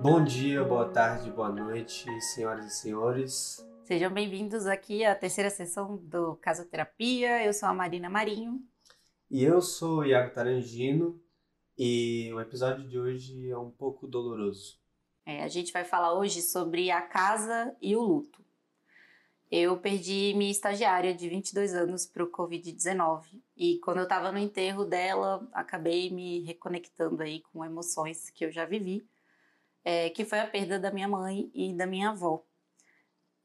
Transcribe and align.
Bom 0.00 0.22
dia, 0.22 0.62
boa 0.62 0.88
tarde, 0.88 1.28
boa 1.28 1.48
noite, 1.48 2.08
senhoras 2.20 2.66
e 2.66 2.70
senhores. 2.70 3.66
Sejam 3.82 4.12
bem-vindos 4.12 4.64
aqui 4.64 5.04
à 5.04 5.12
terceira 5.12 5.50
sessão 5.50 5.96
do 5.96 6.36
Casoterapia. 6.36 7.44
Eu 7.44 7.52
sou 7.52 7.68
a 7.68 7.74
Marina 7.74 8.08
Marinho. 8.08 8.62
E 9.28 9.42
eu 9.42 9.60
sou 9.60 9.98
o 9.98 10.04
Iago 10.04 10.32
Tarangino 10.32 11.20
e 11.76 12.30
o 12.32 12.40
episódio 12.40 12.88
de 12.88 12.96
hoje 12.96 13.50
é 13.50 13.58
um 13.58 13.72
pouco 13.72 14.06
doloroso. 14.06 14.78
É, 15.26 15.42
a 15.42 15.48
gente 15.48 15.72
vai 15.72 15.84
falar 15.84 16.14
hoje 16.14 16.42
sobre 16.42 16.92
a 16.92 17.02
casa 17.02 17.74
e 17.82 17.96
o 17.96 18.00
luto. 18.00 18.40
Eu 19.50 19.78
perdi 19.78 20.32
minha 20.36 20.50
estagiária 20.50 21.12
de 21.12 21.28
22 21.28 21.74
anos 21.74 22.06
para 22.06 22.22
o 22.22 22.30
Covid-19 22.30 23.24
e 23.56 23.78
quando 23.78 23.96
eu 23.96 24.04
estava 24.04 24.30
no 24.30 24.38
enterro 24.38 24.84
dela, 24.84 25.48
acabei 25.52 26.08
me 26.08 26.40
reconectando 26.44 27.20
aí 27.20 27.40
com 27.52 27.64
emoções 27.64 28.30
que 28.30 28.44
eu 28.44 28.52
já 28.52 28.64
vivi, 28.64 29.04
é, 29.88 30.10
que 30.10 30.22
foi 30.22 30.38
a 30.38 30.46
perda 30.46 30.78
da 30.78 30.90
minha 30.90 31.08
mãe 31.08 31.50
e 31.54 31.72
da 31.72 31.86
minha 31.86 32.10
avó. 32.10 32.44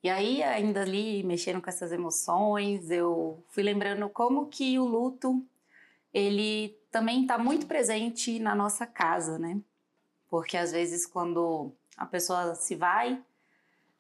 E 0.03 0.09
aí, 0.09 0.43
ainda 0.43 0.81
ali, 0.81 1.23
mexendo 1.23 1.61
com 1.61 1.69
essas 1.69 1.93
emoções, 1.93 2.91
eu 2.91 3.41
fui 3.47 3.63
lembrando 3.63 4.09
como 4.09 4.47
que 4.47 4.77
o 4.77 4.83
luto, 4.83 5.41
ele 6.13 6.77
também 6.91 7.21
está 7.21 7.37
muito 7.37 7.65
presente 7.65 8.39
na 8.39 8.53
nossa 8.53 8.85
casa, 8.85 9.39
né? 9.39 9.57
Porque 10.27 10.57
às 10.57 10.73
vezes 10.73 11.05
quando 11.05 11.71
a 11.95 12.05
pessoa 12.05 12.53
se 12.55 12.75
vai, 12.75 13.23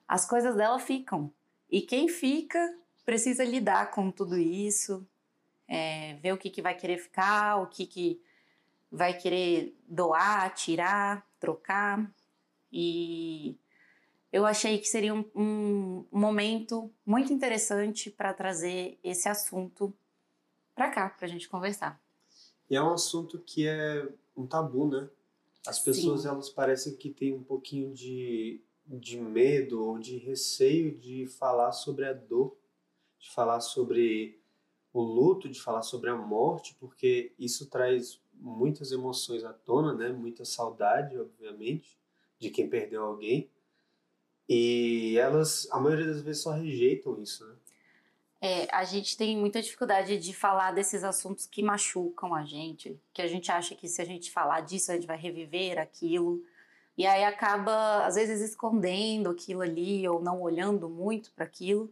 as 0.05 0.25
coisas 0.25 0.53
dela 0.53 0.79
ficam. 0.79 1.31
E 1.71 1.79
quem 1.79 2.09
fica 2.09 2.77
precisa 3.05 3.45
lidar 3.45 3.89
com 3.91 4.11
tudo 4.11 4.37
isso, 4.37 5.07
é, 5.65 6.15
ver 6.15 6.33
o 6.33 6.37
que, 6.37 6.49
que 6.49 6.61
vai 6.61 6.75
querer 6.75 6.97
ficar, 6.97 7.61
o 7.61 7.67
que, 7.67 7.85
que 7.85 8.21
vai 8.91 9.13
querer 9.13 9.73
doar, 9.87 10.53
tirar, 10.53 11.25
trocar. 11.39 12.05
E 12.75 13.55
eu 14.31 14.47
achei 14.47 14.79
que 14.79 14.87
seria 14.87 15.13
um, 15.13 15.29
um 15.35 16.05
momento 16.11 16.91
muito 17.05 17.31
interessante 17.31 18.09
para 18.09 18.33
trazer 18.33 18.97
esse 19.03 19.29
assunto 19.29 19.93
para 20.73 20.89
cá, 20.89 21.07
para 21.07 21.27
a 21.27 21.29
gente 21.29 21.47
conversar. 21.47 22.01
E 22.67 22.75
é 22.75 22.81
um 22.81 22.91
assunto 22.91 23.37
que 23.37 23.67
é 23.67 24.09
um 24.35 24.47
tabu, 24.47 24.87
né? 24.87 25.07
As 25.67 25.79
pessoas, 25.79 26.23
Sim. 26.23 26.29
elas 26.29 26.49
parecem 26.49 26.95
que 26.95 27.11
têm 27.11 27.31
um 27.31 27.43
pouquinho 27.43 27.93
de, 27.93 28.59
de 28.87 29.19
medo 29.19 29.85
ou 29.85 29.99
de 29.99 30.17
receio 30.17 30.97
de 30.97 31.27
falar 31.27 31.71
sobre 31.71 32.05
a 32.05 32.13
dor, 32.13 32.57
de 33.19 33.29
falar 33.29 33.61
sobre 33.61 34.41
o 34.91 35.01
luto, 35.01 35.47
de 35.47 35.61
falar 35.61 35.83
sobre 35.83 36.09
a 36.09 36.15
morte, 36.15 36.75
porque 36.79 37.33
isso 37.37 37.69
traz 37.69 38.19
muitas 38.33 38.91
emoções 38.91 39.43
à 39.43 39.53
tona, 39.53 39.93
né? 39.93 40.09
Muita 40.11 40.43
saudade, 40.43 41.17
obviamente, 41.17 41.97
de 42.43 42.49
quem 42.49 42.69
perdeu 42.69 43.03
alguém. 43.03 43.49
E 44.47 45.17
elas, 45.17 45.67
a 45.71 45.79
maioria 45.79 46.05
das 46.05 46.21
vezes, 46.21 46.43
só 46.43 46.51
rejeitam 46.51 47.21
isso, 47.21 47.45
né? 47.47 47.55
É, 48.41 48.67
a 48.75 48.83
gente 48.83 49.15
tem 49.15 49.37
muita 49.37 49.61
dificuldade 49.61 50.17
de 50.17 50.33
falar 50.33 50.71
desses 50.73 51.01
assuntos 51.01 51.45
que 51.45 51.63
machucam 51.63 52.35
a 52.35 52.43
gente, 52.43 52.99
que 53.13 53.21
a 53.21 53.27
gente 53.27 53.49
acha 53.49 53.73
que 53.73 53.87
se 53.87 54.01
a 54.01 54.05
gente 54.05 54.29
falar 54.29 54.59
disso, 54.59 54.91
a 54.91 54.95
gente 54.95 55.07
vai 55.07 55.17
reviver 55.17 55.79
aquilo. 55.79 56.43
E 56.97 57.07
aí 57.07 57.23
acaba, 57.23 58.05
às 58.05 58.15
vezes, 58.15 58.41
escondendo 58.41 59.29
aquilo 59.29 59.61
ali 59.61 60.05
ou 60.09 60.21
não 60.21 60.41
olhando 60.41 60.89
muito 60.89 61.31
para 61.31 61.45
aquilo. 61.45 61.89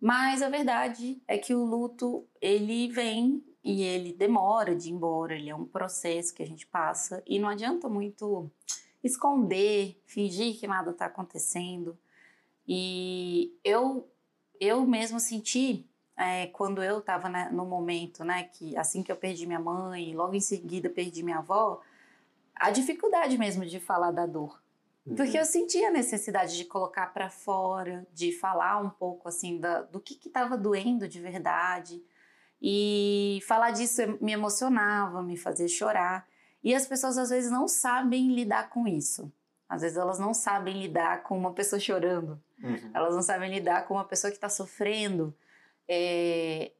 Mas 0.00 0.42
a 0.42 0.48
verdade 0.48 1.20
é 1.26 1.36
que 1.36 1.52
o 1.54 1.64
luto, 1.64 2.24
ele 2.40 2.86
vem 2.88 3.42
e 3.64 3.82
ele 3.82 4.12
demora 4.12 4.76
de 4.76 4.88
ir 4.88 4.92
embora, 4.92 5.34
ele 5.34 5.50
é 5.50 5.54
um 5.54 5.66
processo 5.66 6.32
que 6.32 6.42
a 6.42 6.46
gente 6.46 6.66
passa 6.68 7.20
e 7.26 7.38
não 7.38 7.48
adianta 7.48 7.88
muito 7.88 8.48
esconder, 9.02 10.00
fingir 10.04 10.58
que 10.58 10.66
nada 10.66 10.90
está 10.90 11.06
acontecendo. 11.06 11.98
E 12.66 13.58
eu, 13.64 14.08
eu 14.60 14.86
mesmo 14.86 15.18
senti, 15.18 15.88
é, 16.16 16.46
quando 16.48 16.82
eu 16.82 16.98
estava 16.98 17.28
né, 17.28 17.48
no 17.52 17.64
momento, 17.64 18.24
né, 18.24 18.44
que 18.44 18.76
assim 18.76 19.02
que 19.02 19.10
eu 19.10 19.16
perdi 19.16 19.46
minha 19.46 19.60
mãe, 19.60 20.14
logo 20.14 20.34
em 20.34 20.40
seguida 20.40 20.88
perdi 20.88 21.22
minha 21.22 21.38
avó, 21.38 21.80
a 22.54 22.70
dificuldade 22.70 23.38
mesmo 23.38 23.64
de 23.64 23.80
falar 23.80 24.10
da 24.10 24.26
dor. 24.26 24.62
Uhum. 25.06 25.16
Porque 25.16 25.38
eu 25.38 25.44
sentia 25.44 25.88
a 25.88 25.92
necessidade 25.92 26.56
de 26.56 26.64
colocar 26.64 27.06
para 27.06 27.30
fora, 27.30 28.06
de 28.12 28.32
falar 28.32 28.78
um 28.78 28.90
pouco 28.90 29.28
assim 29.28 29.58
da, 29.58 29.82
do 29.82 29.98
que 29.98 30.20
estava 30.26 30.56
doendo 30.58 31.08
de 31.08 31.20
verdade. 31.20 32.02
E 32.60 33.40
falar 33.46 33.70
disso 33.70 34.02
me 34.20 34.32
emocionava, 34.32 35.22
me 35.22 35.36
fazia 35.36 35.66
chorar. 35.66 36.28
E 36.62 36.74
as 36.74 36.86
pessoas 36.86 37.16
às 37.16 37.30
vezes 37.30 37.50
não 37.50 37.66
sabem 37.66 38.34
lidar 38.34 38.68
com 38.68 38.86
isso. 38.86 39.32
Às 39.68 39.82
vezes 39.82 39.96
elas 39.96 40.18
não 40.18 40.34
sabem 40.34 40.80
lidar 40.80 41.22
com 41.22 41.38
uma 41.38 41.52
pessoa 41.52 41.78
chorando. 41.78 42.42
Uhum. 42.62 42.90
Elas 42.92 43.14
não 43.14 43.22
sabem 43.22 43.50
lidar 43.50 43.86
com 43.86 43.94
uma 43.94 44.04
pessoa 44.04 44.30
que 44.30 44.36
está 44.36 44.48
sofrendo. 44.48 45.34
É... 45.88 46.72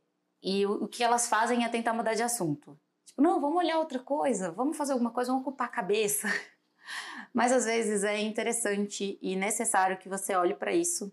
E 0.42 0.66
o, 0.66 0.84
o, 0.84 0.88
que 0.88 1.04
elas 1.04 1.28
fazem 1.28 1.64
é 1.64 1.68
tentar 1.68 1.92
mudar 1.92 2.14
de 2.14 2.22
assunto. 2.22 2.78
Tipo, 3.04 3.22
não, 3.22 3.40
vamos 3.40 3.58
olhar 3.58 3.78
outra 3.78 3.98
coisa, 3.98 4.50
vamos 4.50 4.76
fazer 4.76 4.92
alguma 4.92 5.10
coisa, 5.10 5.30
vamos 5.30 5.46
ocupar 5.46 5.68
a 5.68 5.70
cabeça. 5.70 6.28
Mas 7.32 7.52
às 7.52 7.64
vezes 7.64 8.02
é 8.02 8.18
interessante 8.18 9.18
e 9.22 9.36
necessário 9.36 9.98
que 9.98 10.08
você 10.08 10.34
olhe 10.34 10.54
para 10.54 10.72
isso. 10.72 11.12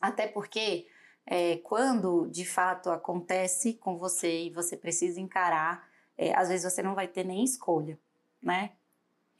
Até 0.00 0.26
porque 0.26 0.86
é, 1.26 1.56
quando 1.58 2.26
de 2.28 2.44
fato 2.44 2.90
acontece 2.90 3.74
com 3.74 3.96
você 3.96 4.44
e 4.44 4.50
você 4.50 4.76
precisa 4.76 5.20
encarar 5.20 5.88
é, 6.16 6.34
às 6.34 6.48
vezes 6.48 6.70
você 6.70 6.82
não 6.82 6.94
vai 6.94 7.08
ter 7.08 7.24
nem 7.24 7.42
escolha, 7.44 7.98
né? 8.42 8.72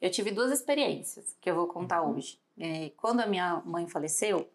Eu 0.00 0.10
tive 0.10 0.30
duas 0.30 0.52
experiências 0.52 1.36
que 1.40 1.50
eu 1.50 1.54
vou 1.54 1.66
contar 1.66 2.02
uhum. 2.02 2.16
hoje. 2.16 2.38
É, 2.58 2.90
quando 2.96 3.20
a 3.20 3.26
minha 3.26 3.62
mãe 3.64 3.86
faleceu, 3.86 4.48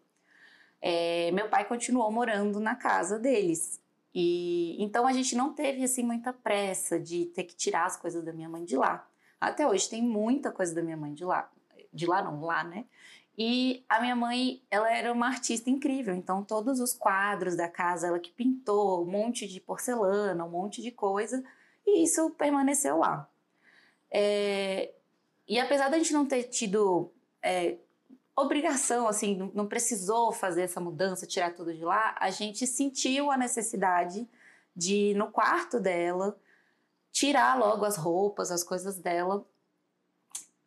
é, 0.80 1.30
meu 1.32 1.48
pai 1.48 1.64
continuou 1.64 2.10
morando 2.10 2.60
na 2.60 2.74
casa 2.74 3.18
deles. 3.18 3.80
E 4.14 4.76
então 4.82 5.06
a 5.06 5.12
gente 5.12 5.36
não 5.36 5.52
teve 5.52 5.84
assim 5.84 6.02
muita 6.02 6.32
pressa 6.32 6.98
de 6.98 7.26
ter 7.26 7.44
que 7.44 7.54
tirar 7.54 7.86
as 7.86 7.96
coisas 7.96 8.24
da 8.24 8.32
minha 8.32 8.48
mãe 8.48 8.64
de 8.64 8.76
lá. 8.76 9.06
Até 9.40 9.66
hoje 9.66 9.88
tem 9.88 10.02
muita 10.02 10.50
coisa 10.50 10.74
da 10.74 10.82
minha 10.82 10.96
mãe 10.96 11.14
de 11.14 11.24
lá, 11.24 11.50
de 11.92 12.06
lá 12.06 12.22
não, 12.22 12.42
lá, 12.42 12.62
né? 12.64 12.84
E 13.38 13.84
a 13.88 14.00
minha 14.00 14.14
mãe, 14.14 14.62
ela 14.70 14.92
era 14.92 15.10
uma 15.12 15.26
artista 15.26 15.70
incrível, 15.70 16.14
então 16.14 16.44
todos 16.44 16.78
os 16.78 16.92
quadros 16.92 17.56
da 17.56 17.68
casa, 17.68 18.08
ela 18.08 18.18
que 18.18 18.30
pintou, 18.30 19.02
um 19.02 19.10
monte 19.10 19.46
de 19.46 19.60
porcelana, 19.60 20.44
um 20.44 20.50
monte 20.50 20.82
de 20.82 20.90
coisa, 20.90 21.42
e 21.96 22.04
isso 22.04 22.30
permaneceu 22.30 22.98
lá. 22.98 23.28
É, 24.10 24.92
e 25.46 25.58
apesar 25.58 25.88
da 25.88 25.98
gente 25.98 26.12
não 26.12 26.26
ter 26.26 26.44
tido 26.44 27.12
é, 27.42 27.76
obrigação, 28.36 29.06
assim, 29.06 29.36
não, 29.36 29.50
não 29.54 29.66
precisou 29.66 30.32
fazer 30.32 30.62
essa 30.62 30.80
mudança, 30.80 31.26
tirar 31.26 31.54
tudo 31.54 31.74
de 31.74 31.84
lá, 31.84 32.16
a 32.18 32.30
gente 32.30 32.66
sentiu 32.66 33.30
a 33.30 33.36
necessidade 33.36 34.28
de, 34.74 35.14
no 35.14 35.30
quarto 35.30 35.78
dela, 35.80 36.38
tirar 37.12 37.58
logo 37.58 37.84
as 37.84 37.96
roupas, 37.96 38.50
as 38.50 38.62
coisas 38.62 38.98
dela, 38.98 39.44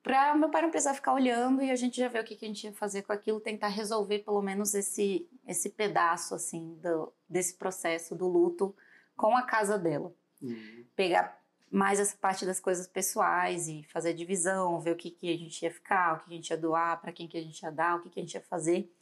para 0.03 0.35
meu 0.35 0.50
pai 0.50 0.61
não 0.61 0.69
precisar 0.69 0.94
ficar 0.94 1.13
olhando 1.13 1.63
e 1.63 1.72
a 1.72 1.75
gente 1.75 1.97
já 1.97 2.09
ver 2.09 2.19
o 2.22 2.25
que, 2.25 2.35
que 2.35 2.44
a 2.44 2.47
gente 2.47 2.66
ia 2.66 2.73
fazer 2.73 3.03
com 3.03 3.13
aquilo, 3.13 3.40
tentar 3.40 3.69
resolver 3.69 4.19
pelo 4.19 4.41
menos 4.41 4.73
esse, 4.73 5.25
esse 5.47 5.69
pedaço, 5.69 6.35
assim, 6.35 6.78
do, 6.81 7.11
desse 7.28 7.55
processo 7.55 8.13
do 8.13 8.28
luto 8.28 8.75
com 9.16 9.35
a 9.35 9.44
casa 9.44 9.78
dela. 9.79 10.13
Uhum. 10.44 10.86
Pegar 10.96 11.42
mais 11.72 12.00
essa 12.00 12.16
parte 12.16 12.46
das 12.46 12.59
coisas 12.59 12.86
pessoais 12.86 13.68
e 13.68 13.84
fazer 13.92 14.09
a 14.09 14.14
divisão, 14.14 14.80
ver 14.80 14.92
o 14.92 14.96
que, 14.96 15.09
que 15.09 15.34
a 15.34 15.38
gente 15.38 15.64
ia 15.64 15.72
ficar, 15.72 16.16
o 16.16 16.20
que 16.20 16.31
a 16.31 16.36
gente 16.36 16.50
ia 16.52 16.58
doar, 16.58 17.02
para 17.02 17.12
quem 17.12 17.28
que 17.28 17.36
a 17.36 17.42
gente 17.42 17.59
ia 17.64 17.72
dar, 17.72 17.96
o 17.96 18.02
que, 18.02 18.12
que 18.12 18.20
a 18.20 18.24
gente 18.24 18.36
ia 18.36 18.42
fazer. 18.42 18.94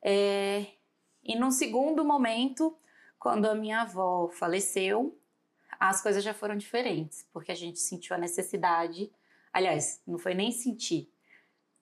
É... 0.00 0.66
E 1.22 1.36
num 1.36 1.50
segundo 1.50 2.02
momento, 2.02 2.74
quando 3.18 3.46
a 3.46 3.54
minha 3.54 3.82
avó 3.82 4.28
faleceu, 4.28 5.18
as 5.78 6.00
coisas 6.00 6.24
já 6.24 6.32
foram 6.32 6.56
diferentes, 6.56 7.26
porque 7.30 7.52
a 7.52 7.54
gente 7.54 7.78
sentiu 7.78 8.16
a 8.16 8.18
necessidade, 8.18 9.10
aliás, 9.52 10.00
não 10.06 10.18
foi 10.18 10.34
nem 10.34 10.50
sentir, 10.50 11.10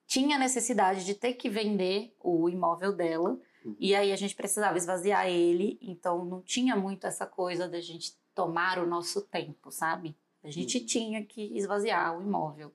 tinha 0.07 0.37
a 0.37 0.39
necessidade 0.39 1.05
de 1.05 1.15
ter 1.15 1.35
que 1.35 1.49
vender 1.49 2.15
o 2.21 2.49
imóvel 2.49 2.93
dela, 2.93 3.39
uhum. 3.65 3.77
e 3.79 3.95
aí 3.95 4.13
a 4.13 4.17
gente 4.17 4.35
precisava 4.35 4.77
esvaziar 4.77 5.27
ele, 5.29 5.79
então 5.81 6.25
não 6.25 6.43
tinha 6.43 6.75
muito 6.77 7.07
essa 7.07 7.27
coisa 7.27 7.69
da 7.69 7.81
gente 7.81 8.17
tomar 8.35 8.79
o 8.79 8.87
nosso 8.87 9.23
tempo, 9.23 9.71
sabe? 9.71 10.17
A 10.43 10.51
gente 10.51 10.79
uhum. 10.79 10.87
tinha 10.87 11.25
que 11.25 11.57
esvaziar 11.57 12.17
o 12.17 12.23
imóvel. 12.23 12.73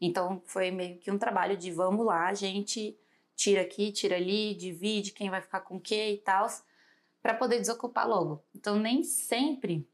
Então 0.00 0.42
foi 0.44 0.70
meio 0.70 0.98
que 0.98 1.10
um 1.10 1.18
trabalho 1.18 1.56
de 1.56 1.70
vamos 1.70 2.04
lá, 2.04 2.28
a 2.28 2.34
gente 2.34 2.98
tira 3.34 3.62
aqui, 3.62 3.92
tira 3.92 4.16
ali, 4.16 4.54
divide 4.54 5.12
quem 5.12 5.30
vai 5.30 5.40
ficar 5.40 5.60
com 5.60 5.76
o 5.76 5.80
que 5.80 6.12
e 6.12 6.18
tal, 6.18 6.46
para 7.22 7.34
poder 7.34 7.58
desocupar 7.58 8.08
logo. 8.08 8.42
Então 8.54 8.78
nem 8.78 9.02
sempre 9.02 9.88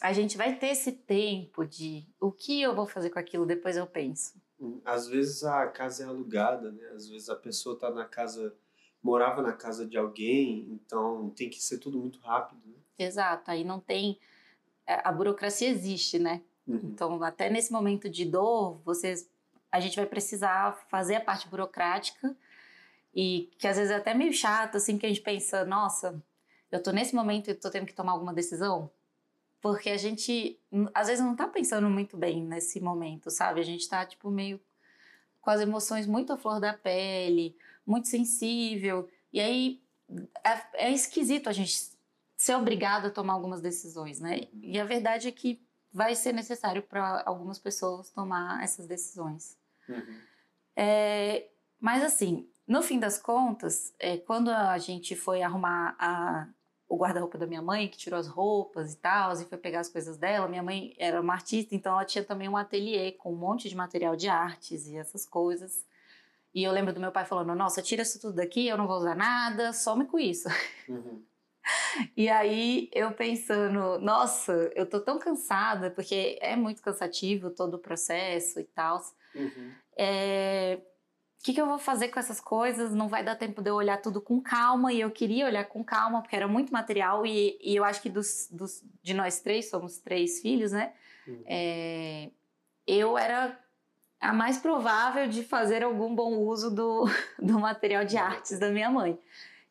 a 0.00 0.12
gente 0.12 0.36
vai 0.36 0.56
ter 0.56 0.68
esse 0.68 0.92
tempo 0.92 1.64
de 1.66 2.06
o 2.20 2.30
que 2.30 2.60
eu 2.60 2.74
vou 2.74 2.86
fazer 2.86 3.10
com 3.10 3.18
aquilo, 3.18 3.46
depois 3.46 3.76
eu 3.76 3.86
penso. 3.86 4.34
Hum, 4.60 4.80
às 4.84 5.06
vezes 5.06 5.44
a 5.44 5.66
casa 5.68 6.04
é 6.04 6.06
alugada, 6.06 6.72
né? 6.72 6.88
Às 6.94 7.08
vezes 7.08 7.28
a 7.28 7.36
pessoa 7.36 7.74
está 7.74 7.90
na 7.90 8.04
casa, 8.04 8.54
morava 9.02 9.42
na 9.42 9.52
casa 9.52 9.86
de 9.86 9.96
alguém, 9.96 10.66
então 10.70 11.30
tem 11.30 11.50
que 11.50 11.62
ser 11.62 11.78
tudo 11.78 11.98
muito 11.98 12.18
rápido. 12.20 12.60
Né? 12.66 12.76
Exato, 12.98 13.50
aí 13.50 13.64
não 13.64 13.80
tem 13.80 14.18
a 14.86 15.12
burocracia 15.12 15.68
existe, 15.68 16.18
né? 16.18 16.42
Uhum. 16.66 16.80
Então, 16.84 17.22
até 17.22 17.48
nesse 17.50 17.72
momento 17.72 18.08
de 18.08 18.24
dor, 18.24 18.80
vocês 18.84 19.28
a 19.70 19.80
gente 19.80 19.96
vai 19.96 20.06
precisar 20.06 20.72
fazer 20.88 21.16
a 21.16 21.20
parte 21.20 21.48
burocrática 21.48 22.34
e 23.14 23.50
que 23.58 23.66
às 23.66 23.76
vezes 23.76 23.92
é 23.92 23.96
até 23.96 24.14
meio 24.14 24.32
chato, 24.32 24.76
assim, 24.76 24.96
que 24.96 25.06
a 25.06 25.08
gente 25.08 25.20
pensa, 25.20 25.64
nossa, 25.64 26.22
eu 26.70 26.82
tô 26.82 26.90
nesse 26.92 27.14
momento 27.14 27.50
e 27.50 27.54
tô 27.54 27.70
tendo 27.70 27.86
que 27.86 27.94
tomar 27.94 28.12
alguma 28.12 28.32
decisão, 28.32 28.90
porque 29.60 29.90
a 29.90 29.96
gente 29.96 30.58
às 30.94 31.08
vezes 31.08 31.24
não 31.24 31.34
tá 31.34 31.46
pensando 31.46 31.88
muito 31.88 32.16
bem 32.16 32.42
nesse 32.42 32.80
momento, 32.80 33.30
sabe? 33.30 33.60
A 33.60 33.64
gente 33.64 33.88
tá 33.88 34.04
tipo 34.04 34.30
meio 34.30 34.60
com 35.40 35.50
as 35.50 35.60
emoções 35.60 36.06
muito 36.06 36.32
à 36.32 36.36
flor 36.36 36.60
da 36.60 36.72
pele, 36.72 37.56
muito 37.86 38.08
sensível, 38.08 39.08
e 39.32 39.40
aí 39.40 39.80
é, 40.44 40.86
é 40.88 40.90
esquisito 40.90 41.48
a 41.48 41.52
gente 41.52 41.95
ser 42.46 42.54
obrigado 42.54 43.06
a 43.06 43.10
tomar 43.10 43.32
algumas 43.32 43.60
decisões, 43.60 44.20
né? 44.20 44.42
E 44.62 44.78
a 44.78 44.84
verdade 44.84 45.26
é 45.26 45.32
que 45.32 45.60
vai 45.92 46.14
ser 46.14 46.32
necessário 46.32 46.80
para 46.80 47.24
algumas 47.26 47.58
pessoas 47.58 48.08
tomar 48.10 48.62
essas 48.62 48.86
decisões. 48.86 49.58
Uhum. 49.88 50.20
É, 50.76 51.48
mas 51.80 52.04
assim, 52.04 52.48
no 52.64 52.82
fim 52.82 53.00
das 53.00 53.18
contas, 53.18 53.92
é, 53.98 54.18
quando 54.18 54.50
a 54.50 54.78
gente 54.78 55.16
foi 55.16 55.42
arrumar 55.42 55.96
a, 55.98 56.46
o 56.88 56.96
guarda-roupa 56.96 57.36
da 57.36 57.48
minha 57.48 57.60
mãe, 57.60 57.88
que 57.88 57.98
tirou 57.98 58.20
as 58.20 58.28
roupas 58.28 58.92
e 58.92 58.96
tal, 58.98 59.32
e 59.32 59.44
foi 59.44 59.58
pegar 59.58 59.80
as 59.80 59.88
coisas 59.88 60.16
dela, 60.16 60.46
minha 60.46 60.62
mãe 60.62 60.94
era 61.00 61.20
uma 61.20 61.32
artista, 61.32 61.74
então 61.74 61.94
ela 61.94 62.04
tinha 62.04 62.22
também 62.22 62.48
um 62.48 62.56
ateliê 62.56 63.10
com 63.10 63.32
um 63.32 63.36
monte 63.36 63.68
de 63.68 63.74
material 63.74 64.14
de 64.14 64.28
artes 64.28 64.86
e 64.86 64.96
essas 64.96 65.26
coisas. 65.26 65.84
E 66.54 66.62
eu 66.62 66.70
lembro 66.70 66.94
do 66.94 67.00
meu 67.00 67.10
pai 67.10 67.24
falando: 67.24 67.52
Nossa, 67.56 67.82
tira 67.82 68.02
isso 68.02 68.20
tudo 68.20 68.36
daqui, 68.36 68.68
eu 68.68 68.78
não 68.78 68.86
vou 68.86 68.98
usar 68.98 69.16
nada, 69.16 69.72
some 69.72 70.06
com 70.06 70.16
isso. 70.16 70.48
Uhum. 70.88 71.24
E 72.16 72.28
aí 72.28 72.90
eu 72.92 73.12
pensando, 73.12 73.98
nossa, 73.98 74.70
eu 74.74 74.86
tô 74.86 75.00
tão 75.00 75.18
cansada, 75.18 75.90
porque 75.90 76.38
é 76.40 76.56
muito 76.56 76.82
cansativo 76.82 77.50
todo 77.50 77.74
o 77.74 77.78
processo 77.78 78.60
e 78.60 78.64
tal. 78.64 79.00
Uhum. 79.34 79.72
É, 79.96 80.78
o 81.40 81.44
que, 81.44 81.52
que, 81.52 81.60
eu 81.60 81.66
vou 81.66 81.78
fazer 81.78 82.08
com 82.08 82.18
essas 82.18 82.40
coisas? 82.40 82.92
Não 82.92 83.08
vai 83.08 83.22
dar 83.22 83.36
tempo 83.36 83.62
de 83.62 83.70
eu 83.70 83.74
olhar 83.74 84.00
tudo 84.00 84.20
com 84.20 84.40
calma. 84.40 84.92
E 84.92 85.00
eu 85.00 85.10
queria 85.10 85.46
olhar 85.46 85.64
com 85.64 85.84
calma, 85.84 86.20
porque 86.20 86.36
era 86.36 86.48
muito 86.48 86.72
material. 86.72 87.24
E, 87.24 87.58
e 87.62 87.76
eu 87.76 87.84
acho 87.84 88.02
que 88.02 88.10
dos, 88.10 88.48
dos, 88.50 88.82
de 89.02 89.14
nós 89.14 89.40
três, 89.40 89.70
somos 89.70 89.98
três 89.98 90.40
filhos, 90.40 90.72
né? 90.72 90.92
Uhum. 91.26 91.42
É, 91.46 92.30
eu 92.86 93.16
era 93.16 93.58
a 94.20 94.32
mais 94.32 94.58
provável 94.58 95.28
de 95.28 95.42
fazer 95.42 95.84
algum 95.84 96.14
bom 96.14 96.38
uso 96.38 96.74
do, 96.74 97.04
do 97.38 97.58
material 97.60 98.04
de 98.04 98.16
artes 98.16 98.58
da 98.58 98.70
minha 98.70 98.90
mãe. 98.90 99.18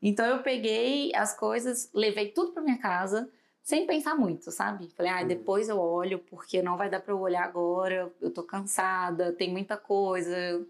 Então 0.07 0.23
eu 0.27 0.43
peguei 0.43 1.11
as 1.15 1.35
coisas, 1.35 1.89
levei 1.91 2.29
tudo 2.29 2.51
para 2.51 2.61
minha 2.61 2.77
casa, 2.77 3.27
sem 3.63 3.87
pensar 3.87 4.13
muito, 4.15 4.51
sabe? 4.51 4.87
Falei, 4.89 5.11
ah, 5.11 5.23
depois 5.23 5.67
eu 5.67 5.79
olho, 5.79 6.19
porque 6.19 6.61
não 6.61 6.77
vai 6.77 6.91
dar 6.91 6.99
para 6.99 7.11
eu 7.11 7.19
olhar 7.19 7.43
agora, 7.43 8.13
eu 8.21 8.29
tô 8.29 8.43
cansada, 8.43 9.33
tem 9.33 9.51
muita 9.51 9.77
coisa. 9.77 10.63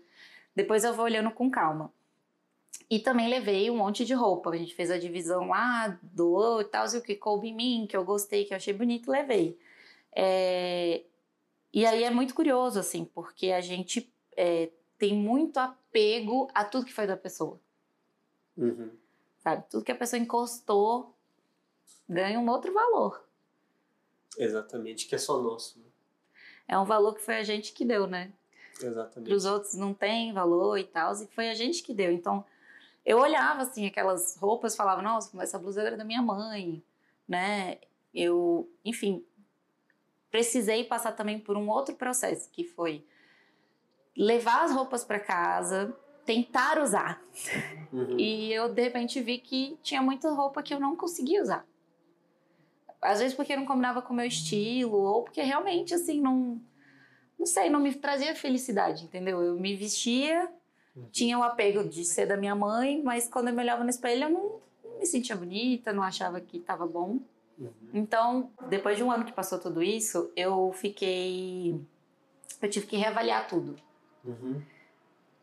Depois 0.55 0.85
eu 0.85 0.93
vou 0.93 1.03
olhando 1.03 1.31
com 1.31 1.51
calma. 1.51 1.91
E 2.89 2.97
também 2.97 3.27
levei 3.27 3.69
um 3.69 3.75
monte 3.75 4.05
de 4.05 4.13
roupa. 4.13 4.51
A 4.51 4.57
gente 4.57 4.73
fez 4.73 4.89
a 4.89 4.97
divisão 4.97 5.49
lá, 5.49 5.99
doou 6.01 6.61
e 6.61 6.65
tal, 6.65 6.87
e 6.93 6.97
o 6.97 7.01
que 7.01 7.15
coube 7.15 7.49
em 7.49 7.53
mim, 7.53 7.87
que 7.89 7.97
eu 7.97 8.05
gostei, 8.05 8.45
que 8.45 8.53
eu 8.53 8.57
achei 8.57 8.73
bonito, 8.73 9.11
levei. 9.11 9.59
É... 10.15 11.03
E 11.73 11.85
aí 11.85 12.05
é 12.05 12.09
muito 12.09 12.33
curioso, 12.33 12.79
assim, 12.79 13.03
porque 13.03 13.51
a 13.51 13.59
gente 13.59 14.09
é, 14.37 14.71
tem 14.97 15.13
muito 15.13 15.57
apego 15.57 16.47
a 16.53 16.63
tudo 16.63 16.85
que 16.85 16.93
foi 16.93 17.05
da 17.05 17.17
pessoa. 17.17 17.59
Uhum 18.55 19.03
sabe? 19.45 19.63
Tudo 19.69 19.83
que 19.83 19.91
a 19.91 19.95
pessoa 19.95 20.19
encostou 20.19 21.13
ganha 22.09 22.39
um 22.39 22.49
outro 22.49 22.73
valor. 22.73 23.23
Exatamente, 24.35 25.05
que 25.05 25.13
é 25.13 25.19
só 25.19 25.39
nosso. 25.39 25.77
Né? 25.77 25.85
É 26.67 26.79
um 26.79 26.83
valor 26.83 27.13
que 27.13 27.21
foi 27.21 27.35
a 27.35 27.43
gente 27.43 27.71
que 27.71 27.85
deu, 27.85 28.07
né? 28.07 28.33
Exatamente. 28.81 29.29
Para 29.29 29.37
os 29.37 29.45
outros 29.45 29.75
não 29.75 29.93
tem 29.93 30.33
valor 30.33 30.79
e 30.79 30.83
tal, 30.83 31.13
e 31.13 31.27
foi 31.27 31.49
a 31.49 31.53
gente 31.53 31.83
que 31.83 31.93
deu. 31.93 32.11
Então, 32.11 32.43
eu 33.05 33.19
olhava 33.19 33.61
assim 33.61 33.85
aquelas 33.85 34.35
roupas, 34.35 34.73
e 34.73 34.77
falava, 34.77 35.01
nossa, 35.03 35.39
essa 35.41 35.59
blusa 35.59 35.83
era 35.83 35.95
da 35.95 36.03
minha 36.03 36.23
mãe, 36.23 36.83
né? 37.27 37.77
Eu, 38.13 38.67
enfim, 38.83 39.23
precisei 40.31 40.83
passar 40.85 41.11
também 41.11 41.39
por 41.39 41.55
um 41.55 41.69
outro 41.69 41.93
processo, 41.95 42.49
que 42.49 42.63
foi 42.63 43.05
levar 44.17 44.63
as 44.63 44.71
roupas 44.71 45.03
para 45.03 45.19
casa, 45.19 45.95
tentar 46.25 46.81
usar. 46.81 47.21
Uhum. 47.93 48.19
E 48.19 48.51
eu 48.51 48.67
de 48.73 48.81
repente 48.81 49.21
vi 49.21 49.37
que 49.37 49.77
tinha 49.81 50.01
muita 50.01 50.29
roupa 50.31 50.63
que 50.63 50.73
eu 50.73 50.79
não 50.79 50.95
conseguia 50.95 51.41
usar. 51.41 51.65
Às 53.01 53.19
vezes 53.19 53.35
porque 53.35 53.55
não 53.55 53.65
combinava 53.65 54.01
com 54.01 54.13
o 54.13 54.15
meu 54.15 54.25
estilo, 54.25 54.97
ou 54.97 55.23
porque 55.23 55.41
realmente 55.41 55.93
assim 55.93 56.19
não. 56.19 56.59
Não 57.37 57.45
sei, 57.45 57.69
não 57.69 57.79
me 57.79 57.93
trazia 57.93 58.33
felicidade, 58.33 59.03
entendeu? 59.03 59.41
Eu 59.41 59.59
me 59.59 59.75
vestia, 59.75 60.49
uhum. 60.95 61.07
tinha 61.11 61.37
o 61.37 61.43
apego 61.43 61.83
de 61.83 62.03
ser 62.05 62.25
da 62.25 62.37
minha 62.37 62.55
mãe, 62.55 63.01
mas 63.03 63.27
quando 63.27 63.49
eu 63.49 63.53
me 63.53 63.61
olhava 63.61 63.83
no 63.83 63.89
espelho 63.89 64.23
eu 64.23 64.29
não, 64.29 64.61
não 64.83 64.99
me 64.99 65.05
sentia 65.05 65.35
bonita, 65.35 65.93
não 65.93 66.01
achava 66.01 66.39
que 66.39 66.57
estava 66.57 66.87
bom. 66.87 67.19
Uhum. 67.59 67.71
Então, 67.93 68.51
depois 68.69 68.97
de 68.97 69.03
um 69.03 69.11
ano 69.11 69.25
que 69.25 69.33
passou 69.33 69.59
tudo 69.59 69.83
isso, 69.83 70.31
eu 70.35 70.71
fiquei. 70.73 71.79
Eu 72.61 72.69
tive 72.69 72.87
que 72.87 72.95
reavaliar 72.95 73.47
tudo. 73.47 73.75
Uhum. 74.23 74.61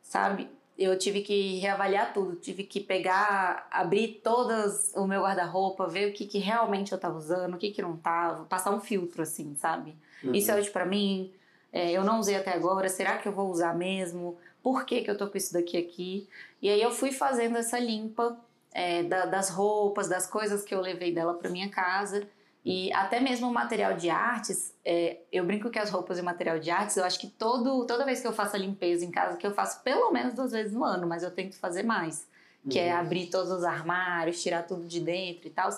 Sabe? 0.02 0.50
Eu 0.78 0.98
tive 0.98 1.20
que 1.22 1.58
reavaliar 1.58 2.12
tudo, 2.12 2.36
tive 2.36 2.64
que 2.64 2.80
pegar, 2.80 3.66
abrir 3.70 4.20
todas 4.22 4.92
o 4.94 5.06
meu 5.06 5.22
guarda-roupa, 5.22 5.86
ver 5.86 6.10
o 6.10 6.12
que, 6.12 6.26
que 6.26 6.38
realmente 6.38 6.92
eu 6.92 6.96
estava 6.96 7.16
usando, 7.16 7.54
o 7.54 7.58
que, 7.58 7.70
que 7.70 7.82
não 7.82 7.94
estava, 7.94 8.44
passar 8.44 8.74
um 8.74 8.80
filtro 8.80 9.22
assim, 9.22 9.54
sabe? 9.54 9.94
Uhum. 10.24 10.34
Isso 10.34 10.50
é 10.50 10.58
útil 10.58 10.72
para 10.72 10.86
mim, 10.86 11.32
é, 11.72 11.92
eu 11.92 12.04
não 12.04 12.18
usei 12.18 12.36
até 12.36 12.52
agora, 12.52 12.88
será 12.88 13.18
que 13.18 13.28
eu 13.28 13.32
vou 13.32 13.50
usar 13.50 13.74
mesmo? 13.76 14.36
Por 14.62 14.84
que, 14.84 15.02
que 15.02 15.10
eu 15.10 15.16
tô 15.16 15.26
com 15.26 15.36
isso 15.36 15.52
daqui 15.52 15.76
aqui? 15.76 16.28
E 16.60 16.68
aí 16.68 16.80
eu 16.80 16.90
fui 16.90 17.12
fazendo 17.12 17.56
essa 17.58 17.78
limpa 17.78 18.38
é, 18.72 19.02
da, 19.02 19.26
das 19.26 19.50
roupas, 19.50 20.08
das 20.08 20.26
coisas 20.26 20.64
que 20.64 20.74
eu 20.74 20.80
levei 20.80 21.12
dela 21.12 21.34
para 21.34 21.50
minha 21.50 21.68
casa 21.68 22.26
e 22.64 22.92
até 22.92 23.18
mesmo 23.18 23.48
o 23.48 23.52
material 23.52 23.96
de 23.96 24.08
artes, 24.08 24.72
é, 24.84 25.18
eu 25.32 25.44
brinco 25.44 25.68
que 25.68 25.78
as 25.78 25.90
roupas 25.90 26.18
e 26.18 26.22
material 26.22 26.60
de 26.60 26.70
artes, 26.70 26.96
eu 26.96 27.04
acho 27.04 27.18
que 27.18 27.26
todo, 27.26 27.84
toda 27.86 28.04
vez 28.04 28.20
que 28.20 28.26
eu 28.26 28.32
faço 28.32 28.54
a 28.54 28.58
limpeza 28.58 29.04
em 29.04 29.10
casa, 29.10 29.36
que 29.36 29.46
eu 29.46 29.52
faço 29.52 29.82
pelo 29.82 30.12
menos 30.12 30.34
duas 30.34 30.52
vezes 30.52 30.72
no 30.72 30.84
ano, 30.84 31.06
mas 31.06 31.24
eu 31.24 31.30
tento 31.30 31.56
fazer 31.56 31.82
mais. 31.82 32.30
Que 32.70 32.78
é 32.78 32.82
uhum. 32.82 32.88
é 32.88 32.92
abrir 32.92 33.26
todos 33.26 33.50
os 33.50 33.64
armários, 33.64 34.40
tirar 34.40 34.62
tudo 34.62 34.86
de 34.86 35.00
dentro 35.00 35.48
e 35.48 35.50
tal. 35.50 35.68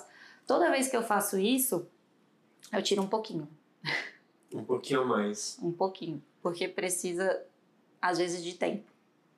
Toda 0.46 0.70
vez 0.70 0.88
que 0.88 0.96
eu 0.96 1.02
faço 1.02 1.38
isso, 1.38 1.86
eu 2.70 2.82
tiro 2.82 3.00
um 3.00 3.06
pouquinho. 3.06 3.48
Um 4.52 4.62
pouquinho 4.62 5.00
a 5.00 5.04
mais. 5.06 5.58
um 5.62 5.72
pouquinho. 5.72 6.22
Porque 6.42 6.68
precisa, 6.68 7.42
às 8.00 8.18
vezes, 8.18 8.44
de 8.44 8.54
tempo. 8.54 8.84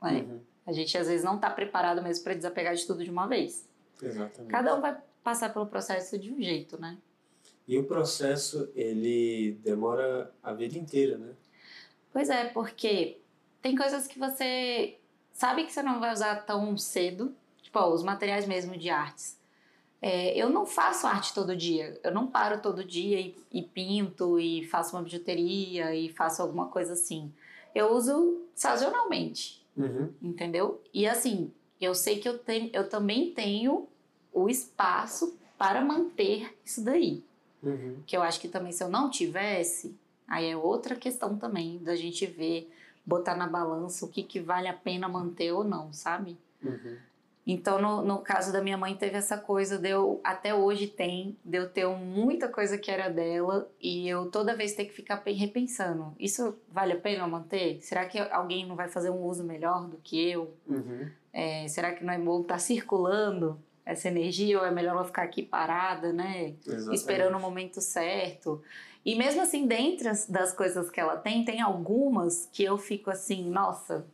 Né? 0.02 0.26
Uhum. 0.28 0.40
A 0.66 0.72
gente, 0.72 0.98
às 0.98 1.06
vezes, 1.06 1.24
não 1.24 1.36
está 1.36 1.48
preparado 1.48 2.02
mesmo 2.02 2.24
para 2.24 2.34
desapegar 2.34 2.74
de 2.74 2.84
tudo 2.84 3.04
de 3.04 3.10
uma 3.10 3.28
vez. 3.28 3.68
Exatamente. 4.02 4.50
Cada 4.50 4.74
um 4.74 4.80
vai 4.80 4.98
passar 5.22 5.52
pelo 5.52 5.66
processo 5.66 6.18
de 6.18 6.32
um 6.32 6.42
jeito, 6.42 6.80
né? 6.80 6.98
E 7.66 7.78
o 7.78 7.84
processo, 7.84 8.70
ele 8.74 9.58
demora 9.62 10.32
a 10.42 10.52
vida 10.52 10.78
inteira, 10.78 11.18
né? 11.18 11.32
Pois 12.12 12.30
é, 12.30 12.44
porque 12.46 13.18
tem 13.60 13.74
coisas 13.74 14.06
que 14.06 14.18
você 14.18 14.96
sabe 15.32 15.64
que 15.64 15.72
você 15.72 15.82
não 15.82 16.00
vai 16.00 16.12
usar 16.12 16.46
tão 16.46 16.76
cedo, 16.78 17.34
tipo 17.60 17.78
ó, 17.78 17.92
os 17.92 18.02
materiais 18.02 18.46
mesmo 18.46 18.76
de 18.76 18.88
artes. 18.88 19.38
É, 20.00 20.36
eu 20.36 20.48
não 20.48 20.64
faço 20.64 21.06
arte 21.06 21.34
todo 21.34 21.56
dia, 21.56 21.98
eu 22.04 22.12
não 22.12 22.26
paro 22.26 22.60
todo 22.60 22.84
dia 22.84 23.18
e, 23.20 23.36
e, 23.50 23.62
pinto 23.62 24.38
e 24.38 24.64
faço 24.66 24.94
uma 24.94 25.02
bijuteria 25.02 25.94
e 25.94 26.08
faço 26.08 26.42
alguma 26.42 26.68
coisa 26.68 26.92
assim. 26.92 27.32
Eu 27.74 27.92
uso 27.92 28.42
sazonalmente, 28.54 29.66
uhum. 29.76 30.12
entendeu? 30.22 30.80
E 30.94 31.06
assim, 31.06 31.50
eu 31.80 31.94
sei 31.94 32.18
que 32.18 32.28
eu, 32.28 32.38
tenho, 32.38 32.70
eu 32.72 32.88
também 32.88 33.32
tenho 33.32 33.88
o 34.32 34.48
espaço 34.48 35.36
para 35.58 35.80
manter 35.80 36.56
isso 36.64 36.84
daí. 36.84 37.24
Uhum. 37.66 38.02
Que 38.06 38.16
eu 38.16 38.22
acho 38.22 38.40
que 38.40 38.48
também 38.48 38.70
se 38.70 38.82
eu 38.82 38.88
não 38.88 39.10
tivesse, 39.10 39.98
aí 40.28 40.48
é 40.50 40.56
outra 40.56 40.94
questão 40.94 41.36
também 41.36 41.78
da 41.78 41.96
gente 41.96 42.24
ver, 42.24 42.70
botar 43.04 43.34
na 43.34 43.46
balança 43.46 44.04
o 44.04 44.08
que, 44.08 44.22
que 44.22 44.40
vale 44.40 44.68
a 44.68 44.72
pena 44.72 45.08
manter 45.08 45.52
ou 45.52 45.64
não, 45.64 45.92
sabe? 45.92 46.38
Uhum. 46.62 46.96
Então, 47.46 47.80
no, 47.80 48.02
no 48.02 48.18
caso 48.18 48.52
da 48.52 48.60
minha 48.60 48.76
mãe, 48.76 48.96
teve 48.96 49.16
essa 49.16 49.38
coisa 49.38 49.78
de 49.78 49.90
eu, 49.90 50.20
até 50.24 50.52
hoje 50.52 50.88
tem, 50.88 51.36
de 51.44 51.58
eu 51.58 51.68
ter 51.68 51.86
muita 51.86 52.48
coisa 52.48 52.76
que 52.76 52.90
era 52.90 53.08
dela 53.08 53.70
e 53.80 54.08
eu 54.08 54.28
toda 54.30 54.56
vez 54.56 54.72
ter 54.72 54.86
que 54.86 54.92
ficar 54.92 55.22
repensando: 55.24 56.12
isso 56.18 56.56
vale 56.68 56.94
a 56.94 57.00
pena 57.00 57.26
manter? 57.28 57.80
Será 57.82 58.04
que 58.06 58.18
alguém 58.18 58.66
não 58.66 58.74
vai 58.74 58.88
fazer 58.88 59.10
um 59.10 59.22
uso 59.22 59.44
melhor 59.44 59.86
do 59.86 59.96
que 59.98 60.30
eu? 60.30 60.54
Uhum. 60.66 61.08
É, 61.32 61.68
será 61.68 61.92
que 61.92 62.02
não 62.02 62.12
é 62.12 62.18
bom 62.18 62.40
estar 62.40 62.54
tá 62.54 62.58
circulando? 62.58 63.60
Essa 63.86 64.08
energia 64.08 64.58
ou 64.58 64.66
é 64.66 64.70
melhor 64.70 64.96
ela 64.96 65.04
ficar 65.04 65.22
aqui 65.22 65.42
parada, 65.44 66.12
né? 66.12 66.56
Exatamente. 66.66 66.96
Esperando 66.96 67.36
o 67.36 67.40
momento 67.40 67.80
certo. 67.80 68.60
E 69.04 69.14
mesmo 69.14 69.40
assim, 69.40 69.64
dentro 69.68 70.10
das 70.28 70.52
coisas 70.52 70.90
que 70.90 70.98
ela 70.98 71.16
tem, 71.16 71.44
tem 71.44 71.62
algumas 71.62 72.48
que 72.52 72.64
eu 72.64 72.76
fico 72.76 73.08
assim, 73.08 73.48
nossa. 73.48 74.04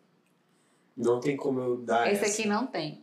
Não 0.95 1.19
tem 1.19 1.35
como 1.35 1.59
eu 1.59 1.79
dar 1.79 2.13
Esse 2.13 2.23
essa. 2.23 2.41
aqui 2.41 2.47
não 2.49 2.67
tem. 2.67 3.01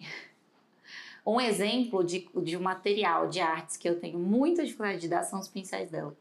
Um 1.26 1.42
exemplo 1.42 2.04
de, 2.04 2.30
de 2.44 2.56
um 2.56 2.62
material 2.62 3.28
de 3.28 3.40
artes 3.40 3.76
que 3.76 3.90
eu 3.90 4.00
tenho 4.00 4.20
muita 4.20 4.64
dificuldade 4.64 5.02
de 5.02 5.08
dar 5.08 5.24
são 5.24 5.40
os 5.40 5.48
pincéis 5.48 5.90
dela. 5.90 6.16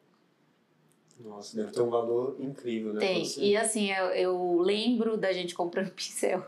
Nossa, 1.20 1.54
deve 1.56 1.72
ter 1.72 1.82
um 1.82 1.90
valor 1.90 2.36
incrível, 2.40 2.94
né? 2.94 3.00
Tem. 3.00 3.24
E 3.38 3.54
assim, 3.54 3.90
eu, 3.90 4.06
eu 4.06 4.58
lembro 4.60 5.18
da 5.18 5.30
gente 5.30 5.54
comprando 5.54 5.90
pincel. 5.92 6.46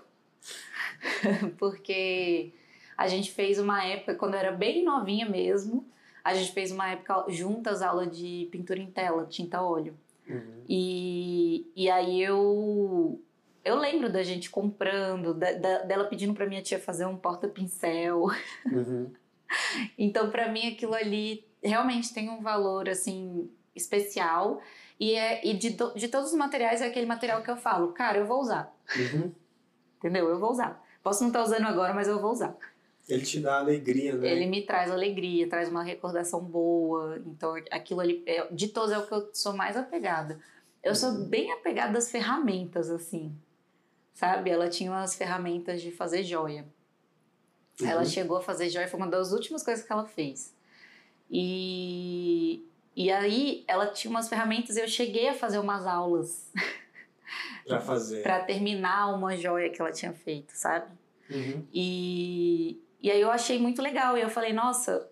Porque 1.59 2.53
a 3.01 3.09
gente 3.09 3.33
fez 3.33 3.59
uma 3.59 3.83
época, 3.83 4.15
quando 4.15 4.35
eu 4.35 4.41
era 4.41 4.53
bem 4.53 4.85
novinha 4.85 5.27
mesmo, 5.27 5.89
a 6.23 6.35
gente 6.35 6.53
fez 6.53 6.71
uma 6.71 6.91
época 6.91 7.25
juntas 7.29 7.81
aula 7.81 8.07
de 8.07 8.47
pintura 8.53 8.79
em 8.79 8.91
tela, 8.91 9.25
tinta 9.25 9.63
óleo. 9.63 9.97
Uhum. 10.29 10.65
E, 10.69 11.67
e 11.75 11.89
aí 11.89 12.23
eu 12.23 13.19
eu 13.65 13.77
lembro 13.77 14.13
da 14.13 14.23
gente 14.23 14.51
comprando, 14.51 15.33
da, 15.33 15.53
da, 15.53 15.79
dela 15.79 16.05
pedindo 16.05 16.35
para 16.35 16.45
minha 16.45 16.61
tia 16.61 16.79
fazer 16.79 17.07
um 17.07 17.17
porta-pincel. 17.17 18.27
Uhum. 18.67 19.11
então, 19.97 20.31
para 20.31 20.53
mim, 20.53 20.69
aquilo 20.69 20.93
ali 20.93 21.43
realmente 21.65 22.13
tem 22.13 22.29
um 22.29 22.43
valor 22.43 22.87
assim 22.87 23.51
especial. 23.75 24.61
E, 24.99 25.15
é, 25.15 25.41
e 25.47 25.55
de, 25.55 25.71
de 25.71 26.09
todos 26.09 26.33
os 26.33 26.37
materiais 26.37 26.83
é 26.83 26.87
aquele 26.87 27.07
material 27.07 27.43
que 27.43 27.51
eu 27.51 27.57
falo, 27.57 27.95
cara, 27.95 28.19
eu 28.19 28.27
vou 28.27 28.43
usar. 28.43 28.71
Uhum. 28.95 29.33
Entendeu? 29.97 30.29
Eu 30.29 30.39
vou 30.39 30.51
usar. 30.51 30.85
Posso 31.03 31.23
não 31.23 31.31
estar 31.31 31.39
tá 31.39 31.47
usando 31.47 31.65
agora, 31.65 31.95
mas 31.95 32.07
eu 32.07 32.21
vou 32.21 32.33
usar. 32.33 32.55
Ele 33.11 33.25
te 33.25 33.41
dá 33.41 33.59
alegria, 33.59 34.15
né? 34.15 34.31
Ele 34.31 34.47
me 34.47 34.63
traz 34.63 34.91
alegria, 34.91 35.49
traz 35.49 35.69
uma 35.69 35.83
recordação 35.83 36.41
boa. 36.41 37.21
Então, 37.27 37.55
aquilo 37.71 38.01
ali, 38.01 38.23
é, 38.25 38.47
de 38.53 38.69
todos 38.69 38.93
é 38.93 38.99
o 38.99 39.07
que 39.07 39.13
eu 39.13 39.29
sou 39.33 39.53
mais 39.53 39.77
apegada. 39.77 40.39
Eu 40.83 40.95
sou 40.95 41.11
uhum. 41.11 41.25
bem 41.25 41.53
apegada 41.53 41.99
às 41.99 42.11
ferramentas, 42.11 42.89
assim. 42.89 43.35
Sabe? 44.15 44.51
Ela 44.51 44.69
tinha 44.69 44.91
umas 44.91 45.15
ferramentas 45.17 45.83
de 45.83 45.91
fazer 45.91 46.23
joia. 46.23 46.65
Uhum. 47.81 47.87
Ela 47.87 48.05
chegou 48.05 48.37
a 48.37 48.43
fazer 48.43 48.71
joia, 48.71 48.87
foi 48.87 48.99
uma 48.99 49.09
das 49.09 49.33
últimas 49.33 49.63
coisas 49.63 49.85
que 49.85 49.93
ela 49.93 50.07
fez. 50.07 50.55
E, 51.31 52.65
e 52.95 53.11
aí, 53.11 53.65
ela 53.67 53.89
tinha 53.89 54.11
umas 54.11 54.29
ferramentas 54.29 54.77
e 54.77 54.81
eu 54.81 54.89
cheguei 54.89 55.29
a 55.29 55.35
fazer 55.35 55.59
umas 55.59 55.87
aulas. 55.87 56.51
Pra 57.67 57.81
fazer. 57.81 58.25
pra 58.25 58.41
terminar 58.41 59.15
uma 59.15 59.37
joia 59.37 59.71
que 59.71 59.81
ela 59.81 59.93
tinha 59.93 60.13
feito, 60.13 60.51
sabe? 60.53 60.91
Uhum. 61.31 61.65
E, 61.73 62.81
e 63.03 63.11
aí 63.11 63.21
eu 63.21 63.31
achei 63.31 63.59
muito 63.59 63.81
legal. 63.81 64.17
E 64.17 64.21
eu 64.21 64.29
falei, 64.29 64.53
nossa, 64.53 65.09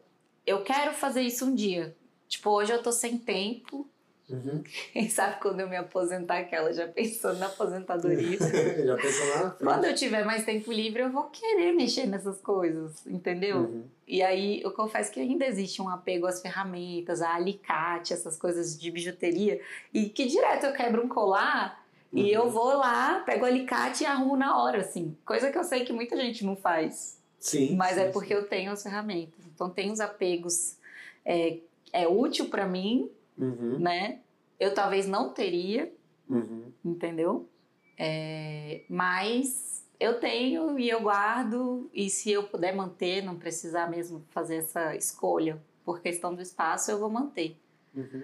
eu 0.47 0.63
quero 0.63 0.93
fazer 0.93 1.23
isso 1.23 1.45
um 1.47 1.55
dia. 1.55 1.97
Tipo, 2.29 2.51
hoje 2.51 2.73
eu 2.73 2.83
tô 2.83 2.93
sem 2.93 3.19
tempo. 3.19 3.89
Uhum. 4.29 4.63
Quem 4.93 5.09
sabe 5.09 5.41
quando 5.41 5.61
eu 5.61 5.69
me 5.69 5.77
aposentar, 5.77 6.39
aquela 6.39 6.73
já 6.73 6.87
pensou 6.87 7.33
na 7.35 7.47
aposentadoria. 7.47 8.37
já 8.85 8.97
pensou 8.97 9.29
lá? 9.29 9.57
Quando 9.59 9.85
eu 9.87 9.95
tiver 9.95 10.25
mais 10.25 10.45
tempo 10.45 10.71
livre, 10.71 11.03
eu 11.03 11.11
vou 11.11 11.25
querer 11.25 11.73
mexer 11.73 12.07
nessas 12.07 12.41
coisas, 12.41 13.07
entendeu? 13.07 13.59
Uhum. 13.59 13.85
E 14.07 14.23
aí 14.23 14.61
eu 14.63 14.71
confesso 14.71 15.11
que 15.11 15.21
ainda 15.21 15.47
existe 15.47 15.81
um 15.81 15.89
apego 15.89 16.27
às 16.27 16.43
ferramentas, 16.43 17.23
a 17.23 17.35
alicate, 17.35 18.13
essas 18.13 18.37
coisas 18.37 18.79
de 18.79 18.91
bijuteria, 18.91 19.61
e 19.93 20.11
que 20.11 20.27
direto 20.27 20.67
eu 20.67 20.73
quebro 20.73 21.05
um 21.05 21.09
colar 21.09 21.83
uhum. 22.13 22.19
e 22.19 22.31
eu 22.31 22.45
uhum. 22.45 22.51
vou 22.51 22.77
lá, 22.77 23.21
pego 23.21 23.45
o 23.45 23.47
alicate 23.47 24.05
e 24.05 24.07
arrumo 24.07 24.37
na 24.37 24.63
hora, 24.63 24.81
assim. 24.81 25.17
Coisa 25.25 25.51
que 25.51 25.57
eu 25.57 25.65
sei 25.65 25.85
que 25.85 25.93
muita 25.93 26.17
gente 26.17 26.45
não 26.45 26.57
faz. 26.57 27.18
Sim. 27.39 27.77
Mas 27.77 27.95
sim, 27.95 28.01
é 28.01 28.11
porque 28.11 28.35
sim. 28.35 28.41
eu 28.41 28.49
tenho 28.49 28.73
as 28.73 28.83
ferramentas. 28.83 29.47
Então 29.55 29.71
tem 29.71 29.91
os 29.91 30.01
apegos. 30.01 30.77
É, 31.25 31.59
é 31.93 32.09
útil 32.09 32.49
para 32.49 32.67
mim, 32.67 33.11
uhum. 33.37 33.79
né? 33.79 34.21
Eu 34.59 34.75
talvez 34.75 35.07
não 35.07 35.33
teria, 35.33 35.93
uhum. 36.29 36.73
entendeu? 36.85 37.49
É, 37.97 38.83
mas 38.89 39.85
eu 40.01 40.19
tenho 40.19 40.79
e 40.79 40.89
eu 40.89 41.01
guardo. 41.01 41.89
E 41.93 42.09
se 42.11 42.31
eu 42.31 42.45
puder 42.45 42.75
manter, 42.75 43.23
não 43.23 43.37
precisar 43.37 43.89
mesmo 43.91 44.25
fazer 44.31 44.57
essa 44.57 44.97
escolha 44.97 45.61
por 45.85 46.01
questão 46.01 46.35
do 46.35 46.43
espaço, 46.43 46.91
eu 46.91 46.99
vou 46.99 47.09
manter. 47.09 47.57
Uhum. 47.95 48.23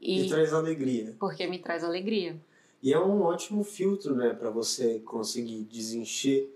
E, 0.00 0.26
e 0.26 0.28
traz 0.28 0.52
alegria. 0.52 1.14
Porque 1.18 1.46
me 1.46 1.58
traz 1.58 1.84
alegria. 1.84 2.36
E 2.82 2.92
é 2.92 2.98
um 2.98 3.22
ótimo 3.22 3.62
filtro, 3.62 4.16
né, 4.16 4.34
para 4.34 4.50
você 4.50 4.98
conseguir 5.00 5.62
desencher 5.64 6.48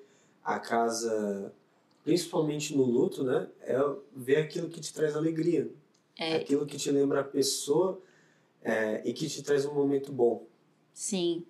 a 0.47 0.61
casa, 0.61 1.53
principalmente 2.05 2.75
no 2.77 2.85
luto, 2.85 3.25
né? 3.25 3.49
É 3.63 3.77
ver 4.15 4.37
aquilo 4.37 4.69
que 4.69 4.81
te 4.81 4.95
traz 4.95 5.17
alegria. 5.17 5.69
É. 6.17 6.37
Aquilo 6.37 6.65
que 6.65 6.77
te 6.77 6.91
lembra 6.91 7.21
a 7.21 7.25
pessoa 7.25 8.01
é, 8.63 9.03
e 9.05 9.13
que 9.13 9.29
te 9.29 9.43
traz 9.43 9.67
um 9.67 9.75
momento 9.75 10.13
bom. 10.13 10.47
Sim. 10.95 11.45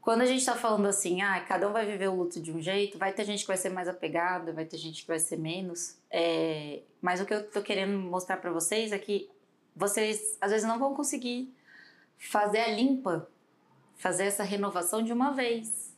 Quando 0.00 0.22
a 0.22 0.26
gente 0.26 0.38
está 0.38 0.56
falando 0.56 0.86
assim, 0.86 1.20
ah, 1.20 1.40
cada 1.40 1.68
um 1.68 1.72
vai 1.72 1.84
viver 1.84 2.08
o 2.08 2.14
luto 2.14 2.40
de 2.40 2.50
um 2.50 2.60
jeito, 2.60 2.96
vai 2.96 3.12
ter 3.12 3.24
gente 3.24 3.40
que 3.40 3.48
vai 3.48 3.56
ser 3.56 3.68
mais 3.68 3.86
apegada, 3.86 4.52
vai 4.52 4.64
ter 4.64 4.78
gente 4.78 5.02
que 5.02 5.08
vai 5.08 5.18
ser 5.18 5.36
menos. 5.36 5.98
É... 6.10 6.80
Mas 7.02 7.20
o 7.20 7.26
que 7.26 7.34
eu 7.34 7.46
tô 7.50 7.60
querendo 7.60 7.98
mostrar 7.98 8.38
para 8.38 8.50
vocês 8.50 8.92
é 8.92 8.98
que 8.98 9.28
vocês 9.74 10.38
às 10.40 10.52
vezes 10.52 10.66
não 10.66 10.78
vão 10.78 10.94
conseguir 10.94 11.52
fazer 12.16 12.60
a 12.60 12.68
limpa, 12.68 13.28
fazer 13.96 14.24
essa 14.24 14.42
renovação 14.42 15.02
de 15.02 15.12
uma 15.12 15.32
vez. 15.32 15.92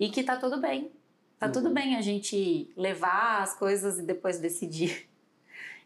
E 0.00 0.08
que 0.08 0.22
tá 0.22 0.36
tudo 0.36 0.60
bem. 0.60 0.92
Tá 1.38 1.46
uhum. 1.46 1.52
tudo 1.52 1.70
bem 1.70 1.96
a 1.96 2.00
gente 2.00 2.72
levar 2.76 3.42
as 3.42 3.54
coisas 3.54 3.98
e 3.98 4.02
depois 4.02 4.38
decidir. 4.38 5.08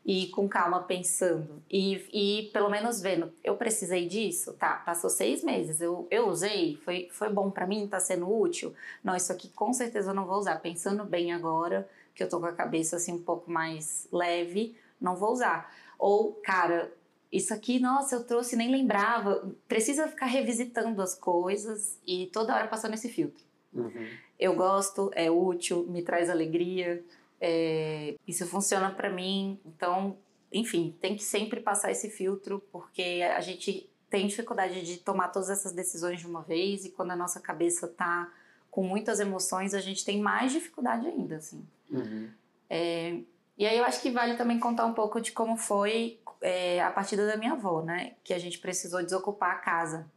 E 0.04 0.26
com 0.30 0.48
calma 0.48 0.82
pensando. 0.82 1.62
E, 1.70 2.08
e 2.12 2.50
pelo 2.52 2.68
menos 2.68 3.00
vendo, 3.00 3.32
eu 3.44 3.56
precisei 3.56 4.08
disso? 4.08 4.52
Tá, 4.54 4.74
passou 4.84 5.08
seis 5.08 5.44
meses, 5.44 5.80
eu, 5.80 6.08
eu 6.10 6.28
usei, 6.28 6.76
foi, 6.84 7.08
foi 7.12 7.28
bom 7.28 7.52
para 7.52 7.68
mim, 7.68 7.86
tá 7.86 8.00
sendo 8.00 8.28
útil? 8.28 8.74
Não, 9.04 9.14
isso 9.14 9.30
aqui 9.30 9.48
com 9.50 9.72
certeza 9.72 10.10
eu 10.10 10.14
não 10.14 10.26
vou 10.26 10.38
usar. 10.38 10.56
Pensando 10.56 11.04
bem 11.04 11.32
agora, 11.32 11.88
que 12.16 12.22
eu 12.24 12.28
tô 12.28 12.40
com 12.40 12.46
a 12.46 12.52
cabeça 12.52 12.96
assim 12.96 13.12
um 13.12 13.22
pouco 13.22 13.48
mais 13.48 14.08
leve, 14.10 14.76
não 15.00 15.14
vou 15.14 15.30
usar. 15.30 15.72
Ou, 15.96 16.32
cara, 16.32 16.92
isso 17.30 17.54
aqui, 17.54 17.78
nossa, 17.78 18.16
eu 18.16 18.24
trouxe 18.24 18.56
nem 18.56 18.72
lembrava. 18.72 19.48
Precisa 19.68 20.08
ficar 20.08 20.26
revisitando 20.26 21.00
as 21.00 21.14
coisas 21.14 21.96
e 22.04 22.26
toda 22.26 22.54
hora 22.54 22.66
passando 22.66 22.94
esse 22.94 23.08
filtro. 23.08 23.51
Uhum 23.74 24.06
eu 24.42 24.56
gosto, 24.56 25.08
é 25.14 25.30
útil, 25.30 25.86
me 25.86 26.02
traz 26.02 26.28
alegria, 26.28 27.04
é, 27.40 28.16
isso 28.26 28.44
funciona 28.44 28.90
para 28.90 29.08
mim. 29.08 29.60
Então, 29.64 30.18
enfim, 30.52 30.96
tem 31.00 31.14
que 31.14 31.22
sempre 31.22 31.60
passar 31.60 31.92
esse 31.92 32.10
filtro, 32.10 32.60
porque 32.72 33.22
a 33.36 33.40
gente 33.40 33.88
tem 34.10 34.26
dificuldade 34.26 34.82
de 34.82 34.96
tomar 34.98 35.28
todas 35.28 35.48
essas 35.48 35.72
decisões 35.72 36.18
de 36.18 36.26
uma 36.26 36.42
vez 36.42 36.84
e 36.84 36.90
quando 36.90 37.12
a 37.12 37.16
nossa 37.16 37.38
cabeça 37.38 37.86
tá 37.86 38.32
com 38.68 38.82
muitas 38.82 39.20
emoções, 39.20 39.74
a 39.74 39.80
gente 39.80 40.04
tem 40.04 40.20
mais 40.20 40.50
dificuldade 40.50 41.06
ainda, 41.06 41.36
assim. 41.36 41.64
Uhum. 41.88 42.28
É, 42.68 43.20
e 43.56 43.64
aí 43.64 43.78
eu 43.78 43.84
acho 43.84 44.02
que 44.02 44.10
vale 44.10 44.36
também 44.36 44.58
contar 44.58 44.86
um 44.86 44.92
pouco 44.92 45.20
de 45.20 45.30
como 45.30 45.56
foi 45.56 46.18
é, 46.40 46.82
a 46.82 46.90
partida 46.90 47.28
da 47.28 47.36
minha 47.36 47.52
avó, 47.52 47.80
né? 47.80 48.14
Que 48.24 48.34
a 48.34 48.38
gente 48.40 48.58
precisou 48.58 49.04
desocupar 49.04 49.52
a 49.52 49.58
casa. 49.58 50.10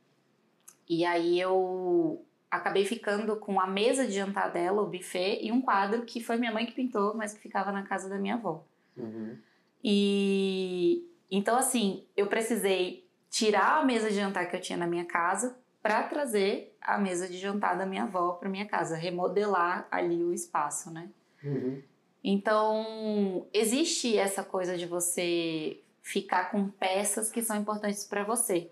E 0.90 1.06
aí 1.06 1.40
eu 1.40 2.26
acabei 2.50 2.86
ficando 2.86 3.36
com 3.38 3.60
a 3.60 3.68
mesa 3.68 4.06
de 4.06 4.14
jantar 4.14 4.52
dela, 4.52 4.82
o 4.82 4.90
buffet, 4.90 5.40
e 5.42 5.52
um 5.52 5.62
quadro 5.62 6.04
que 6.04 6.24
foi 6.24 6.38
minha 6.38 6.52
mãe 6.52 6.66
que 6.66 6.74
pintou, 6.74 7.16
mas 7.16 7.34
que 7.34 7.40
ficava 7.40 7.72
na 7.72 7.84
casa 7.84 8.10
da 8.10 8.18
minha 8.18 8.36
avó. 8.36 8.64
Uhum. 8.98 9.38
E 9.84 11.08
então, 11.30 11.58
assim, 11.58 12.04
eu 12.16 12.28
precisei 12.28 13.06
tirar 13.30 13.82
a 13.82 13.86
mesa 13.86 14.10
de 14.10 14.16
jantar 14.16 14.50
que 14.50 14.56
eu 14.56 14.62
tinha 14.62 14.78
na 14.78 14.88
minha 14.88 15.06
casa 15.06 15.58
para 15.82 16.04
trazer 16.04 16.76
a 16.82 16.98
mesa 16.98 17.28
de 17.28 17.38
jantar 17.38 17.78
da 17.78 17.86
minha 17.86 18.04
avó 18.04 18.34
para 18.34 18.50
minha 18.50 18.66
casa, 18.66 18.96
remodelar 18.96 19.88
ali 19.92 20.24
o 20.24 20.34
espaço, 20.34 20.92
né? 20.92 21.10
Uhum. 21.44 21.82
Então, 22.24 23.46
existe 23.54 24.18
essa 24.18 24.44
coisa 24.44 24.78
de 24.78 24.86
você 24.86 25.80
ficar 26.02 26.52
com 26.52 26.70
peças 26.70 27.32
que 27.32 27.42
são 27.42 27.56
importantes 27.56 28.04
para 28.06 28.24
você. 28.24 28.72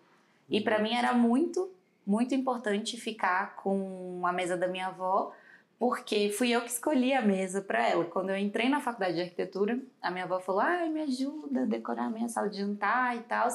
E 0.49 0.61
para 0.61 0.77
uhum. 0.77 0.83
mim 0.83 0.93
era 0.93 1.13
muito 1.13 1.69
muito 2.05 2.35
importante 2.35 2.99
ficar 2.99 3.55
com 3.55 4.21
a 4.25 4.33
mesa 4.33 4.57
da 4.57 4.67
minha 4.67 4.87
avó, 4.87 5.33
porque 5.79 6.29
fui 6.29 6.51
eu 6.51 6.61
que 6.61 6.69
escolhi 6.69 7.13
a 7.13 7.21
mesa 7.21 7.61
para 7.61 7.87
ela. 7.87 8.05
Quando 8.05 8.29
eu 8.29 8.37
entrei 8.37 8.69
na 8.69 8.79
faculdade 8.79 9.15
de 9.15 9.21
arquitetura, 9.21 9.79
a 10.01 10.11
minha 10.11 10.25
avó 10.25 10.39
falou: 10.39 10.61
"Ai, 10.61 10.89
me 10.89 11.01
ajuda 11.01 11.63
a 11.63 11.65
decorar 11.65 12.05
a 12.05 12.09
minha 12.09 12.29
sala 12.29 12.49
de 12.49 12.57
jantar 12.57 13.17
e 13.17 13.21
tal". 13.21 13.47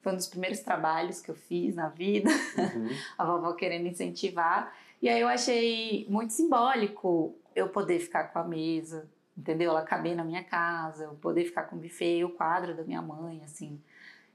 Foi 0.00 0.12
um 0.12 0.16
dos 0.16 0.26
primeiros 0.26 0.60
trabalhos 0.60 1.20
que 1.20 1.30
eu 1.30 1.34
fiz 1.34 1.74
na 1.74 1.88
vida. 1.88 2.30
Uhum. 2.30 2.88
a 3.16 3.24
vovó 3.24 3.54
querendo 3.54 3.86
incentivar. 3.86 4.74
E 5.00 5.08
aí 5.08 5.20
eu 5.20 5.28
achei 5.28 6.06
muito 6.08 6.32
simbólico 6.32 7.36
eu 7.54 7.68
poder 7.68 7.98
ficar 8.00 8.24
com 8.24 8.38
a 8.38 8.44
mesa, 8.44 9.08
entendeu? 9.36 9.70
Ela 9.70 9.82
caber 9.82 10.14
na 10.14 10.24
minha 10.24 10.44
casa, 10.44 11.04
eu 11.04 11.14
poder 11.14 11.44
ficar 11.44 11.64
com 11.64 11.76
o 11.76 11.78
buffet, 11.78 12.24
o 12.24 12.30
quadro 12.30 12.76
da 12.76 12.82
minha 12.82 13.00
mãe, 13.00 13.42
assim. 13.44 13.80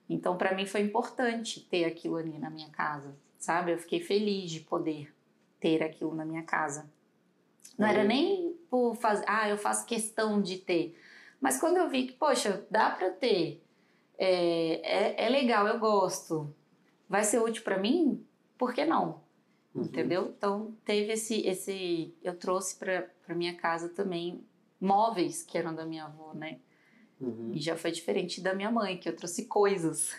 Então, 0.10 0.38
para 0.38 0.56
mim 0.56 0.66
foi 0.66 0.82
importante 0.82 1.60
ter 1.62 1.86
aquilo 1.86 2.16
ali 2.16 2.38
na 2.40 2.50
minha 2.50 2.70
casa 2.70 3.16
sabe? 3.40 3.72
Eu 3.72 3.80
fiquei 3.80 4.00
feliz 4.00 4.52
de 4.52 4.60
poder 4.60 5.14
ter 5.60 5.82
aquilo 5.82 6.14
na 6.14 6.26
minha 6.26 6.44
casa. 6.44 6.90
Não 7.78 7.88
era 7.88 8.04
nem 8.04 8.54
por 8.70 8.96
fazer, 8.96 9.24
ah, 9.28 9.50
eu 9.50 9.58
faço 9.58 9.86
questão 9.86 10.42
de 10.42 10.58
ter. 10.58 11.00
Mas 11.40 11.60
quando 11.60 11.78
eu 11.78 11.90
vi 11.90 12.08
que, 12.08 12.14
poxa, 12.14 12.68
dá 12.70 12.90
para 12.90 13.10
ter, 13.12 13.64
é, 14.18 15.16
é, 15.16 15.26
é, 15.26 15.30
legal, 15.30 15.66
eu 15.66 15.80
gosto, 15.80 16.54
vai 17.08 17.24
ser 17.24 17.40
útil 17.40 17.64
para 17.64 17.78
mim, 17.78 18.26
por 18.58 18.74
que 18.74 18.84
não? 18.84 19.22
Uhum. 19.74 19.84
Entendeu? 19.84 20.34
Então 20.38 20.76
teve 20.84 21.14
esse, 21.14 21.48
esse, 21.48 22.14
eu 22.22 22.36
trouxe 22.36 22.76
para 22.76 23.36
minha 23.36 23.56
casa 23.56 23.88
também 23.88 24.44
móveis 24.80 25.44
que 25.44 25.58
eram 25.58 25.74
da 25.74 25.86
minha 25.86 26.06
avó, 26.06 26.34
né? 26.34 26.60
Uhum. 27.20 27.52
E 27.54 27.60
já 27.60 27.76
foi 27.76 27.92
diferente 27.92 28.42
da 28.42 28.54
minha 28.54 28.72
mãe, 28.72 28.98
que 28.98 29.08
eu 29.08 29.16
trouxe 29.16 29.46
coisas. 29.46 30.14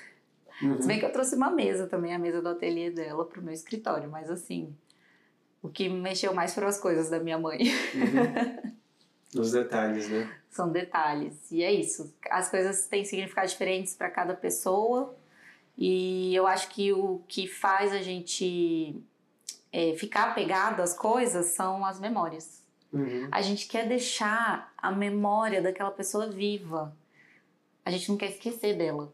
Uhum. 0.62 0.80
Se 0.80 0.86
bem 0.86 0.98
que 0.98 1.04
eu 1.04 1.12
trouxe 1.12 1.34
uma 1.34 1.50
mesa 1.50 1.86
também, 1.86 2.14
a 2.14 2.18
mesa 2.18 2.42
do 2.42 2.48
ateliê 2.48 2.90
dela, 2.90 3.24
pro 3.24 3.42
meu 3.42 3.54
escritório, 3.54 4.10
mas 4.10 4.30
assim, 4.30 4.74
o 5.62 5.68
que 5.68 5.88
me 5.88 6.00
mexeu 6.00 6.34
mais 6.34 6.54
foram 6.54 6.68
as 6.68 6.78
coisas 6.78 7.10
da 7.10 7.18
minha 7.20 7.38
mãe. 7.38 7.60
Uhum. 7.94 9.40
Os 9.40 9.52
detalhes, 9.52 10.08
né? 10.08 10.28
São 10.48 10.70
detalhes. 10.70 11.50
E 11.52 11.62
é 11.62 11.72
isso. 11.72 12.12
As 12.28 12.50
coisas 12.50 12.86
têm 12.86 13.04
significados 13.04 13.52
diferentes 13.52 13.94
para 13.94 14.10
cada 14.10 14.34
pessoa. 14.34 15.14
E 15.78 16.34
eu 16.34 16.46
acho 16.46 16.68
que 16.70 16.92
o 16.92 17.22
que 17.28 17.46
faz 17.46 17.92
a 17.92 18.02
gente 18.02 19.00
é, 19.72 19.94
ficar 19.94 20.30
apegado 20.30 20.80
às 20.80 20.92
coisas 20.92 21.46
são 21.46 21.84
as 21.84 22.00
memórias. 22.00 22.60
Uhum. 22.92 23.28
A 23.30 23.40
gente 23.40 23.68
quer 23.68 23.86
deixar 23.86 24.72
a 24.76 24.90
memória 24.90 25.62
daquela 25.62 25.92
pessoa 25.92 26.28
viva. 26.28 26.94
A 27.84 27.90
gente 27.90 28.08
não 28.08 28.16
quer 28.16 28.30
esquecer 28.30 28.76
dela. 28.76 29.12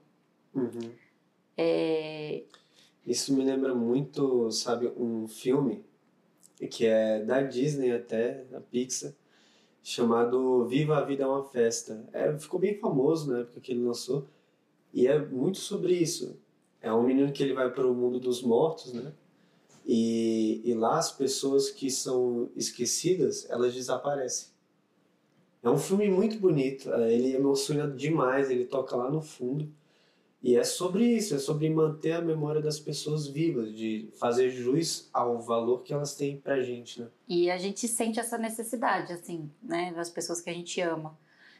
Uhum. 0.55 0.91
É... 1.57 2.43
Isso 3.07 3.35
me 3.35 3.45
lembra 3.45 3.75
muito, 3.75 4.51
sabe, 4.51 4.89
um 4.97 5.29
filme 5.29 5.85
que 6.71 6.87
é 6.87 7.23
da 7.23 7.43
Disney 7.43 7.93
até, 7.93 8.45
da 8.51 8.61
Pixar, 8.61 9.13
chamado 9.83 10.67
Viva 10.67 10.97
a 10.97 11.05
Vida 11.05 11.25
é 11.25 11.27
uma 11.27 11.45
Festa. 11.45 12.05
É, 12.13 12.37
ficou 12.39 12.59
bem 12.59 12.75
famoso 12.79 13.31
na 13.31 13.41
época 13.41 13.61
que 13.61 13.73
ele 13.73 13.85
lançou 13.85 14.27
e 14.93 15.07
é 15.07 15.19
muito 15.19 15.59
sobre 15.59 15.93
isso. 15.93 16.37
É 16.81 16.93
um 16.93 17.03
menino 17.03 17.33
que 17.33 17.43
ele 17.43 17.53
vai 17.53 17.71
para 17.71 17.87
o 17.87 17.95
mundo 17.95 18.19
dos 18.19 18.43
mortos, 18.43 18.93
né? 18.93 19.13
E, 19.85 20.61
e 20.65 20.75
lá 20.75 20.99
as 20.99 21.13
pessoas 21.13 21.71
que 21.71 21.91
são 21.91 22.49
esquecidas, 22.57 23.49
elas 23.49 23.73
desaparecem. 23.73 24.49
É 25.63 25.71
um 25.71 25.79
filme 25.79 26.09
muito 26.09 26.39
bonito, 26.39 26.93
é, 26.93 27.13
ele 27.13 27.35
emociona 27.35 27.89
demais, 27.89 28.51
ele 28.51 28.65
toca 28.65 28.97
lá 28.97 29.11
no 29.11 29.21
fundo. 29.21 29.69
E 30.47 30.55
é 30.55 30.63
sobre 30.63 31.03
isso, 31.03 31.35
é 31.35 31.39
sobre 31.39 31.69
manter 31.69 32.13
a 32.13 32.21
memória 32.21 32.61
das 32.61 32.79
pessoas 32.79 33.27
vivas, 33.27 33.75
de 33.75 34.09
fazer 34.17 34.49
jus 34.49 35.11
ao 35.13 35.41
valor 35.41 35.83
que 35.83 35.93
elas 35.93 36.15
têm 36.15 36.37
pra 36.37 36.63
gente, 36.63 37.01
né? 37.01 37.09
E 37.27 37.51
a 37.51 37.59
gente 37.59 37.89
sente 37.89 38.21
essa 38.21 38.39
necessidade, 38.39 39.13
assim, 39.13 39.51
né, 39.61 39.93
das 39.93 40.09
pessoas 40.09 40.41
que 40.41 40.49
a 40.49 40.55
gente 40.55 40.81
ama. 40.81 41.19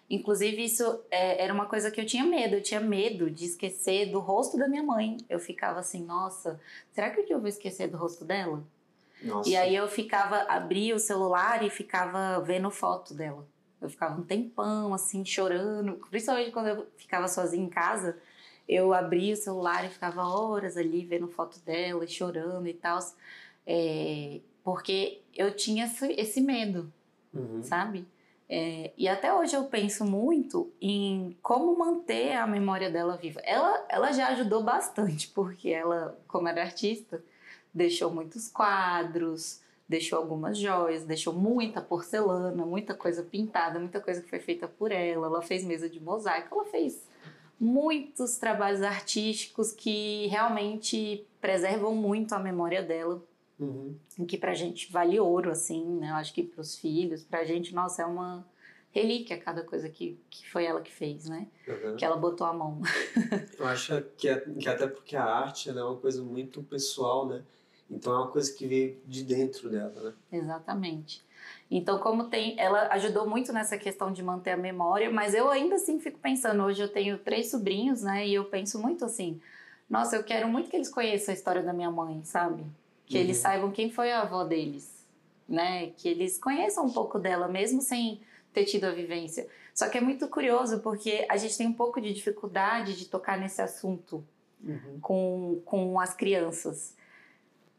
Inclusive, 0.09 0.65
isso 0.65 1.01
é, 1.11 1.43
era 1.43 1.53
uma 1.53 1.67
coisa 1.67 1.91
que 1.91 2.01
eu 2.01 2.07
tinha 2.07 2.25
medo. 2.25 2.55
Eu 2.55 2.63
tinha 2.63 2.79
medo 2.79 3.29
de 3.29 3.47
esquecer 3.47 4.13
do 4.13 4.21
rosto 4.21 4.57
da 4.57 4.69
minha 4.69 4.85
mãe. 4.85 5.17
Eu 5.29 5.41
ficava 5.41 5.81
assim, 5.81 6.05
nossa, 6.05 6.61
será 6.93 7.11
que 7.11 7.21
eu 7.29 7.41
vou 7.41 7.49
esquecer 7.49 7.89
do 7.89 7.97
rosto 7.97 8.25
dela? 8.25 8.63
Nossa. 9.21 9.51
E 9.51 9.57
aí 9.57 9.75
eu 9.75 9.89
ficava, 9.89 10.43
abria 10.43 10.95
o 10.95 11.01
celular 11.01 11.61
e 11.65 11.71
ficava 11.71 12.39
vendo 12.39 12.71
foto 12.71 13.15
dela. 13.15 13.45
Eu 13.83 13.91
ficava 13.91 14.17
um 14.21 14.25
tempão, 14.25 14.95
assim, 14.95 15.25
chorando. 15.25 15.95
Principalmente 16.09 16.53
quando 16.53 16.69
eu 16.69 16.87
ficava 16.97 17.27
sozinha 17.27 17.65
em 17.65 17.69
casa, 17.69 18.17
eu 18.69 18.93
abria 18.93 19.35
o 19.35 19.37
celular 19.37 19.85
e 19.85 19.89
ficava 19.89 20.23
horas 20.25 20.77
ali 20.77 21.05
vendo 21.05 21.29
foto 21.29 21.59
dela, 21.61 22.07
chorando 22.07 22.67
e 22.67 22.75
tal. 22.75 22.99
É, 23.67 24.41
porque 24.63 25.21
eu 25.35 25.55
tinha 25.55 25.85
esse, 25.87 26.13
esse 26.13 26.41
medo, 26.41 26.93
Uhum. 27.35 27.63
sabe? 27.63 28.07
É, 28.49 28.93
e 28.97 29.09
até 29.09 29.35
hoje 29.35 29.55
eu 29.57 29.65
penso 29.65 30.05
muito 30.05 30.73
em 30.81 31.37
como 31.43 31.77
manter 31.77 32.33
a 32.33 32.47
memória 32.47 32.91
dela 32.91 33.17
viva. 33.17 33.41
Ela, 33.41 33.85
ela 33.89 34.13
já 34.13 34.29
ajudou 34.29 34.63
bastante, 34.63 35.29
porque 35.35 35.69
ela, 35.69 36.17
como 36.29 36.47
era 36.49 36.63
artista, 36.63 37.23
deixou 37.75 38.11
muitos 38.11 38.49
quadros, 38.49 39.61
deixou 39.89 40.19
algumas 40.19 40.57
joias, 40.59 41.05
deixou 41.05 41.33
muita 41.35 41.81
porcelana, 41.83 42.65
muita 42.65 42.95
coisa 42.95 43.23
pintada, 43.23 43.79
muita 43.79 44.01
coisa 44.01 44.23
que 44.23 44.31
foi 44.31 44.39
feita 44.41 44.67
por 44.69 44.91
ela. 44.93 45.27
Ela 45.27 45.43
fez 45.43 45.65
mesa 45.65 45.89
de 45.91 46.01
mosaico, 46.01 46.55
ela 46.55 46.65
fez 46.71 47.07
muitos 47.59 48.37
trabalhos 48.37 48.83
artísticos 48.83 49.73
que 49.73 50.27
realmente 50.27 51.27
preservam 51.41 51.95
muito 51.95 52.35
a 52.35 52.39
memória 52.39 52.83
dela 52.83 53.23
Uhum. 53.59 53.97
que 54.29 54.37
pra 54.37 54.53
gente 54.53 54.93
vale 54.93 55.19
ouro, 55.19 55.51
assim, 55.51 55.83
né? 55.97 56.11
Eu 56.11 56.17
acho 56.17 56.35
que 56.35 56.43
pros 56.43 56.77
filhos, 56.77 57.25
pra 57.25 57.43
gente, 57.45 57.75
nossa, 57.75 58.03
é 58.03 58.05
uma 58.05 58.47
relíquia 58.91 59.39
cada 59.39 59.63
coisa 59.63 59.89
que, 59.89 60.19
que 60.29 60.49
foi 60.51 60.65
ela 60.65 60.81
que 60.81 60.93
fez, 60.93 61.27
né? 61.29 61.49
Uhum. 61.67 61.97
Que 61.97 62.05
ela 62.05 62.17
botou 62.17 62.47
a 62.47 62.53
mão. 62.53 62.81
Eu 63.59 63.67
acho 63.67 64.03
que, 64.17 64.29
é, 64.29 64.41
que 64.41 64.69
até 64.69 64.87
porque 64.87 65.17
a 65.17 65.25
arte 65.25 65.71
é 65.71 65.73
uma 65.73 65.97
coisa 65.97 66.23
muito 66.23 66.63
pessoal, 66.63 67.27
né? 67.27 67.43
Então 67.91 68.13
é 68.13 68.19
uma 68.19 68.29
coisa 68.31 68.53
que 68.53 68.67
veio 68.67 69.01
de 69.07 69.23
dentro 69.23 69.71
dela, 69.71 70.03
né? 70.03 70.15
Exatamente. 70.39 71.25
Então, 71.71 71.99
como 71.99 72.25
tem, 72.29 72.59
ela 72.59 72.89
ajudou 72.93 73.29
muito 73.29 73.53
nessa 73.53 73.77
questão 73.77 74.13
de 74.13 74.23
manter 74.23 74.51
a 74.53 74.57
memória, 74.57 75.11
mas 75.11 75.35
eu 75.35 75.51
ainda 75.51 75.77
assim 75.77 75.99
fico 76.01 76.19
pensando, 76.19 76.63
hoje 76.63 76.83
eu 76.83 76.89
tenho 76.89 77.19
três 77.19 77.51
sobrinhos, 77.51 78.03
né? 78.03 78.27
E 78.27 78.35
eu 78.35 78.45
penso 78.45 78.79
muito 78.81 79.05
assim, 79.05 79.41
nossa, 79.89 80.17
eu 80.17 80.25
quero 80.25 80.49
muito 80.49 80.71
que 80.71 80.77
eles 80.77 80.89
conheçam 80.89 81.33
a 81.33 81.37
história 81.37 81.63
da 81.63 81.73
minha 81.73 81.91
mãe, 81.91 82.23
sabe? 82.25 82.65
Que 83.07 83.19
eles 83.19 83.37
Uhum. 83.39 83.43
saibam 83.43 83.71
quem 83.73 83.91
foi 83.91 84.13
a 84.13 84.23
avó 84.23 84.45
deles, 84.45 85.05
né? 85.49 85.89
Que 85.97 86.09
eles 86.09 86.39
conheçam 86.39 86.85
um 86.87 86.93
pouco 86.93 87.19
dela, 87.19 87.49
mesmo 87.49 87.81
sem 87.81 88.21
ter 88.53 88.65
tido 88.65 88.85
a 88.85 88.91
vivência. 88.93 89.47
Só 89.75 89.89
que 89.89 89.99
é 89.99 90.01
muito 90.01 90.27
curioso 90.29 90.81
porque 90.81 91.27
a 91.29 91.37
gente 91.37 91.57
tem 91.59 91.67
um 91.67 91.73
pouco 91.73 92.01
de 92.01 92.13
dificuldade 92.13 92.97
de 92.97 93.07
tocar 93.07 93.39
nesse 93.39 93.61
assunto 93.61 94.25
Uhum. 94.65 94.99
com, 95.03 95.61
com 95.65 96.01
as 96.01 96.15
crianças. 96.15 96.95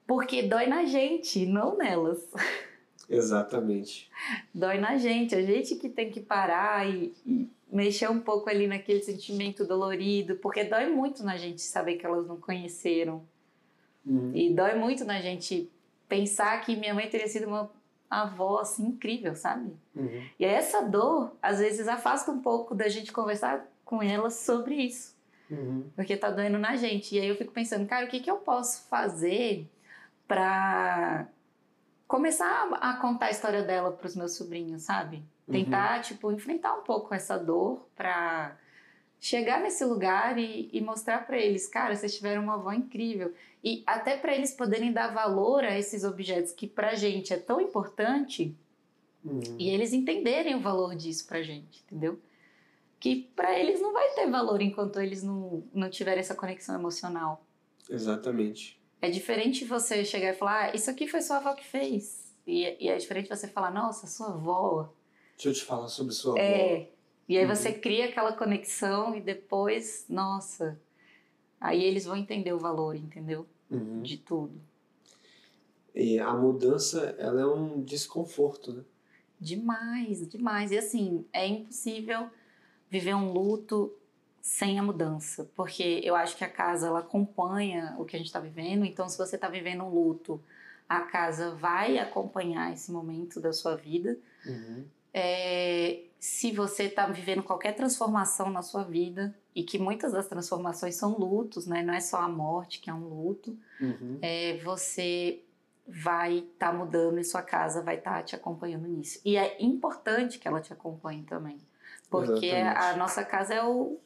Porque 0.05 0.43
dói 0.43 0.67
na 0.67 0.85
gente, 0.85 1.45
não 1.45 1.75
nelas. 1.77 2.19
Exatamente. 3.09 4.09
Dói 4.53 4.77
na 4.77 4.97
gente. 4.97 5.33
A 5.33 5.41
gente 5.41 5.75
que 5.75 5.89
tem 5.89 6.09
que 6.09 6.19
parar 6.19 6.87
e, 6.87 7.13
e 7.25 7.49
mexer 7.71 8.09
um 8.09 8.19
pouco 8.19 8.49
ali 8.49 8.67
naquele 8.67 9.01
sentimento 9.01 9.65
dolorido, 9.65 10.35
porque 10.37 10.63
dói 10.63 10.87
muito 10.87 11.23
na 11.23 11.37
gente 11.37 11.61
saber 11.61 11.95
que 11.95 12.05
elas 12.05 12.27
não 12.27 12.37
conheceram. 12.37 13.23
Uhum. 14.05 14.31
E 14.33 14.53
dói 14.53 14.75
muito 14.75 15.03
na 15.03 15.19
gente 15.21 15.69
pensar 16.07 16.61
que 16.61 16.75
minha 16.75 16.93
mãe 16.93 17.09
teria 17.09 17.27
sido 17.27 17.47
uma 17.47 17.69
avó 18.09 18.59
assim 18.59 18.87
incrível, 18.87 19.35
sabe? 19.35 19.73
Uhum. 19.95 20.23
E 20.39 20.45
essa 20.45 20.81
dor, 20.81 21.35
às 21.41 21.59
vezes, 21.59 21.87
afasta 21.87 22.31
um 22.31 22.41
pouco 22.41 22.73
da 22.73 22.87
gente 22.87 23.11
conversar 23.11 23.65
com 23.83 24.01
elas 24.01 24.35
sobre 24.35 24.75
isso. 24.75 25.15
Uhum. 25.49 25.85
Porque 25.95 26.15
tá 26.15 26.29
doendo 26.29 26.57
na 26.57 26.75
gente. 26.75 27.15
E 27.15 27.19
aí 27.19 27.27
eu 27.27 27.35
fico 27.35 27.51
pensando, 27.51 27.87
cara, 27.87 28.05
o 28.05 28.09
que, 28.09 28.19
que 28.19 28.31
eu 28.31 28.37
posso 28.37 28.87
fazer 28.87 29.67
pra 30.27 31.27
começar 32.07 32.69
a 32.79 32.93
contar 32.97 33.27
a 33.27 33.31
história 33.31 33.63
dela 33.63 33.91
pros 33.91 34.15
meus 34.15 34.33
sobrinhos, 34.35 34.83
sabe? 34.83 35.23
Tentar, 35.49 36.01
tipo, 36.01 36.31
enfrentar 36.31 36.73
um 36.75 36.83
pouco 36.83 37.13
essa 37.13 37.37
dor 37.37 37.87
pra 37.95 38.57
chegar 39.19 39.61
nesse 39.61 39.83
lugar 39.85 40.37
e, 40.37 40.69
e 40.71 40.81
mostrar 40.81 41.25
pra 41.25 41.37
eles, 41.37 41.67
cara, 41.67 41.95
vocês 41.95 42.15
tiveram 42.15 42.43
uma 42.43 42.55
avó 42.55 42.71
incrível. 42.71 43.33
E 43.63 43.83
até 43.87 44.17
pra 44.17 44.35
eles 44.35 44.51
poderem 44.51 44.91
dar 44.91 45.13
valor 45.13 45.63
a 45.63 45.77
esses 45.77 46.03
objetos 46.03 46.51
que 46.51 46.67
pra 46.67 46.95
gente 46.95 47.33
é 47.33 47.37
tão 47.37 47.59
importante 47.61 48.55
Uhum. 49.25 49.41
e 49.59 49.69
eles 49.69 49.91
entenderem 49.93 50.55
o 50.55 50.59
valor 50.59 50.95
disso 50.95 51.27
pra 51.27 51.41
gente, 51.41 51.83
entendeu? 51.85 52.17
Que 52.99 53.29
pra 53.35 53.57
eles 53.59 53.81
não 53.81 53.91
vai 53.91 54.09
ter 54.11 54.29
valor 54.29 54.61
enquanto 54.61 55.01
eles 55.01 55.21
não, 55.23 55.63
não 55.73 55.89
tiverem 55.89 56.19
essa 56.19 56.35
conexão 56.35 56.75
emocional. 56.75 57.43
Exatamente. 57.89 58.76
É 59.01 59.09
diferente 59.09 59.63
você 59.65 60.03
chegar 60.03 60.29
e 60.33 60.33
falar, 60.37 60.65
ah, 60.71 60.75
isso 60.75 60.89
aqui 60.89 61.07
foi 61.07 61.21
sua 61.21 61.37
avó 61.37 61.53
que 61.53 61.65
fez. 61.65 62.35
E, 62.45 62.77
e 62.83 62.87
é 62.89 62.97
diferente 62.97 63.29
você 63.29 63.47
falar, 63.47 63.71
nossa, 63.71 64.07
sua 64.07 64.29
avó. 64.29 64.89
Deixa 65.35 65.49
eu 65.49 65.53
te 65.53 65.63
falar 65.63 65.87
sobre 65.87 66.13
sua 66.13 66.31
avó. 66.33 66.39
É. 66.41 66.89
E 67.29 67.37
aí 67.37 67.45
Uhum. 67.45 67.55
você 67.55 67.73
cria 67.73 68.05
aquela 68.05 68.33
conexão 68.33 69.15
e 69.15 69.21
depois, 69.21 70.05
nossa. 70.09 70.79
Aí 71.59 71.83
eles 71.83 72.05
vão 72.05 72.15
entender 72.15 72.53
o 72.53 72.59
valor, 72.59 72.95
entendeu? 72.95 73.45
Uhum. 73.69 74.01
De 74.01 74.17
tudo. 74.17 74.59
E 75.93 76.19
a 76.19 76.33
mudança, 76.33 77.15
ela 77.19 77.41
é 77.41 77.45
um 77.45 77.81
desconforto, 77.81 78.71
né? 78.71 78.83
Demais, 79.39 80.27
demais. 80.27 80.71
E 80.71 80.77
assim, 80.77 81.25
é 81.33 81.45
impossível 81.45 82.29
viver 82.89 83.13
um 83.15 83.31
luto 83.31 83.93
sem 84.47 84.79
a 84.79 84.81
mudança, 84.81 85.51
porque 85.57 85.99
eu 86.05 86.15
acho 86.15 86.37
que 86.37 86.43
a 86.45 86.49
casa 86.49 86.87
ela 86.87 86.99
acompanha 86.99 87.93
o 87.99 88.05
que 88.05 88.15
a 88.15 88.17
gente 88.17 88.27
está 88.27 88.39
vivendo. 88.39 88.85
Então, 88.85 89.09
se 89.09 89.17
você 89.17 89.35
está 89.35 89.49
vivendo 89.49 89.83
um 89.83 89.89
luto, 89.89 90.41
a 90.87 91.01
casa 91.01 91.53
vai 91.53 91.99
acompanhar 91.99 92.71
esse 92.71 92.89
momento 92.89 93.41
da 93.41 93.51
sua 93.51 93.75
vida. 93.75 94.17
Uhum. 94.45 94.85
É, 95.13 96.03
se 96.17 96.53
você 96.53 96.83
está 96.83 97.05
vivendo 97.07 97.43
qualquer 97.43 97.73
transformação 97.73 98.49
na 98.49 98.61
sua 98.61 98.85
vida 98.85 99.35
e 99.53 99.63
que 99.63 99.77
muitas 99.77 100.13
das 100.13 100.29
transformações 100.29 100.95
são 100.95 101.17
lutos, 101.17 101.67
né? 101.67 101.83
Não 101.83 101.93
é 101.93 101.99
só 101.99 102.21
a 102.21 102.29
morte 102.29 102.79
que 102.79 102.89
é 102.89 102.93
um 102.93 103.03
luto. 103.03 103.57
Uhum. 103.81 104.17
É, 104.21 104.59
você 104.63 105.43
vai 105.85 106.37
estar 106.37 106.73
mudando 106.73 107.19
e 107.19 107.23
sua 107.25 107.41
casa 107.41 107.83
vai 107.83 107.97
estar 107.97 108.23
te 108.23 108.33
acompanhando 108.33 108.87
nisso. 108.87 109.19
E 109.25 109.35
é 109.35 109.61
importante 109.61 110.39
que 110.39 110.47
ela 110.47 110.61
te 110.61 110.71
acompanhe 110.71 111.23
também, 111.23 111.57
porque 112.09 112.45
Exatamente. 112.45 112.93
a 112.93 112.95
nossa 112.95 113.25
casa 113.25 113.53
é 113.53 113.61
o 113.61 113.99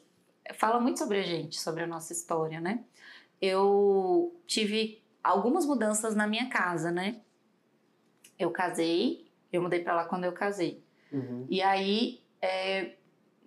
fala 0.54 0.80
muito 0.80 0.98
sobre 0.98 1.18
a 1.18 1.22
gente, 1.22 1.60
sobre 1.60 1.82
a 1.82 1.86
nossa 1.86 2.12
história, 2.12 2.60
né? 2.60 2.84
Eu 3.40 4.40
tive 4.46 5.02
algumas 5.22 5.66
mudanças 5.66 6.14
na 6.14 6.26
minha 6.26 6.48
casa, 6.48 6.90
né? 6.90 7.20
Eu 8.38 8.50
casei, 8.50 9.26
eu 9.52 9.62
mudei 9.62 9.80
para 9.80 9.94
lá 9.94 10.04
quando 10.04 10.24
eu 10.24 10.32
casei. 10.32 10.82
Uhum. 11.12 11.46
E 11.48 11.62
aí 11.62 12.20
é, 12.40 12.94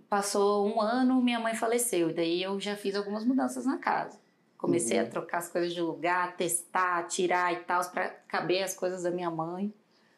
passou 0.09 0.67
um 0.67 0.81
ano, 0.81 1.21
minha 1.21 1.39
mãe 1.39 1.55
faleceu. 1.55 2.09
E 2.09 2.13
daí 2.13 2.43
eu 2.43 2.59
já 2.59 2.75
fiz 2.75 2.95
algumas 2.95 3.25
mudanças 3.25 3.65
na 3.65 3.77
casa. 3.77 4.19
Comecei 4.57 4.99
uhum. 4.99 5.05
a 5.05 5.09
trocar 5.09 5.37
as 5.39 5.49
coisas 5.49 5.73
de 5.73 5.81
lugar, 5.81 6.35
testar, 6.37 7.03
tirar 7.07 7.53
e 7.53 7.57
tal, 7.57 7.83
para 7.91 8.09
caber 8.27 8.63
as 8.63 8.73
coisas 8.73 9.03
da 9.03 9.11
minha 9.11 9.29
mãe. 9.29 9.73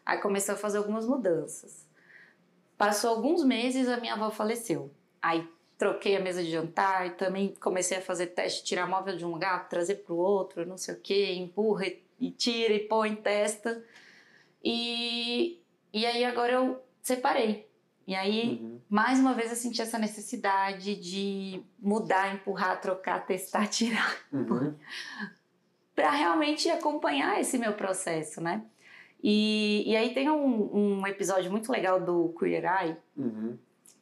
Aí 0.05 0.19
comecei 0.19 0.53
a 0.53 0.57
fazer 0.57 0.77
algumas 0.77 1.05
mudanças. 1.05 1.87
Passou 2.77 3.09
alguns 3.09 3.43
meses, 3.43 3.87
a 3.87 3.97
minha 3.97 4.13
avó 4.13 4.29
faleceu. 4.29 4.91
Aí 5.21 5.47
troquei 5.77 6.15
a 6.15 6.19
mesa 6.19 6.43
de 6.43 6.51
jantar 6.51 7.07
e 7.07 7.11
também 7.11 7.53
comecei 7.59 7.97
a 7.97 8.01
fazer 8.01 8.27
teste, 8.27 8.63
tirar 8.63 8.87
móvel 8.87 9.15
de 9.15 9.25
um 9.25 9.31
lugar, 9.31 9.69
trazer 9.69 9.95
para 9.95 10.13
o 10.13 10.17
outro, 10.17 10.65
não 10.65 10.77
sei 10.77 10.95
o 10.95 10.99
que, 10.99 11.33
empurra 11.33 11.85
e 12.19 12.31
tira 12.31 12.73
e 12.73 12.79
põe, 12.79 13.15
testa. 13.15 13.83
E, 14.63 15.61
e 15.93 16.05
aí 16.05 16.25
agora 16.25 16.53
eu 16.53 16.81
separei. 17.01 17.67
E 18.07 18.15
aí, 18.15 18.59
uhum. 18.61 18.79
mais 18.89 19.19
uma 19.19 19.33
vez, 19.33 19.49
eu 19.49 19.55
senti 19.57 19.81
essa 19.81 19.99
necessidade 19.99 20.95
de 20.95 21.61
mudar, 21.77 22.33
empurrar, 22.33 22.79
trocar, 22.79 23.25
testar, 23.25 23.67
tirar. 23.69 24.17
Uhum. 24.31 24.73
para 25.93 26.11
realmente 26.11 26.69
acompanhar 26.69 27.39
esse 27.41 27.57
meu 27.57 27.73
processo, 27.73 28.39
né? 28.39 28.63
E, 29.21 29.83
e 29.87 29.95
aí 29.95 30.13
tem 30.13 30.29
um, 30.29 30.99
um 30.99 31.07
episódio 31.07 31.49
muito 31.49 31.71
legal 31.71 31.99
do 31.99 32.35
Queer 32.39 32.63
Eye. 32.65 32.97
Uhum. 33.17 33.57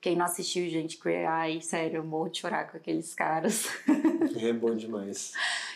Quem 0.06 0.16
não 0.16 0.26
assistiu, 0.26 0.70
gente, 0.70 1.00
Queer 1.00 1.28
Eye, 1.28 1.64
sério, 1.64 1.98
eu 1.98 2.04
morro 2.04 2.30
de 2.30 2.38
chorar 2.38 2.70
com 2.70 2.78
aqueles 2.78 3.16
caras. 3.16 3.68
É 4.40 4.54
bom 4.54 4.76
demais. 4.76 5.34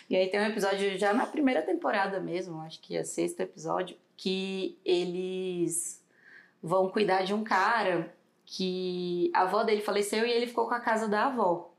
E 0.08 0.16
aí 0.16 0.30
tem 0.30 0.40
um 0.40 0.46
episódio 0.46 0.96
já 1.00 1.14
na 1.14 1.26
primeira 1.26 1.64
temporada 1.64 2.20
mesmo, 2.20 2.62
acho 2.62 2.80
que 2.80 2.96
é 2.96 3.04
sexto 3.04 3.40
episódio, 3.40 3.98
que 4.16 4.78
eles 4.86 6.04
vão 6.62 6.90
cuidar 6.90 7.24
de 7.24 7.34
um 7.34 7.44
cara 7.44 8.14
que 8.46 9.32
a 9.34 9.42
avó 9.42 9.64
dele 9.64 9.82
faleceu 9.82 10.28
e 10.28 10.32
ele 10.32 10.46
ficou 10.46 10.68
com 10.68 10.76
a 10.76 10.80
casa 10.80 11.08
da 11.08 11.26
avó. 11.26 11.72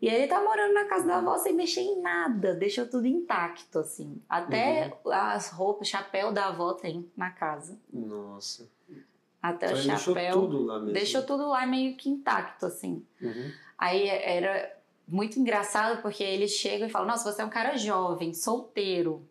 E 0.00 0.08
ele 0.08 0.26
tá 0.26 0.42
morando 0.42 0.74
na 0.74 0.86
casa 0.86 1.06
da 1.06 1.18
avó 1.18 1.38
sem 1.38 1.54
mexer 1.54 1.82
em 1.82 2.00
nada, 2.00 2.52
deixou 2.52 2.84
tudo 2.84 3.06
intacto, 3.06 3.78
assim. 3.78 4.20
Até 4.28 4.92
uhum. 5.04 5.12
as 5.12 5.50
roupas, 5.50 5.86
chapéu 5.86 6.32
da 6.32 6.46
avó 6.46 6.72
tem 6.72 7.08
na 7.16 7.30
casa. 7.30 7.78
Nossa. 7.92 8.68
Até 9.42 9.66
então 9.66 9.78
o 9.78 9.98
chapéu. 9.98 10.14
Deixou 10.14 10.42
tudo 10.42 10.64
lá 10.64 10.78
mesmo. 10.78 10.92
Deixou 10.92 11.22
tudo 11.22 11.48
lá 11.48 11.66
meio 11.66 11.96
que 11.96 12.08
intacto, 12.08 12.66
assim. 12.66 13.04
Uhum. 13.20 13.50
Aí 13.76 14.08
era 14.08 14.72
muito 15.06 15.38
engraçado 15.38 16.00
porque 16.00 16.22
eles 16.22 16.52
chegam 16.52 16.86
e 16.86 16.90
falam: 16.90 17.08
Nossa, 17.08 17.30
você 17.30 17.42
é 17.42 17.44
um 17.44 17.50
cara 17.50 17.76
jovem, 17.76 18.32
solteiro. 18.32 19.26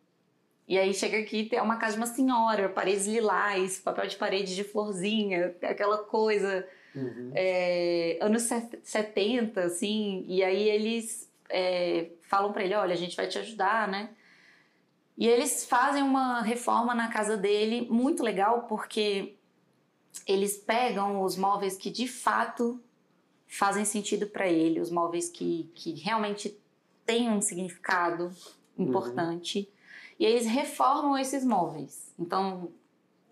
E 0.67 0.77
aí 0.77 0.93
chega 0.93 1.17
aqui 1.17 1.45
tem 1.45 1.59
uma 1.61 1.77
casa 1.77 1.93
de 1.93 1.99
uma 2.01 2.07
senhora, 2.07 2.69
paredes 2.69 3.07
lilás, 3.07 3.79
papel 3.79 4.07
de 4.07 4.15
parede 4.15 4.55
de 4.55 4.63
florzinha, 4.63 5.55
aquela 5.61 5.99
coisa 5.99 6.65
Uhum. 6.95 7.31
É, 7.33 8.17
anos 8.21 8.43
70, 8.43 9.61
assim, 9.61 10.25
e 10.27 10.43
aí 10.43 10.69
eles 10.69 11.31
é, 11.49 12.09
falam 12.21 12.51
para 12.51 12.63
ele: 12.63 12.75
olha, 12.75 12.93
a 12.93 12.97
gente 12.97 13.15
vai 13.15 13.27
te 13.27 13.37
ajudar, 13.39 13.87
né? 13.87 14.09
E 15.17 15.27
eles 15.27 15.65
fazem 15.65 16.01
uma 16.01 16.41
reforma 16.41 16.95
na 16.95 17.09
casa 17.09 17.37
dele 17.37 17.87
muito 17.89 18.23
legal 18.23 18.63
porque 18.63 19.35
eles 20.27 20.57
pegam 20.57 21.21
os 21.21 21.35
móveis 21.35 21.77
que 21.77 21.89
de 21.89 22.07
fato 22.07 22.79
fazem 23.47 23.83
sentido 23.83 24.27
para 24.27 24.47
ele, 24.47 24.79
os 24.79 24.89
móveis 24.89 25.29
que, 25.29 25.69
que 25.75 25.93
realmente 25.93 26.57
têm 27.05 27.29
um 27.29 27.41
significado 27.41 28.31
importante, 28.77 29.59
uhum. 29.59 29.65
e 30.19 30.25
eles 30.25 30.45
reformam 30.45 31.17
esses 31.17 31.43
móveis. 31.43 32.13
Então, 32.17 32.71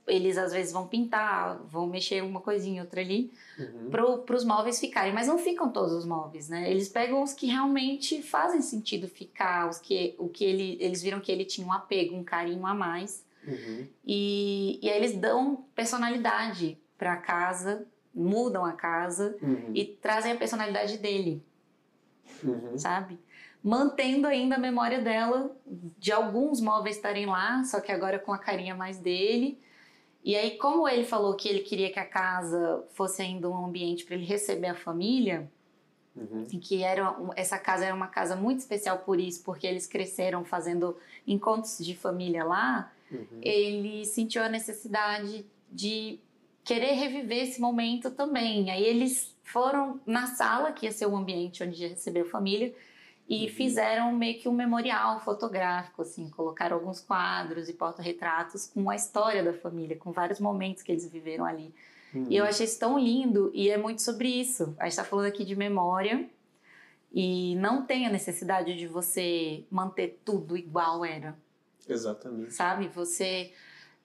eles 0.10 0.38
às 0.38 0.52
vezes 0.52 0.74
vão 0.74 0.88
pintar, 0.88 1.58
vão 1.70 1.88
mexer 1.88 2.24
uma 2.24 2.42
coisinha, 2.42 2.82
outra 2.82 3.00
ali, 3.00 3.32
uhum. 3.58 3.90
para 4.26 4.36
os 4.36 4.44
móveis 4.44 4.80
ficarem. 4.80 5.14
Mas 5.14 5.28
não 5.28 5.38
ficam 5.38 5.72
todos 5.72 5.94
os 5.94 6.06
móveis, 6.06 6.50
né? 6.50 6.70
Eles 6.70 6.90
pegam 6.90 7.22
os 7.22 7.34
que 7.34 7.46
realmente 7.46 8.22
fazem 8.22 8.62
sentido 8.62 9.08
ficar, 9.08 9.70
os 9.70 9.80
que, 9.80 10.16
o 10.18 10.28
que 10.28 10.44
ele, 10.44 10.78
eles 10.82 11.02
viram 11.02 11.20
que 11.20 11.32
ele 11.32 11.46
tinha 11.46 11.66
um 11.66 11.72
apego, 11.72 12.16
um 12.16 12.24
carinho 12.24 12.66
a 12.66 12.74
mais. 12.74 13.24
Uhum. 13.48 13.88
E, 14.06 14.80
e 14.82 14.90
aí 14.90 14.98
eles 14.98 15.18
dão 15.18 15.66
personalidade 15.74 16.78
para 16.98 17.14
a 17.14 17.18
casa, 17.18 17.88
mudam 18.14 18.66
a 18.66 18.74
casa 18.74 19.38
uhum. 19.42 19.72
e 19.74 19.86
trazem 19.86 20.32
a 20.32 20.36
personalidade 20.36 20.98
dele, 20.98 21.44
uhum. 22.44 22.78
sabe? 22.78 23.20
Mantendo 23.64 24.28
ainda 24.28 24.56
a 24.56 24.60
memória 24.60 25.02
dela 25.02 25.56
de 25.66 26.12
alguns 26.12 26.62
móveis 26.62 26.96
estarem 26.96 27.26
lá, 27.26 27.64
só 27.64 27.80
que 27.80 27.92
agora 27.92 28.20
com 28.20 28.34
a 28.34 28.38
carinha 28.38 28.76
mais 28.76 28.98
dele 29.00 29.60
e 30.24 30.36
aí, 30.36 30.58
como 30.58 30.88
ele 30.88 31.06
falou 31.06 31.36
que 31.36 31.48
ele 31.48 31.60
queria 31.60 31.92
que 31.92 32.00
a 32.00 32.06
casa 32.06 32.84
fosse 32.94 33.22
ainda 33.22 33.50
um 33.50 33.66
ambiente 33.66 34.04
para 34.06 34.16
ele 34.16 34.26
receber 34.26 34.68
a 34.68 34.76
família, 34.76 35.50
uhum. 36.16 36.46
e 36.52 36.58
que 36.58 36.84
era, 36.84 37.16
essa 37.36 37.58
casa 37.58 37.86
era 37.86 37.96
uma 37.96 38.08
casa 38.08 38.36
muito 38.36 38.60
especial 38.60 39.00
por 39.00 39.20
isso, 39.20 39.44
porque 39.44 39.66
eles 39.66 39.88
cresceram 39.88 40.44
fazendo 40.44 40.98
encontros 41.26 41.78
de 41.78 41.96
família 41.96 42.44
lá, 42.44 42.92
uhum. 43.12 43.26
ele 43.42 44.06
sentiu 44.06 44.44
a 44.44 44.50
necessidade 44.50 45.46
de 45.72 46.20
querer 46.64 46.94
reviver 46.94 47.44
esse 47.44 47.60
momento 47.60 48.12
também. 48.12 48.70
Aí 48.70 48.84
eles 48.84 49.36
foram 49.44 50.00
na 50.06 50.28
sala, 50.28 50.72
que 50.72 50.86
ia 50.86 50.92
ser 50.92 51.08
o 51.08 51.16
ambiente 51.16 51.64
onde 51.64 51.82
ia 51.82 51.90
receber 51.90 52.22
a 52.22 52.26
família, 52.26 52.74
e 53.28 53.46
uhum. 53.46 53.50
fizeram 53.54 54.12
meio 54.12 54.40
que 54.40 54.50
um 54.50 54.54
memorial 54.54 55.20
fotográfico, 55.20 56.02
assim, 56.02 56.30
colocaram 56.30 56.78
alguns 56.78 57.00
quadros 57.00 57.70
e 57.70 57.74
porta-retratos 57.74 58.68
com 58.68 58.90
a 58.90 58.96
história 58.96 59.44
da 59.44 59.54
família, 59.54 59.96
com 59.96 60.12
vários 60.12 60.40
momentos 60.40 60.82
que 60.82 60.92
eles 60.92 61.10
viveram 61.10 61.46
ali. 61.46 61.74
Uhum. 62.14 62.26
E 62.30 62.36
eu 62.36 62.46
achei 62.46 62.66
isso 62.66 62.80
tão 62.80 62.98
lindo 62.98 63.52
e 63.54 63.70
é 63.70 63.78
muito 63.78 64.02
sobre 64.02 64.28
isso. 64.28 64.76
A 64.80 64.84
gente 64.86 64.92
está 64.92 65.04
falando 65.04 65.28
aqui 65.28 65.46
de 65.46 65.56
memória 65.56 66.28
e 67.14 67.56
não 67.56 67.86
tem 67.86 68.06
a 68.06 68.10
necessidade 68.10 68.76
de 68.76 68.88
você 68.88 69.64
manter 69.70 70.20
tudo 70.26 70.58
igual 70.58 71.06
era. 71.06 71.38
Exatamente. 71.90 72.54
Sabe? 72.54 72.88
Você 72.90 73.52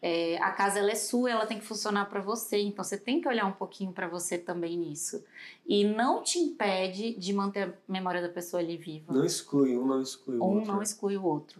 é, 0.06 0.36
a 0.36 0.50
casa 0.50 0.80
ela 0.80 0.90
é 0.90 0.94
sua, 0.94 1.30
ela 1.30 1.46
tem 1.46 1.58
que 1.58 1.64
funcionar 1.64 2.04
para 2.10 2.20
você, 2.20 2.58
então 2.58 2.84
você 2.84 2.98
tem 2.98 3.22
que 3.22 3.26
olhar 3.26 3.46
um 3.46 3.52
pouquinho 3.52 3.90
para 3.90 4.06
você 4.06 4.36
também 4.36 4.76
nisso. 4.76 5.24
E 5.66 5.82
não 5.82 6.22
te 6.22 6.38
impede 6.38 7.14
de 7.14 7.32
manter 7.32 7.68
a 7.70 7.72
memória 7.90 8.20
da 8.20 8.28
pessoa 8.28 8.62
ali 8.62 8.76
viva. 8.76 9.14
Não 9.14 9.24
exclui 9.24 9.74
um, 9.78 9.86
não 9.86 10.02
exclui 10.02 10.36
o 10.36 10.40
um 10.42 10.46
outro. 10.46 10.70
Um 10.70 10.74
não 10.74 10.82
exclui 10.82 11.16
o 11.16 11.24
outro. 11.24 11.58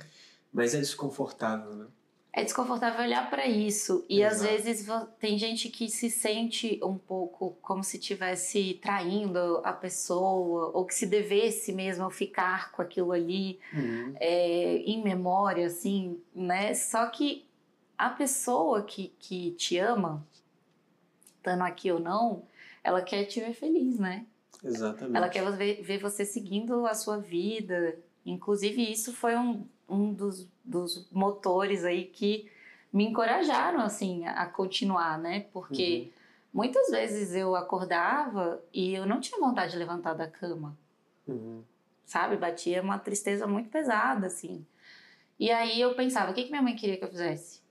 Mas 0.52 0.74
é 0.74 0.78
desconfortável, 0.78 1.74
né? 1.74 1.86
É 2.36 2.42
desconfortável 2.42 3.04
olhar 3.04 3.30
para 3.30 3.46
isso 3.46 4.04
e 4.08 4.20
Exato. 4.20 4.34
às 4.34 4.64
vezes 4.64 4.88
tem 5.20 5.38
gente 5.38 5.68
que 5.68 5.88
se 5.88 6.10
sente 6.10 6.80
um 6.82 6.98
pouco 6.98 7.56
como 7.62 7.84
se 7.84 7.96
tivesse 7.96 8.80
traindo 8.82 9.60
a 9.62 9.72
pessoa 9.72 10.72
ou 10.74 10.84
que 10.84 10.92
se 10.96 11.06
devesse 11.06 11.72
mesmo 11.72 12.10
ficar 12.10 12.72
com 12.72 12.82
aquilo 12.82 13.12
ali 13.12 13.60
uhum. 13.72 14.14
é, 14.18 14.78
em 14.78 15.00
memória, 15.00 15.66
assim, 15.66 16.20
né? 16.34 16.74
Só 16.74 17.06
que 17.06 17.46
a 17.96 18.10
pessoa 18.10 18.82
que, 18.82 19.14
que 19.20 19.52
te 19.52 19.78
ama, 19.78 20.26
estando 21.36 21.62
aqui 21.62 21.92
ou 21.92 22.00
não, 22.00 22.42
ela 22.82 23.00
quer 23.00 23.26
te 23.26 23.38
ver 23.38 23.54
feliz, 23.54 23.96
né? 24.00 24.26
Exatamente. 24.64 25.16
Ela 25.16 25.28
quer 25.28 25.48
ver, 25.52 25.82
ver 25.82 25.98
você 25.98 26.24
seguindo 26.24 26.84
a 26.84 26.94
sua 26.94 27.18
vida. 27.18 27.96
Inclusive, 28.26 28.90
isso 28.90 29.12
foi 29.12 29.36
um, 29.36 29.68
um 29.88 30.12
dos, 30.12 30.48
dos 30.64 31.08
motores 31.10 31.84
aí 31.84 32.04
que 32.04 32.50
me 32.92 33.04
encorajaram, 33.04 33.80
assim, 33.80 34.26
a 34.26 34.46
continuar, 34.46 35.18
né? 35.18 35.46
Porque 35.52 36.04
uhum. 36.04 36.10
muitas 36.52 36.90
vezes 36.90 37.34
eu 37.34 37.54
acordava 37.54 38.62
e 38.72 38.94
eu 38.94 39.04
não 39.04 39.20
tinha 39.20 39.38
vontade 39.40 39.72
de 39.72 39.78
levantar 39.78 40.14
da 40.14 40.28
cama. 40.28 40.76
Uhum. 41.26 41.62
Sabe? 42.04 42.36
Batia 42.36 42.82
uma 42.82 42.98
tristeza 42.98 43.46
muito 43.46 43.68
pesada, 43.68 44.26
assim. 44.26 44.64
E 45.38 45.50
aí 45.50 45.80
eu 45.80 45.94
pensava, 45.94 46.30
o 46.30 46.34
que, 46.34 46.44
que 46.44 46.50
minha 46.50 46.62
mãe 46.62 46.76
queria 46.76 46.96
que 46.96 47.04
eu 47.04 47.10
fizesse? 47.10 47.64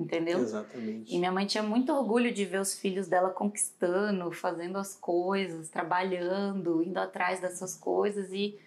entendeu? 0.00 0.40
Exatamente. 0.40 1.14
E 1.14 1.18
minha 1.18 1.30
mãe 1.30 1.46
tinha 1.46 1.62
muito 1.62 1.92
orgulho 1.92 2.32
de 2.32 2.44
ver 2.44 2.60
os 2.60 2.74
filhos 2.74 3.06
dela 3.06 3.30
conquistando, 3.30 4.30
fazendo 4.32 4.78
as 4.78 4.96
coisas, 4.96 5.68
trabalhando, 5.68 6.82
indo 6.82 6.98
atrás 6.98 7.40
dessas 7.40 7.76
coisas 7.76 8.32
e 8.32 8.58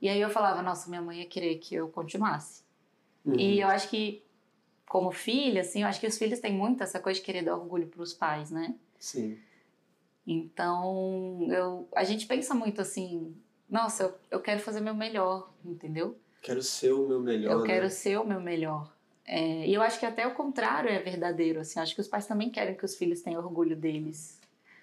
e 0.00 0.08
aí 0.08 0.20
eu 0.20 0.30
falava, 0.30 0.62
nossa, 0.62 0.88
minha 0.88 1.02
mãe 1.02 1.20
ia 1.20 1.26
querer 1.26 1.56
que 1.56 1.74
eu 1.74 1.88
continuasse. 1.88 2.62
Uhum. 3.24 3.38
E 3.38 3.60
eu 3.60 3.68
acho 3.68 3.88
que 3.88 4.24
como 4.86 5.10
filha, 5.10 5.60
assim, 5.60 5.82
eu 5.82 5.88
acho 5.88 6.00
que 6.00 6.06
os 6.06 6.16
filhos 6.16 6.40
têm 6.40 6.52
muito 6.52 6.82
essa 6.82 6.98
coisa 6.98 7.20
de 7.20 7.26
querer 7.26 7.42
dar 7.42 7.56
orgulho 7.56 7.86
para 7.86 8.02
os 8.02 8.14
pais, 8.14 8.50
né? 8.50 8.74
Sim. 8.98 9.38
Então, 10.26 11.46
eu, 11.50 11.88
a 11.94 12.04
gente 12.04 12.26
pensa 12.26 12.54
muito 12.54 12.80
assim, 12.80 13.34
nossa, 13.68 14.04
eu, 14.04 14.14
eu 14.30 14.40
quero 14.40 14.60
fazer 14.60 14.80
meu 14.80 14.94
melhor, 14.94 15.52
entendeu? 15.64 16.18
Quero 16.42 16.62
ser 16.62 16.92
o 16.92 17.06
meu 17.06 17.20
melhor. 17.20 17.52
Eu 17.52 17.60
né? 17.60 17.66
quero 17.66 17.90
ser 17.90 18.18
o 18.18 18.24
meu 18.24 18.40
melhor. 18.40 18.92
É, 19.26 19.66
e 19.66 19.74
eu 19.74 19.82
acho 19.82 19.98
que 19.98 20.06
até 20.06 20.26
o 20.26 20.34
contrário 20.34 20.88
é 20.88 20.98
verdadeiro. 20.98 21.60
Assim, 21.60 21.78
acho 21.80 21.94
que 21.94 22.00
os 22.00 22.08
pais 22.08 22.26
também 22.26 22.50
querem 22.50 22.74
que 22.74 22.84
os 22.84 22.96
filhos 22.96 23.20
tenham 23.20 23.42
orgulho 23.42 23.76
deles. 23.76 24.40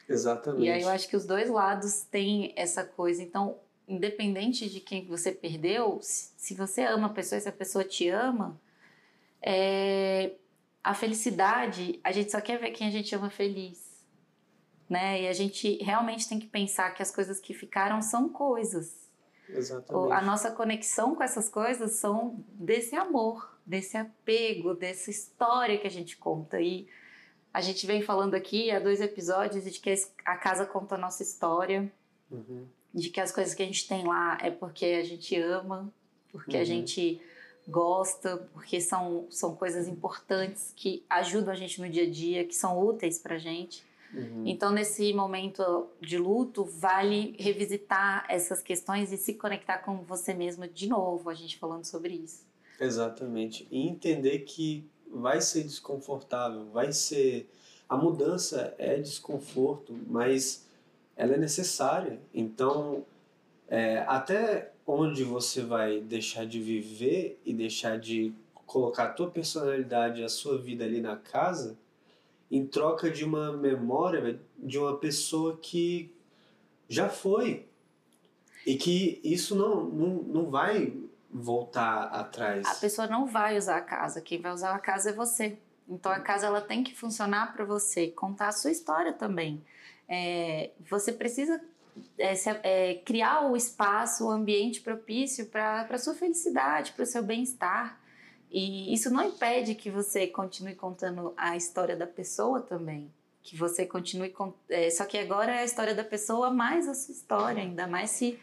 Exatamente. 0.08 0.66
E 0.66 0.70
aí 0.70 0.84
eu 0.84 0.90
acho 0.90 1.10
que 1.10 1.16
os 1.16 1.26
dois 1.26 1.50
lados 1.50 2.02
têm 2.04 2.54
essa 2.56 2.84
coisa. 2.84 3.24
Então, 3.24 3.58
independente 3.88 4.70
de 4.70 4.80
quem 4.80 5.06
você 5.06 5.32
perdeu, 5.32 6.00
se 6.02 6.54
você 6.54 6.84
ama 6.84 7.08
a 7.08 7.10
pessoa 7.10 7.40
se 7.40 7.50
a 7.50 7.52
pessoa 7.52 7.84
te 7.84 8.10
ama, 8.10 8.60
é, 9.42 10.34
a 10.84 10.94
felicidade, 10.94 12.00
a 12.04 12.12
gente 12.12 12.32
só 12.32 12.42
quer 12.42 12.60
ver 12.60 12.72
quem 12.72 12.88
a 12.88 12.92
gente 12.92 13.14
ama 13.16 13.30
feliz. 13.30 13.84
Né? 14.90 15.24
E 15.24 15.28
a 15.28 15.34
gente 15.34 15.84
realmente 15.84 16.30
tem 16.30 16.40
que 16.40 16.48
pensar 16.48 16.92
que 16.94 17.02
as 17.02 17.10
coisas 17.10 17.40
que 17.40 17.54
ficaram 17.54 18.02
são 18.02 18.30
coisas. 18.30 19.06
Exatamente. 19.50 20.14
A 20.14 20.22
nossa 20.22 20.52
conexão 20.52 21.16
com 21.16 21.24
essas 21.24 21.50
coisas 21.50 21.94
são 21.94 22.44
desse 22.54 22.96
amor, 22.96 23.58
desse 23.66 23.98
apego, 23.98 24.74
dessa 24.74 25.10
história 25.10 25.78
que 25.78 25.88
a 25.88 25.92
gente 25.92 26.18
conta. 26.18 26.62
E 26.62 26.88
a 27.54 27.62
gente 27.62 27.86
vem 27.88 28.02
falando 28.02 28.36
aqui 28.36 28.70
há 28.70 28.80
dois 28.80 29.02
episódios 29.02 29.64
de 29.64 29.80
que 29.80 29.94
a 30.24 30.36
casa 30.36 30.66
conta 30.66 30.96
a 30.96 30.98
nossa 30.98 31.24
história, 31.24 31.92
uhum. 32.30 32.68
De 32.96 33.10
que 33.10 33.20
as 33.20 33.32
coisas 33.32 33.54
que 33.54 33.62
a 33.62 33.66
gente 33.66 33.88
tem 33.88 34.08
lá 34.08 34.38
é 34.42 34.50
porque 34.50 34.86
a 34.86 35.04
gente 35.04 35.36
ama, 35.36 35.92
porque 36.32 36.56
uhum. 36.56 36.62
a 36.62 36.66
gente 36.66 37.22
gosta, 37.68 38.38
porque 38.54 38.80
são, 38.80 39.28
são 39.30 39.54
coisas 39.54 39.88
importantes 39.88 40.72
que 40.76 41.04
ajudam 41.10 41.52
a 41.52 41.58
gente 41.58 41.82
no 41.82 41.90
dia 41.90 42.04
a 42.04 42.10
dia, 42.10 42.46
que 42.46 42.56
são 42.56 42.82
úteis 42.82 43.20
pra 43.20 43.38
gente. 43.38 43.84
Uhum. 44.14 44.44
Então, 44.46 44.72
nesse 44.72 45.14
momento 45.14 45.88
de 46.00 46.18
luto, 46.18 46.64
vale 46.64 47.36
revisitar 47.38 48.26
essas 48.30 48.62
questões 48.62 49.12
e 49.12 49.18
se 49.18 49.34
conectar 49.34 49.80
com 49.80 49.98
você 50.04 50.34
mesma 50.34 50.68
de 50.68 50.88
novo, 50.88 51.30
a 51.30 51.34
gente 51.34 51.58
falando 51.58 51.84
sobre 51.84 52.14
isso. 52.14 52.46
Exatamente. 52.80 53.68
E 53.70 53.88
entender 53.88 54.40
que 54.40 54.88
vai 55.10 55.42
ser 55.42 55.64
desconfortável, 55.64 56.66
vai 56.72 56.94
ser. 56.94 57.50
A 57.90 57.98
mudança 57.98 58.74
é 58.78 58.98
desconforto, 58.98 59.94
mas 60.08 60.65
ela 61.16 61.34
é 61.34 61.38
necessária. 61.38 62.20
Então, 62.34 63.06
é, 63.68 64.04
até 64.08 64.72
onde 64.86 65.24
você 65.24 65.62
vai 65.62 66.00
deixar 66.00 66.46
de 66.46 66.60
viver 66.60 67.40
e 67.46 67.54
deixar 67.54 68.00
de 68.00 68.34
colocar 68.66 69.06
a 69.06 69.14
tua 69.14 69.30
personalidade, 69.30 70.24
a 70.24 70.30
sua 70.30 70.58
vida 70.58 70.84
ali 70.84 71.02
na 71.02 71.16
casa, 71.16 71.78
em 72.52 72.66
troca 72.66 73.10
de 73.10 73.24
uma 73.24 73.52
memória 73.52 74.40
de 74.58 74.78
uma 74.78 74.98
pessoa 74.98 75.58
que 75.58 76.14
já 76.88 77.10
foi. 77.10 77.66
E 78.66 78.76
que 78.76 79.20
isso 79.24 79.56
não, 79.56 79.86
não, 79.86 80.08
não 80.24 80.50
vai 80.50 80.94
voltar 81.30 82.04
atrás. 82.06 82.66
A 82.66 82.76
pessoa 82.76 83.08
não 83.08 83.28
vai 83.28 83.58
usar 83.58 83.78
a 83.78 83.82
casa, 83.82 84.22
quem 84.22 84.42
vai 84.42 84.52
usar 84.52 84.74
a 84.74 84.80
casa 84.80 85.12
é 85.12 85.14
você. 85.14 85.58
Então 85.88 86.12
a 86.12 86.20
casa 86.20 86.48
ela 86.48 86.62
tem 86.62 86.84
que 86.84 86.96
funcionar 86.96 87.54
para 87.54 87.64
você, 87.64 88.08
contar 88.08 88.48
a 88.48 88.52
sua 88.52 88.72
história 88.72 89.14
também. 89.14 89.64
É, 90.08 90.72
você 90.90 91.12
precisa 91.12 91.62
é, 92.18 92.36
se, 92.36 92.50
é, 92.64 92.96
criar 93.06 93.50
o 93.50 93.56
espaço, 93.56 94.26
o 94.26 94.30
ambiente 94.30 94.82
propício 94.82 95.46
para 95.48 95.88
a 95.90 95.98
sua 95.98 96.14
felicidade, 96.14 96.92
para 96.94 97.04
o 97.04 97.06
seu 97.06 97.24
bem-estar. 97.24 98.00
E 98.52 98.94
isso 98.94 99.10
não 99.10 99.28
impede 99.28 99.76
que 99.76 99.90
você 99.90 100.28
continue 100.28 100.76
contando 100.76 101.34
a 101.36 101.58
história 101.58 101.96
da 101.96 102.08
pessoa 102.08 102.62
também. 102.62 103.12
Que 103.42 103.56
você 103.56 103.86
continue. 103.86 104.34
É, 104.70 104.90
só 104.90 105.06
que 105.06 105.18
agora 105.18 105.54
é 105.54 105.60
a 105.60 105.66
história 105.66 105.94
da 105.94 106.04
pessoa 106.04 106.50
mais 106.52 106.88
a 106.88 106.94
sua 106.94 107.14
história, 107.14 107.62
ainda 107.62 107.88
mais 107.88 108.12
se, 108.12 108.40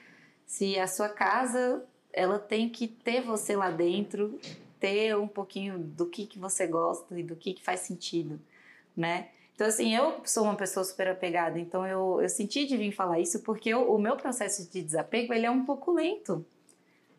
se 0.46 0.79
a 0.79 0.87
sua 0.87 1.09
casa 1.09 1.85
ela 2.12 2.38
tem 2.38 2.68
que 2.68 2.87
ter 2.87 3.22
você 3.22 3.57
lá 3.57 3.70
dentro, 3.70 4.38
ter 4.79 5.16
um 5.16 5.27
pouquinho 5.27 5.79
do 5.79 6.07
que, 6.07 6.27
que 6.27 6.38
você 6.38 6.66
gosta 6.66 7.18
e 7.18 7.22
do 7.22 7.35
que, 7.35 7.55
que 7.55 7.62
faz 7.62 7.81
sentido, 7.81 8.38
né? 8.96 9.31
Então, 9.54 9.66
assim, 9.66 9.94
eu 9.94 10.20
sou 10.24 10.44
uma 10.44 10.56
pessoa 10.56 10.82
super 10.82 11.08
apegada, 11.08 11.58
então 11.58 11.86
eu, 11.86 12.20
eu 12.20 12.28
senti 12.28 12.66
de 12.66 12.76
vir 12.76 12.90
falar 12.92 13.20
isso 13.20 13.40
porque 13.40 13.68
eu, 13.68 13.92
o 13.92 13.98
meu 13.98 14.16
processo 14.16 14.70
de 14.70 14.82
desapego, 14.82 15.32
ele 15.32 15.46
é 15.46 15.50
um 15.50 15.64
pouco 15.64 15.92
lento. 15.92 16.44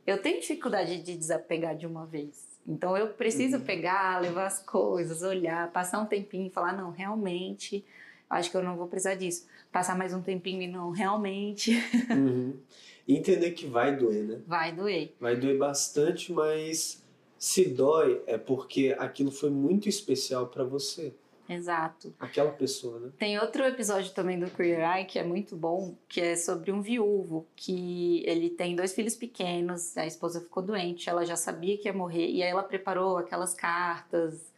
Eu 0.05 0.21
tenho 0.21 0.41
dificuldade 0.41 1.01
de 1.01 1.15
desapegar 1.15 1.75
de 1.75 1.85
uma 1.85 2.05
vez. 2.05 2.53
Então, 2.67 2.97
eu 2.97 3.09
preciso 3.09 3.57
uhum. 3.57 3.63
pegar, 3.63 4.21
levar 4.21 4.47
as 4.47 4.59
coisas, 4.59 5.21
olhar, 5.21 5.71
passar 5.71 5.99
um 5.99 6.05
tempinho 6.05 6.47
e 6.47 6.49
falar, 6.49 6.75
não, 6.75 6.91
realmente, 6.91 7.85
acho 8.29 8.49
que 8.49 8.57
eu 8.57 8.63
não 8.63 8.75
vou 8.75 8.87
precisar 8.87 9.15
disso. 9.15 9.47
Passar 9.71 9.97
mais 9.97 10.13
um 10.13 10.21
tempinho 10.21 10.61
e 10.61 10.67
não, 10.67 10.91
realmente... 10.91 11.71
Uhum. 12.09 12.57
Entender 13.05 13.51
que 13.51 13.65
vai 13.65 13.95
doer, 13.97 14.23
né? 14.23 14.39
Vai 14.47 14.71
doer. 14.71 15.13
Vai 15.19 15.35
doer 15.35 15.57
bastante, 15.57 16.31
mas 16.31 17.03
se 17.37 17.67
dói 17.67 18.21
é 18.25 18.37
porque 18.37 18.95
aquilo 18.97 19.29
foi 19.29 19.49
muito 19.49 19.89
especial 19.89 20.47
para 20.47 20.63
você. 20.63 21.13
Exato. 21.47 22.13
Aquela 22.19 22.51
pessoa, 22.51 22.99
né? 22.99 23.11
Tem 23.17 23.37
outro 23.37 23.63
episódio 23.65 24.13
também 24.13 24.39
do 24.39 24.49
Queer 24.49 24.79
Eye 24.79 25.05
que 25.05 25.19
é 25.19 25.23
muito 25.23 25.55
bom, 25.55 25.95
que 26.07 26.21
é 26.21 26.35
sobre 26.35 26.71
um 26.71 26.81
viúvo, 26.81 27.45
que 27.55 28.23
ele 28.25 28.49
tem 28.49 28.75
dois 28.75 28.93
filhos 28.93 29.15
pequenos, 29.15 29.97
a 29.97 30.05
esposa 30.05 30.39
ficou 30.39 30.63
doente, 30.63 31.09
ela 31.09 31.25
já 31.25 31.35
sabia 31.35 31.77
que 31.77 31.87
ia 31.87 31.93
morrer, 31.93 32.29
e 32.29 32.41
aí 32.41 32.49
ela 32.49 32.63
preparou 32.63 33.17
aquelas 33.17 33.53
cartas 33.53 34.51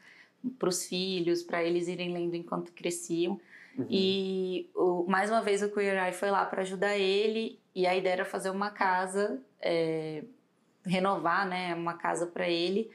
para 0.59 0.69
os 0.69 0.85
filhos, 0.85 1.41
para 1.41 1.63
eles 1.63 1.87
irem 1.87 2.13
lendo 2.13 2.35
enquanto 2.35 2.71
cresciam. 2.71 3.39
Uhum. 3.77 3.87
E 3.89 4.69
o, 4.75 5.05
mais 5.07 5.29
uma 5.29 5.41
vez 5.41 5.63
o 5.63 5.69
Queer 5.69 6.05
Eye 6.05 6.13
foi 6.13 6.29
lá 6.29 6.45
para 6.45 6.61
ajudar 6.61 6.97
ele, 6.97 7.59
e 7.73 7.87
a 7.87 7.95
ideia 7.95 8.13
era 8.13 8.25
fazer 8.25 8.51
uma 8.51 8.69
casa, 8.69 9.41
é, 9.59 10.23
renovar 10.85 11.47
né, 11.47 11.73
uma 11.73 11.95
casa 11.95 12.27
para 12.27 12.47
ele 12.47 12.91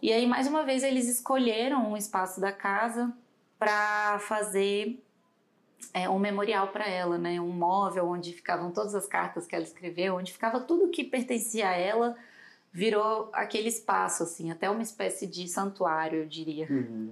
e 0.00 0.12
aí, 0.12 0.26
mais 0.26 0.46
uma 0.46 0.64
vez, 0.64 0.82
eles 0.82 1.08
escolheram 1.08 1.92
um 1.92 1.96
espaço 1.96 2.40
da 2.40 2.52
casa 2.52 3.12
para 3.58 4.18
fazer 4.20 5.02
é, 5.92 6.08
um 6.08 6.18
memorial 6.18 6.68
para 6.68 6.88
ela, 6.88 7.18
né? 7.18 7.40
Um 7.40 7.50
móvel 7.50 8.06
onde 8.08 8.32
ficavam 8.32 8.70
todas 8.70 8.94
as 8.94 9.06
cartas 9.06 9.46
que 9.46 9.54
ela 9.54 9.64
escreveu, 9.64 10.16
onde 10.16 10.32
ficava 10.32 10.60
tudo 10.60 10.90
que 10.90 11.02
pertencia 11.02 11.68
a 11.68 11.76
ela, 11.76 12.16
virou 12.72 13.30
aquele 13.32 13.68
espaço, 13.68 14.22
assim, 14.22 14.50
até 14.50 14.68
uma 14.70 14.82
espécie 14.82 15.26
de 15.26 15.48
santuário, 15.48 16.20
eu 16.20 16.26
diria. 16.26 16.66
Uhum. 16.70 17.10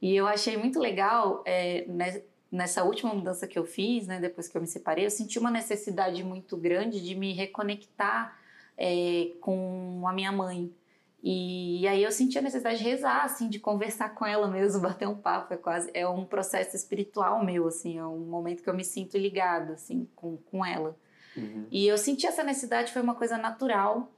E 0.00 0.14
eu 0.14 0.26
achei 0.26 0.56
muito 0.56 0.78
legal, 0.78 1.42
é, 1.44 1.84
né, 1.88 2.22
nessa 2.50 2.84
última 2.84 3.12
mudança 3.14 3.46
que 3.46 3.58
eu 3.58 3.64
fiz, 3.64 4.06
né, 4.06 4.20
depois 4.20 4.48
que 4.48 4.56
eu 4.56 4.60
me 4.60 4.66
separei, 4.66 5.06
eu 5.06 5.10
senti 5.10 5.38
uma 5.38 5.50
necessidade 5.50 6.22
muito 6.22 6.56
grande 6.56 7.02
de 7.02 7.14
me 7.14 7.32
reconectar 7.32 8.38
é, 8.76 9.32
com 9.40 10.02
a 10.06 10.12
minha 10.12 10.32
mãe. 10.32 10.72
E, 11.22 11.86
aí 11.86 12.02
eu 12.02 12.10
senti 12.10 12.38
a 12.38 12.42
necessidade 12.42 12.78
de 12.78 12.84
rezar, 12.84 13.24
assim, 13.24 13.48
de 13.48 13.58
conversar 13.58 14.14
com 14.14 14.24
ela 14.24 14.48
mesmo, 14.48 14.80
bater 14.82 15.06
um 15.06 15.16
papo, 15.16 15.52
é 15.52 15.56
quase, 15.56 15.90
é 15.92 16.08
um 16.08 16.24
processo 16.24 16.74
espiritual 16.74 17.44
meu, 17.44 17.68
assim, 17.68 17.98
é 17.98 18.04
um 18.04 18.20
momento 18.20 18.62
que 18.62 18.70
eu 18.70 18.74
me 18.74 18.84
sinto 18.84 19.18
ligada, 19.18 19.74
assim, 19.74 20.08
com, 20.16 20.38
com 20.38 20.64
ela. 20.64 20.96
Uhum. 21.36 21.66
E 21.70 21.86
eu 21.86 21.98
senti 21.98 22.26
essa 22.26 22.42
necessidade, 22.42 22.92
foi 22.92 23.02
uma 23.02 23.14
coisa 23.14 23.36
natural. 23.36 24.10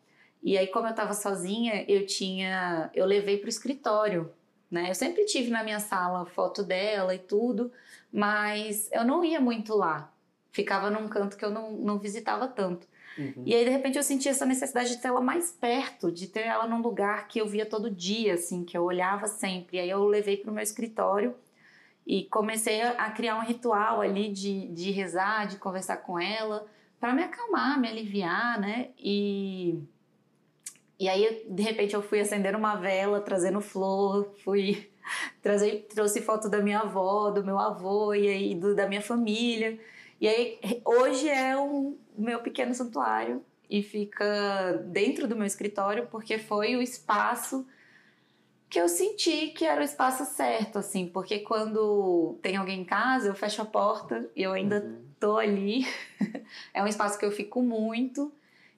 E 0.42 0.56
aí, 0.56 0.66
como 0.66 0.86
eu 0.86 0.90
estava 0.90 1.12
sozinha, 1.12 1.84
eu 1.88 2.06
tinha, 2.06 2.90
eu 2.94 3.04
levei 3.04 3.36
para 3.38 3.46
o 3.46 3.50
escritório, 3.50 4.32
né? 4.70 4.90
Eu 4.90 4.94
sempre 4.94 5.24
tive 5.24 5.50
na 5.50 5.62
minha 5.62 5.78
sala 5.78 6.24
foto 6.24 6.62
dela 6.62 7.14
e 7.14 7.18
tudo, 7.18 7.70
mas 8.12 8.88
eu 8.92 9.04
não 9.04 9.24
ia 9.24 9.40
muito 9.40 9.74
lá. 9.74 10.12
Ficava 10.50 10.90
num 10.90 11.08
canto 11.08 11.36
que 11.36 11.44
eu 11.44 11.50
não, 11.50 11.72
não 11.72 11.98
visitava 11.98 12.48
tanto. 12.48 12.86
Uhum. 13.18 13.42
E 13.44 13.54
aí, 13.54 13.64
de 13.64 13.70
repente, 13.70 13.98
eu 13.98 14.02
senti 14.02 14.28
essa 14.28 14.46
necessidade 14.46 14.90
de 14.90 14.98
ter 14.98 15.08
ela 15.08 15.20
mais 15.20 15.52
perto, 15.52 16.10
de 16.10 16.26
ter 16.26 16.46
ela 16.46 16.66
num 16.66 16.80
lugar 16.80 17.28
que 17.28 17.40
eu 17.40 17.46
via 17.46 17.66
todo 17.66 17.90
dia, 17.90 18.34
assim, 18.34 18.64
que 18.64 18.76
eu 18.76 18.84
olhava 18.84 19.26
sempre. 19.26 19.76
E 19.76 19.80
aí 19.80 19.90
eu 19.90 20.04
levei 20.04 20.36
para 20.36 20.50
o 20.50 20.54
meu 20.54 20.62
escritório 20.62 21.34
e 22.06 22.24
comecei 22.24 22.82
a 22.82 23.10
criar 23.10 23.36
um 23.36 23.42
ritual 23.42 24.00
ali 24.00 24.28
de, 24.28 24.68
de 24.68 24.90
rezar, 24.90 25.46
de 25.46 25.56
conversar 25.56 25.98
com 25.98 26.18
ela, 26.18 26.66
para 26.98 27.12
me 27.12 27.22
acalmar, 27.22 27.80
me 27.80 27.88
aliviar, 27.88 28.60
né? 28.60 28.88
E, 28.98 29.78
e 30.98 31.08
aí, 31.08 31.44
de 31.48 31.62
repente, 31.62 31.94
eu 31.94 32.02
fui 32.02 32.20
acender 32.20 32.56
uma 32.56 32.76
vela, 32.76 33.20
trazendo 33.20 33.60
flor, 33.60 34.32
fui 34.42 34.90
trazer, 35.42 35.86
trouxe 35.94 36.22
foto 36.22 36.48
da 36.48 36.60
minha 36.60 36.80
avó, 36.80 37.30
do 37.30 37.44
meu 37.44 37.58
avô 37.58 38.14
e 38.14 38.28
aí 38.28 38.54
do, 38.54 38.74
da 38.74 38.88
minha 38.88 39.02
família. 39.02 39.78
E 40.22 40.28
aí, 40.28 40.56
hoje 40.84 41.28
é 41.28 41.58
um 41.58 41.98
meu 42.16 42.38
pequeno 42.38 42.72
santuário 42.72 43.44
e 43.68 43.82
fica 43.82 44.80
dentro 44.86 45.26
do 45.26 45.34
meu 45.34 45.44
escritório 45.44 46.06
porque 46.12 46.38
foi 46.38 46.76
o 46.76 46.80
espaço 46.80 47.66
que 48.70 48.80
eu 48.80 48.88
senti 48.88 49.48
que 49.48 49.64
era 49.64 49.80
o 49.80 49.84
espaço 49.84 50.24
certo, 50.36 50.78
assim, 50.78 51.08
porque 51.08 51.40
quando 51.40 52.38
tem 52.40 52.54
alguém 52.54 52.82
em 52.82 52.84
casa, 52.84 53.26
eu 53.26 53.34
fecho 53.34 53.62
a 53.62 53.64
porta 53.64 54.30
e 54.36 54.44
eu 54.44 54.52
ainda 54.52 54.78
uhum. 54.78 55.02
tô 55.18 55.38
ali. 55.38 55.84
é 56.72 56.80
um 56.84 56.86
espaço 56.86 57.18
que 57.18 57.24
eu 57.24 57.32
fico 57.32 57.60
muito 57.60 58.32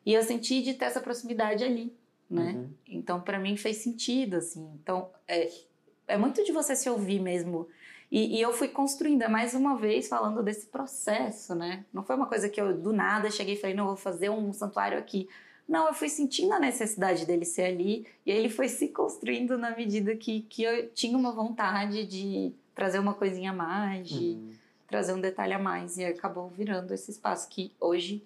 e 0.06 0.14
eu 0.14 0.22
senti 0.22 0.62
de 0.62 0.72
ter 0.72 0.86
essa 0.86 1.00
proximidade 1.02 1.62
ali, 1.62 1.94
né? 2.30 2.52
Uhum. 2.52 2.70
Então, 2.88 3.20
para 3.20 3.38
mim 3.38 3.54
fez 3.58 3.76
sentido, 3.76 4.36
assim. 4.36 4.66
Então, 4.82 5.10
é, 5.28 5.50
é 6.08 6.16
muito 6.16 6.42
de 6.42 6.52
você 6.52 6.74
se 6.74 6.88
ouvir 6.88 7.20
mesmo 7.20 7.68
e, 8.14 8.36
e, 8.36 8.40
eu 8.40 8.52
fui 8.52 8.68
construindo, 8.68 9.22
é 9.22 9.28
mais 9.28 9.54
uma 9.54 9.76
vez 9.76 10.06
falando 10.06 10.40
desse 10.40 10.66
processo, 10.66 11.52
né? 11.52 11.84
Não 11.92 12.04
foi 12.04 12.14
uma 12.14 12.26
coisa 12.26 12.48
que 12.48 12.60
eu 12.60 12.72
do 12.72 12.92
nada 12.92 13.28
cheguei 13.28 13.54
e 13.54 13.60
falei, 13.60 13.74
não, 13.74 13.86
vou 13.86 13.96
fazer 13.96 14.30
um 14.30 14.52
santuário 14.52 14.96
aqui. 14.96 15.28
Não, 15.68 15.88
eu 15.88 15.94
fui 15.94 16.08
sentindo 16.08 16.52
a 16.52 16.60
necessidade 16.60 17.26
dele 17.26 17.44
ser 17.44 17.64
ali 17.64 18.06
e 18.24 18.30
ele 18.30 18.48
foi 18.48 18.68
se 18.68 18.86
construindo 18.90 19.58
na 19.58 19.74
medida 19.74 20.14
que, 20.14 20.42
que 20.42 20.62
eu 20.62 20.88
tinha 20.90 21.18
uma 21.18 21.32
vontade 21.32 22.06
de 22.06 22.52
trazer 22.72 23.00
uma 23.00 23.14
coisinha 23.14 23.50
a 23.50 23.54
mais, 23.54 24.08
de 24.08 24.34
uhum. 24.34 24.52
trazer 24.86 25.12
um 25.12 25.20
detalhe 25.20 25.52
a 25.52 25.58
mais 25.58 25.98
e 25.98 26.04
acabou 26.04 26.48
virando 26.48 26.94
esse 26.94 27.10
espaço 27.10 27.48
que 27.48 27.72
hoje 27.80 28.22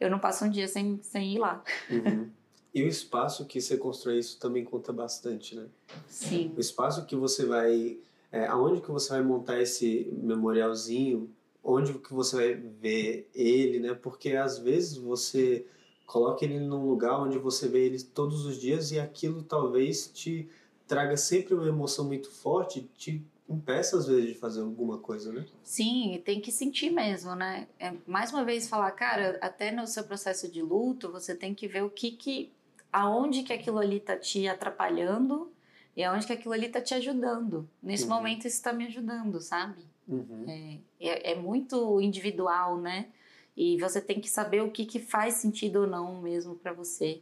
eu 0.00 0.10
não 0.10 0.18
passo 0.18 0.46
um 0.46 0.50
dia 0.50 0.66
sem, 0.66 0.98
sem 1.00 1.36
ir 1.36 1.38
lá. 1.38 1.62
Uhum. 1.88 2.28
E 2.74 2.82
o 2.82 2.86
espaço 2.86 3.46
que 3.46 3.60
você 3.60 3.78
constrói 3.78 4.18
isso 4.18 4.38
também 4.38 4.62
conta 4.62 4.92
bastante, 4.92 5.56
né? 5.56 5.66
Sim. 6.06 6.52
O 6.54 6.60
espaço 6.60 7.06
que 7.06 7.16
você 7.16 7.46
vai 7.46 7.98
é, 8.30 8.46
aonde 8.46 8.80
que 8.80 8.90
você 8.90 9.10
vai 9.10 9.22
montar 9.22 9.60
esse 9.60 10.12
memorialzinho, 10.22 11.30
onde 11.62 11.94
que 11.94 12.12
você 12.12 12.36
vai 12.36 12.54
ver 12.54 13.28
ele, 13.34 13.80
né? 13.80 13.94
Porque 13.94 14.32
às 14.32 14.58
vezes 14.58 14.96
você 14.96 15.66
Coloque 16.08 16.42
ele 16.46 16.58
num 16.58 16.88
lugar 16.88 17.20
onde 17.20 17.36
você 17.36 17.68
vê 17.68 17.84
ele 17.84 18.02
todos 18.02 18.46
os 18.46 18.58
dias 18.58 18.90
e 18.90 18.98
aquilo 18.98 19.42
talvez 19.42 20.08
te 20.08 20.48
traga 20.86 21.18
sempre 21.18 21.52
uma 21.52 21.68
emoção 21.68 22.06
muito 22.06 22.30
forte, 22.30 22.88
te 22.96 23.22
impeça 23.46 23.98
às 23.98 24.06
vezes 24.06 24.28
de 24.28 24.34
fazer 24.34 24.62
alguma 24.62 24.96
coisa, 24.96 25.30
né? 25.30 25.44
Sim, 25.62 26.18
tem 26.24 26.40
que 26.40 26.50
sentir 26.50 26.88
mesmo, 26.88 27.34
né? 27.34 27.68
É, 27.78 27.92
mais 28.06 28.32
uma 28.32 28.42
vez 28.42 28.66
falar, 28.66 28.90
cara, 28.92 29.38
até 29.42 29.70
no 29.70 29.86
seu 29.86 30.02
processo 30.02 30.50
de 30.50 30.62
luto, 30.62 31.12
você 31.12 31.34
tem 31.34 31.54
que 31.54 31.68
ver 31.68 31.84
o 31.84 31.90
que 31.90 32.12
que 32.12 32.50
aonde 32.90 33.42
que 33.42 33.52
aquilo 33.52 33.78
ali 33.78 34.00
tá 34.00 34.16
te 34.16 34.48
atrapalhando 34.48 35.52
e 35.98 36.04
aonde 36.04 36.28
que 36.28 36.32
aquilo 36.32 36.54
ali 36.54 36.68
tá 36.68 36.80
te 36.80 36.94
ajudando. 36.94 37.68
Nesse 37.82 38.04
uhum. 38.04 38.10
momento 38.10 38.46
isso 38.46 38.56
está 38.56 38.72
me 38.72 38.86
ajudando, 38.86 39.40
sabe? 39.40 39.84
Uhum. 40.06 40.44
É, 40.46 40.78
é, 41.00 41.32
é, 41.32 41.34
muito 41.34 42.00
individual, 42.00 42.78
né? 42.78 43.08
E 43.56 43.76
você 43.80 44.00
tem 44.00 44.20
que 44.20 44.30
saber 44.30 44.62
o 44.62 44.70
que, 44.70 44.86
que 44.86 45.00
faz 45.00 45.34
sentido 45.34 45.80
ou 45.80 45.86
não 45.88 46.22
mesmo 46.22 46.54
para 46.54 46.72
você. 46.72 47.20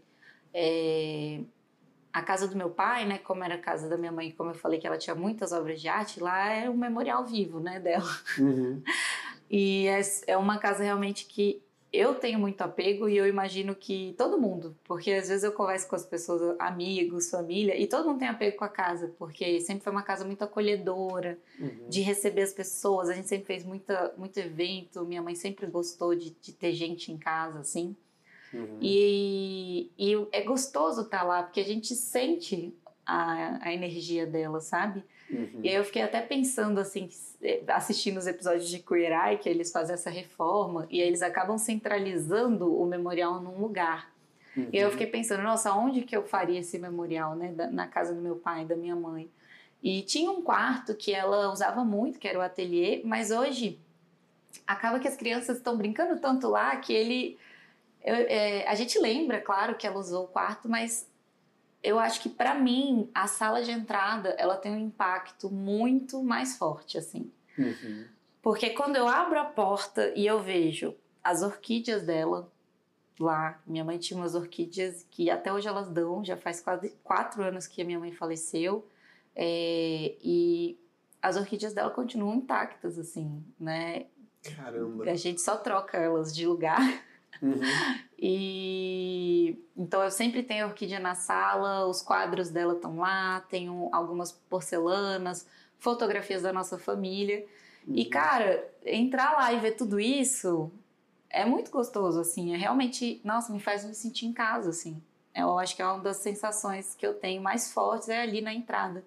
É, 0.53 1.41
a 2.13 2.21
casa 2.21 2.47
do 2.47 2.55
meu 2.55 2.69
pai, 2.69 3.07
né, 3.07 3.17
como 3.17 3.43
era 3.43 3.55
a 3.55 3.59
casa 3.59 3.89
da 3.89 3.97
minha 3.97 4.13
mãe, 4.13 4.31
como 4.31 4.51
eu 4.51 4.55
falei 4.55 4.79
que 4.79 4.87
ela 4.87 4.99
tinha 4.99 5.17
muitas 5.17 5.53
obras 5.53 5.81
de 5.81 5.89
arte, 5.89 6.21
lá 6.21 6.53
é 6.53 6.69
um 6.69 6.77
memorial 6.77 7.25
vivo, 7.25 7.59
né, 7.59 7.81
dela. 7.81 8.15
Uhum. 8.39 8.83
e 9.51 9.87
é, 9.87 10.03
é 10.27 10.37
uma 10.37 10.59
casa 10.59 10.85
realmente 10.85 11.25
que 11.25 11.63
eu 11.97 12.15
tenho 12.15 12.39
muito 12.39 12.61
apego 12.63 13.09
e 13.09 13.17
eu 13.17 13.27
imagino 13.27 13.75
que 13.75 14.15
todo 14.17 14.41
mundo, 14.41 14.77
porque 14.85 15.13
às 15.13 15.29
vezes 15.29 15.45
eu 15.45 15.53
converso 15.53 15.89
com 15.89 15.97
as 15.97 16.05
pessoas, 16.05 16.57
amigos, 16.59 17.31
família, 17.31 17.77
e 17.77 17.87
todo 17.87 18.07
mundo 18.07 18.19
tem 18.19 18.29
apego 18.29 18.57
com 18.57 18.65
a 18.65 18.69
casa, 18.69 19.15
porque 19.19 19.61
sempre 19.61 19.85
foi 19.85 19.93
uma 19.93 20.03
casa 20.03 20.25
muito 20.25 20.43
acolhedora, 20.43 21.39
uhum. 21.59 21.89
de 21.89 22.01
receber 22.01 22.43
as 22.43 22.53
pessoas, 22.53 23.09
a 23.09 23.15
gente 23.15 23.29
sempre 23.29 23.47
fez 23.47 23.65
muita, 23.65 24.15
muito 24.17 24.39
evento, 24.39 25.05
minha 25.05 25.23
mãe 25.23 25.35
sempre 25.35 25.67
gostou 25.67 26.15
de, 26.15 26.31
de 26.31 26.53
ter 26.53 26.73
gente 26.73 27.11
em 27.11 27.19
casa, 27.19 27.61
assim. 27.61 27.97
Uhum. 28.53 28.79
E, 28.81 29.91
e 29.99 30.27
é 30.33 30.43
gostoso 30.43 31.03
estar 31.03 31.19
tá 31.19 31.25
lá, 31.25 31.43
porque 31.43 31.61
a 31.61 31.65
gente 31.65 31.95
sente 31.95 32.75
a, 33.05 33.69
a 33.69 33.73
energia 33.73 34.27
dela, 34.27 34.61
sabe? 34.61 35.05
Uhum. 35.31 35.61
E 35.63 35.69
aí 35.69 35.75
eu 35.75 35.85
fiquei 35.85 36.03
até 36.03 36.21
pensando, 36.21 36.79
assim, 36.79 37.09
eh, 37.43 37.63
assistindo 37.69 38.17
os 38.17 38.27
episódios 38.27 38.69
de 38.69 38.79
Queer 38.79 39.13
Eye, 39.13 39.39
que 39.39 39.49
eles 39.49 39.73
fazem 39.73 39.95
essa 39.95 40.11
reforma, 40.11 40.87
e 40.91 41.01
aí 41.01 41.09
eles 41.09 41.23
acabam 41.23 41.59
centralizando 41.59 42.73
o 42.73 42.87
memorial 42.87 43.41
num 43.41 43.59
lugar. 43.59 44.13
Uhum. 44.57 44.69
E 44.73 44.79
aí 44.79 44.85
eu 44.85 44.91
fiquei 44.91 45.07
pensando, 45.07 45.43
nossa, 45.43 45.73
onde 45.75 46.03
que 46.03 46.17
eu 46.17 46.23
faria 46.23 46.61
esse 46.61 46.79
memorial, 46.79 47.35
né? 47.35 47.53
na 47.71 47.87
casa 47.87 48.15
do 48.15 48.21
meu 48.21 48.37
pai 48.37 48.63
e 48.63 48.67
da 48.67 48.77
minha 48.77 48.97
mãe. 48.97 49.29
E 49.83 50.03
tinha 50.03 50.31
um 50.31 50.43
quarto 50.43 50.95
que 50.95 51.13
ela 51.13 51.53
usava 51.53 51.85
muito, 51.85 52.19
que 52.19 52.27
era 52.27 52.39
o 52.39 52.43
ateliê, 52.43 53.03
mas 53.05 53.31
hoje 53.31 53.79
acaba 54.67 54.99
que 54.99 55.07
as 55.07 55.17
crianças 55.17 55.59
estão 55.59 55.77
brincando 55.77 56.19
tanto 56.19 56.49
lá 56.49 56.75
que 56.77 56.93
ele 56.93 57.39
eu, 58.07 58.15
é, 58.15 58.67
a 58.69 58.75
gente 58.77 59.01
lembra, 59.01 59.41
claro, 59.41 59.75
que 59.75 59.85
ela 59.85 59.99
usou 59.99 60.25
o 60.25 60.29
quarto, 60.29 60.69
mas 60.69 61.11
eu 61.83 61.99
acho 61.99 62.21
que 62.21 62.29
para 62.29 62.55
mim 62.55 63.11
a 63.15 63.27
sala 63.27 63.63
de 63.63 63.71
entrada 63.71 64.31
ela 64.39 64.57
tem 64.57 64.73
um 64.73 64.79
impacto 64.79 65.51
muito 65.51 66.23
mais 66.23 66.57
forte, 66.57 66.99
assim. 66.99 67.31
Uhum. 67.59 68.05
Porque 68.43 68.71
quando 68.71 68.97
eu 68.97 69.09
abro 69.09 69.39
a 69.39 69.45
porta 69.45 70.13
e 70.15 70.27
eu 70.27 70.41
vejo 70.41 70.95
as 71.23 71.43
orquídeas 71.43 72.05
dela 72.05 72.51
lá, 73.19 73.61
minha 73.67 73.85
mãe 73.85 73.99
tinha 73.99 74.19
umas 74.19 74.35
orquídeas 74.35 75.07
que 75.11 75.31
até 75.31 75.53
hoje 75.53 75.67
elas 75.67 75.89
dão, 75.89 76.25
já 76.25 76.37
faz 76.37 76.61
quase 76.61 76.91
quatro 77.03 77.43
anos 77.43 77.67
que 77.67 77.83
a 77.83 77.85
minha 77.85 77.99
mãe 77.99 78.13
faleceu, 78.13 78.87
é, 79.35 80.17
e 80.23 80.79
as 81.21 81.37
orquídeas 81.37 81.73
dela 81.73 81.91
continuam 81.91 82.37
intactas, 82.37 82.99
assim, 82.99 83.43
né? 83.59 84.07
Caramba! 84.55 85.11
A 85.11 85.15
gente 85.15 85.41
só 85.41 85.57
troca 85.57 85.97
elas 85.97 86.35
de 86.35 86.47
lugar. 86.47 86.79
Uhum. 87.43 87.61
E 88.19 89.59
então 89.77 90.03
eu 90.03 90.11
sempre 90.11 90.43
tenho 90.43 90.67
orquídea 90.67 90.99
na 90.99 91.15
sala, 91.15 91.87
os 91.87 92.01
quadros 92.01 92.49
dela 92.49 92.75
estão 92.75 92.99
lá, 92.99 93.41
tenho 93.49 93.89
algumas 93.93 94.33
porcelanas, 94.33 95.47
fotografias 95.79 96.43
da 96.43 96.53
nossa 96.53 96.79
família. 96.79 97.45
Uhum. 97.87 97.95
E 97.95 98.05
cara, 98.07 98.67
entrar 98.85 99.33
lá 99.33 99.53
e 99.53 99.61
ver 99.61 99.73
tudo 99.73 100.01
isso 100.01 100.71
é 101.29 101.45
muito 101.45 101.71
gostoso, 101.71 102.21
assim. 102.21 102.55
É 102.55 102.57
realmente, 102.57 103.21
nossa, 103.23 103.53
me 103.53 103.61
faz 103.61 103.85
me 103.85 103.95
sentir 103.95 104.27
em 104.27 104.33
casa, 104.33 104.71
assim. 104.71 105.01
Eu 105.35 105.59
acho 105.59 105.77
que 105.77 105.83
é 105.83 105.87
uma 105.87 106.01
das 106.01 106.17
sensações 106.17 106.95
que 106.95 107.07
eu 107.07 107.13
tenho 107.13 107.43
mais 107.43 107.73
fortes 107.73 108.09
é 108.09 108.23
ali 108.23 108.41
na 108.41 108.55
entrada. 108.55 109.05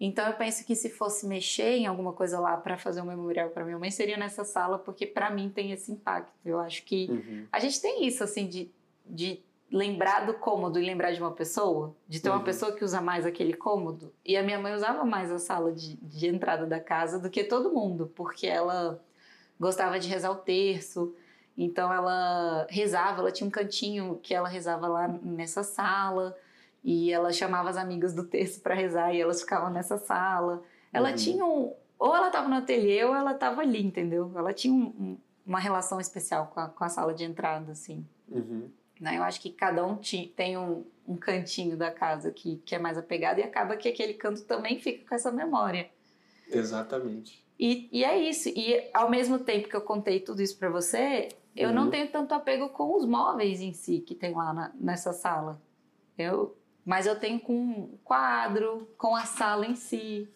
Então 0.00 0.26
eu 0.26 0.32
penso 0.32 0.64
que 0.64 0.74
se 0.74 0.88
fosse 0.88 1.26
mexer 1.26 1.76
em 1.76 1.86
alguma 1.86 2.14
coisa 2.14 2.40
lá 2.40 2.56
para 2.56 2.78
fazer 2.78 3.02
um 3.02 3.04
memorial 3.04 3.50
para 3.50 3.64
minha 3.64 3.78
mãe 3.78 3.90
seria 3.90 4.16
nessa 4.16 4.44
sala, 4.44 4.78
porque 4.78 5.06
para 5.06 5.30
mim 5.30 5.50
tem 5.50 5.72
esse 5.72 5.92
impacto. 5.92 6.32
Eu 6.42 6.58
acho 6.58 6.82
que 6.84 7.08
uhum. 7.10 7.46
a 7.52 7.60
gente 7.60 7.82
tem 7.82 8.06
isso 8.06 8.24
assim 8.24 8.46
de, 8.46 8.70
de 9.04 9.42
lembrar 9.70 10.24
do 10.24 10.32
cômodo 10.32 10.80
e 10.80 10.86
lembrar 10.86 11.12
de 11.12 11.20
uma 11.20 11.32
pessoa, 11.32 11.94
de 12.08 12.18
ter 12.18 12.30
uhum. 12.30 12.36
uma 12.36 12.44
pessoa 12.44 12.72
que 12.72 12.82
usa 12.82 13.02
mais 13.02 13.26
aquele 13.26 13.52
cômodo. 13.52 14.10
E 14.24 14.38
a 14.38 14.42
minha 14.42 14.58
mãe 14.58 14.74
usava 14.74 15.04
mais 15.04 15.30
a 15.30 15.38
sala 15.38 15.70
de, 15.70 15.96
de 15.96 16.26
entrada 16.26 16.64
da 16.66 16.80
casa 16.80 17.18
do 17.18 17.28
que 17.28 17.44
todo 17.44 17.70
mundo, 17.70 18.10
porque 18.16 18.46
ela 18.46 19.04
gostava 19.60 20.00
de 20.00 20.08
rezar 20.08 20.30
o 20.30 20.36
terço. 20.36 21.14
Então 21.58 21.92
ela 21.92 22.66
rezava, 22.70 23.20
ela 23.20 23.30
tinha 23.30 23.46
um 23.46 23.50
cantinho 23.50 24.18
que 24.22 24.34
ela 24.34 24.48
rezava 24.48 24.88
lá 24.88 25.06
nessa 25.22 25.62
sala. 25.62 26.34
E 26.82 27.12
ela 27.12 27.32
chamava 27.32 27.68
as 27.68 27.76
amigas 27.76 28.14
do 28.14 28.24
texto 28.24 28.62
para 28.62 28.74
rezar 28.74 29.14
e 29.14 29.20
elas 29.20 29.40
ficavam 29.40 29.70
nessa 29.70 29.98
sala. 29.98 30.62
Ela 30.92 31.10
uhum. 31.10 31.16
tinha 31.16 31.44
um. 31.44 31.74
Ou 31.98 32.16
ela 32.16 32.28
estava 32.28 32.48
no 32.48 32.56
ateliê 32.56 33.04
ou 33.04 33.14
ela 33.14 33.32
estava 33.32 33.60
ali, 33.60 33.84
entendeu? 33.84 34.32
Ela 34.34 34.54
tinha 34.54 34.72
um, 34.72 34.86
um, 34.86 35.18
uma 35.46 35.58
relação 35.58 36.00
especial 36.00 36.46
com 36.46 36.60
a, 36.60 36.68
com 36.68 36.82
a, 36.82 36.88
sala 36.88 37.12
de 37.12 37.24
entrada, 37.24 37.72
assim. 37.72 38.06
Uhum. 38.28 38.70
Né? 38.98 39.18
Eu 39.18 39.22
acho 39.22 39.40
que 39.40 39.50
cada 39.50 39.86
um 39.86 39.98
tem 40.34 40.56
um, 40.56 40.84
um 41.06 41.16
cantinho 41.16 41.76
da 41.76 41.90
casa 41.90 42.30
que, 42.30 42.56
que 42.64 42.74
é 42.74 42.78
mais 42.78 42.96
apegado 42.96 43.38
e 43.38 43.42
acaba 43.42 43.76
que 43.76 43.88
aquele 43.88 44.14
canto 44.14 44.42
também 44.44 44.80
fica 44.80 45.06
com 45.06 45.14
essa 45.14 45.30
memória. 45.30 45.90
Exatamente. 46.50 47.44
E, 47.58 47.90
e 47.92 48.04
é 48.04 48.18
isso. 48.18 48.48
E 48.48 48.88
ao 48.94 49.10
mesmo 49.10 49.38
tempo 49.38 49.68
que 49.68 49.76
eu 49.76 49.82
contei 49.82 50.20
tudo 50.20 50.40
isso 50.40 50.58
para 50.58 50.70
você, 50.70 51.28
eu 51.54 51.68
uhum. 51.68 51.74
não 51.74 51.90
tenho 51.90 52.10
tanto 52.10 52.32
apego 52.32 52.70
com 52.70 52.96
os 52.96 53.04
móveis 53.04 53.60
em 53.60 53.72
si 53.72 54.00
que 54.00 54.14
tem 54.14 54.34
lá 54.34 54.52
na, 54.52 54.72
nessa 54.74 55.12
sala. 55.12 55.60
Eu, 56.16 56.56
mas 56.90 57.06
eu 57.06 57.14
tenho 57.14 57.38
com 57.38 57.88
quadro, 58.02 58.88
com 58.98 59.14
a 59.14 59.24
sala 59.24 59.64
em 59.64 59.76
si. 59.76 60.28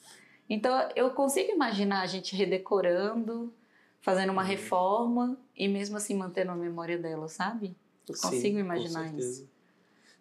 Então 0.49 0.89
eu 0.95 1.11
consigo 1.11 1.51
imaginar 1.51 2.03
a 2.03 2.07
gente 2.07 2.37
redecorando, 2.37 3.53
fazendo 4.01 4.31
uma 4.31 4.43
uhum. 4.43 4.49
reforma 4.49 5.37
e 5.57 5.67
mesmo 5.67 5.97
assim 5.97 6.15
mantendo 6.15 6.53
a 6.53 6.55
memória 6.55 6.97
dela, 6.97 7.27
sabe? 7.27 7.75
Eu 8.09 8.15
consigo 8.15 8.57
Sim, 8.57 8.61
imaginar 8.61 9.13
isso. 9.19 9.51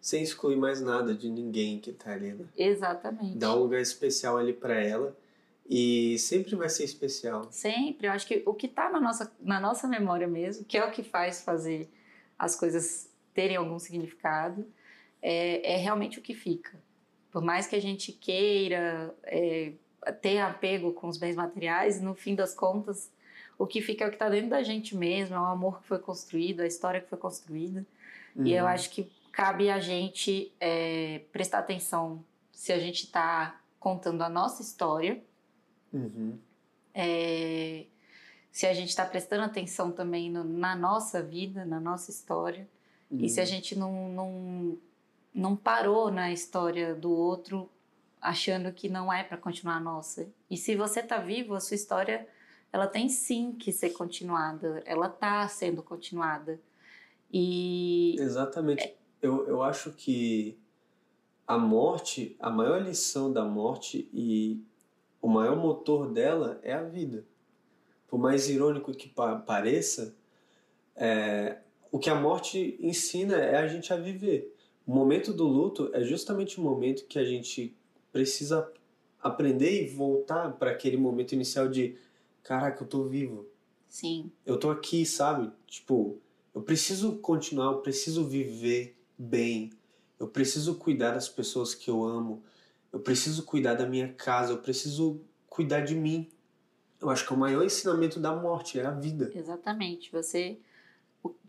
Sem 0.00 0.24
excluir 0.24 0.56
mais 0.56 0.80
nada 0.80 1.14
de 1.14 1.30
ninguém 1.30 1.78
que 1.78 1.92
tá 1.92 2.10
ali, 2.10 2.32
né? 2.32 2.46
Exatamente. 2.56 3.38
Dá 3.38 3.54
um 3.54 3.60
lugar 3.60 3.80
especial 3.80 4.36
ali 4.36 4.52
para 4.52 4.74
ela 4.74 5.16
e 5.70 6.18
sempre 6.18 6.56
vai 6.56 6.68
ser 6.68 6.82
especial. 6.82 7.46
Sempre. 7.52 8.08
Eu 8.08 8.10
acho 8.10 8.26
que 8.26 8.42
o 8.44 8.54
que 8.54 8.66
tá 8.66 8.90
na 8.90 8.98
nossa, 9.00 9.32
na 9.40 9.60
nossa 9.60 9.86
memória 9.86 10.26
mesmo, 10.26 10.64
que 10.64 10.76
é 10.76 10.84
o 10.84 10.90
que 10.90 11.04
faz 11.04 11.42
fazer 11.42 11.88
as 12.36 12.56
coisas 12.56 13.08
terem 13.32 13.56
algum 13.56 13.78
significado, 13.78 14.66
é, 15.24 15.72
é 15.72 15.76
realmente 15.78 16.18
o 16.18 16.22
que 16.22 16.34
fica. 16.34 16.78
Por 17.32 17.42
mais 17.42 17.66
que 17.66 17.74
a 17.74 17.80
gente 17.80 18.12
queira 18.12 19.12
é, 19.24 19.72
ter 20.20 20.38
apego 20.38 20.92
com 20.92 21.08
os 21.08 21.16
bens 21.16 21.34
materiais, 21.34 21.98
no 21.98 22.14
fim 22.14 22.34
das 22.34 22.54
contas, 22.54 23.10
o 23.58 23.66
que 23.66 23.80
fica 23.80 24.04
é 24.04 24.06
o 24.06 24.10
que 24.10 24.16
está 24.16 24.28
dentro 24.28 24.50
da 24.50 24.62
gente 24.62 24.94
mesmo, 24.94 25.34
é 25.34 25.40
o 25.40 25.44
amor 25.44 25.80
que 25.80 25.88
foi 25.88 25.98
construído, 25.98 26.60
a 26.60 26.66
história 26.66 27.00
que 27.00 27.08
foi 27.08 27.16
construída. 27.16 27.86
Uhum. 28.36 28.46
E 28.46 28.52
eu 28.52 28.64
uhum. 28.64 28.70
acho 28.70 28.90
que 28.90 29.10
cabe 29.32 29.70
a 29.70 29.80
gente 29.80 30.52
é, 30.60 31.22
prestar 31.32 31.60
atenção 31.60 32.22
se 32.52 32.70
a 32.72 32.78
gente 32.78 33.04
está 33.04 33.58
contando 33.80 34.20
a 34.22 34.28
nossa 34.28 34.60
história, 34.60 35.22
uhum. 35.90 36.38
é, 36.92 37.86
se 38.52 38.66
a 38.66 38.74
gente 38.74 38.90
está 38.90 39.06
prestando 39.06 39.42
atenção 39.42 39.90
também 39.90 40.30
no, 40.30 40.44
na 40.44 40.76
nossa 40.76 41.22
vida, 41.22 41.64
na 41.64 41.80
nossa 41.80 42.10
história, 42.10 42.68
uhum. 43.10 43.24
e 43.24 43.28
se 43.28 43.40
a 43.40 43.42
uhum. 43.42 43.48
gente 43.48 43.78
não, 43.78 44.08
não 44.10 44.78
não 45.34 45.56
parou 45.56 46.10
na 46.10 46.32
história 46.32 46.94
do 46.94 47.10
outro 47.10 47.68
achando 48.20 48.72
que 48.72 48.88
não 48.88 49.12
é 49.12 49.22
para 49.22 49.36
continuar 49.36 49.76
a 49.76 49.80
nossa. 49.80 50.28
E 50.48 50.56
se 50.56 50.76
você 50.76 51.00
está 51.00 51.18
vivo, 51.18 51.54
a 51.54 51.60
sua 51.60 51.74
história 51.74 52.26
ela 52.72 52.86
tem 52.86 53.08
sim 53.08 53.52
que 53.52 53.70
ser 53.70 53.90
continuada, 53.90 54.82
ela 54.86 55.06
está 55.06 55.46
sendo 55.48 55.82
continuada. 55.82 56.58
E 57.32 58.16
Exatamente. 58.18 58.84
É... 58.84 58.94
Eu, 59.20 59.46
eu 59.46 59.62
acho 59.62 59.90
que 59.92 60.58
a 61.46 61.58
morte, 61.58 62.36
a 62.38 62.50
maior 62.50 62.82
lição 62.82 63.32
da 63.32 63.44
morte 63.44 64.08
e 64.12 64.62
o 65.20 65.28
maior 65.28 65.56
motor 65.56 66.12
dela 66.12 66.60
é 66.62 66.72
a 66.72 66.82
vida. 66.82 67.24
Por 68.08 68.18
mais 68.18 68.48
irônico 68.48 68.92
que 68.92 69.08
pa 69.08 69.36
pareça, 69.36 70.14
é, 70.94 71.58
o 71.90 71.98
que 71.98 72.10
a 72.10 72.14
morte 72.14 72.78
ensina 72.80 73.36
é 73.36 73.56
a 73.56 73.66
gente 73.66 73.92
a 73.92 73.96
viver. 73.96 74.53
O 74.86 74.92
momento 74.92 75.32
do 75.32 75.46
luto 75.46 75.90
é 75.94 76.02
justamente 76.04 76.60
o 76.60 76.62
momento 76.62 77.06
que 77.06 77.18
a 77.18 77.24
gente 77.24 77.76
precisa 78.12 78.70
aprender 79.22 79.82
e 79.82 79.88
voltar 79.88 80.52
para 80.52 80.70
aquele 80.70 80.96
momento 80.96 81.32
inicial 81.32 81.68
de 81.68 81.96
caraca, 82.42 82.82
eu 82.82 82.86
tô 82.86 83.04
vivo. 83.04 83.46
Sim. 83.88 84.30
Eu 84.44 84.58
tô 84.58 84.70
aqui, 84.70 85.06
sabe? 85.06 85.50
Tipo, 85.66 86.20
Eu 86.54 86.62
preciso 86.62 87.16
continuar, 87.16 87.72
eu 87.72 87.78
preciso 87.78 88.24
viver 88.24 88.96
bem, 89.18 89.70
eu 90.20 90.28
preciso 90.28 90.76
cuidar 90.76 91.12
das 91.12 91.28
pessoas 91.28 91.74
que 91.74 91.90
eu 91.90 92.04
amo, 92.04 92.44
eu 92.92 93.00
preciso 93.00 93.44
cuidar 93.44 93.74
da 93.74 93.86
minha 93.86 94.12
casa, 94.12 94.52
eu 94.52 94.58
preciso 94.58 95.20
cuidar 95.48 95.80
de 95.80 95.96
mim. 95.96 96.28
Eu 97.00 97.10
acho 97.10 97.26
que 97.26 97.32
o 97.32 97.36
maior 97.36 97.64
ensinamento 97.64 98.20
da 98.20 98.34
morte 98.34 98.78
é 98.78 98.86
a 98.86 98.92
vida. 98.92 99.32
Exatamente. 99.34 100.12
Você, 100.12 100.58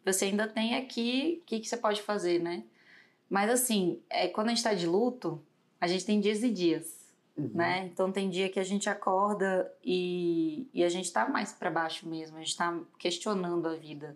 você 0.03 0.25
ainda 0.25 0.47
tem 0.47 0.75
aqui 0.75 1.39
o 1.41 1.45
que, 1.45 1.59
que 1.59 1.69
você 1.69 1.77
pode 1.77 2.01
fazer, 2.01 2.41
né? 2.41 2.63
Mas 3.29 3.49
assim, 3.49 4.01
é, 4.09 4.27
quando 4.27 4.47
a 4.47 4.49
gente 4.49 4.57
está 4.57 4.73
de 4.73 4.85
luto, 4.85 5.41
a 5.79 5.87
gente 5.87 6.05
tem 6.05 6.19
dias 6.19 6.43
e 6.43 6.49
dias. 6.49 7.05
Uhum. 7.37 7.51
Né? 7.53 7.89
Então 7.91 8.11
tem 8.11 8.29
dia 8.29 8.49
que 8.49 8.59
a 8.59 8.63
gente 8.63 8.89
acorda 8.89 9.69
e, 9.83 10.67
e 10.73 10.83
a 10.83 10.89
gente 10.89 11.05
está 11.05 11.27
mais 11.27 11.51
para 11.51 11.69
baixo 11.69 12.07
mesmo, 12.07 12.37
a 12.37 12.39
gente 12.39 12.49
está 12.49 12.79
questionando 12.97 13.67
a 13.67 13.75
vida. 13.75 14.15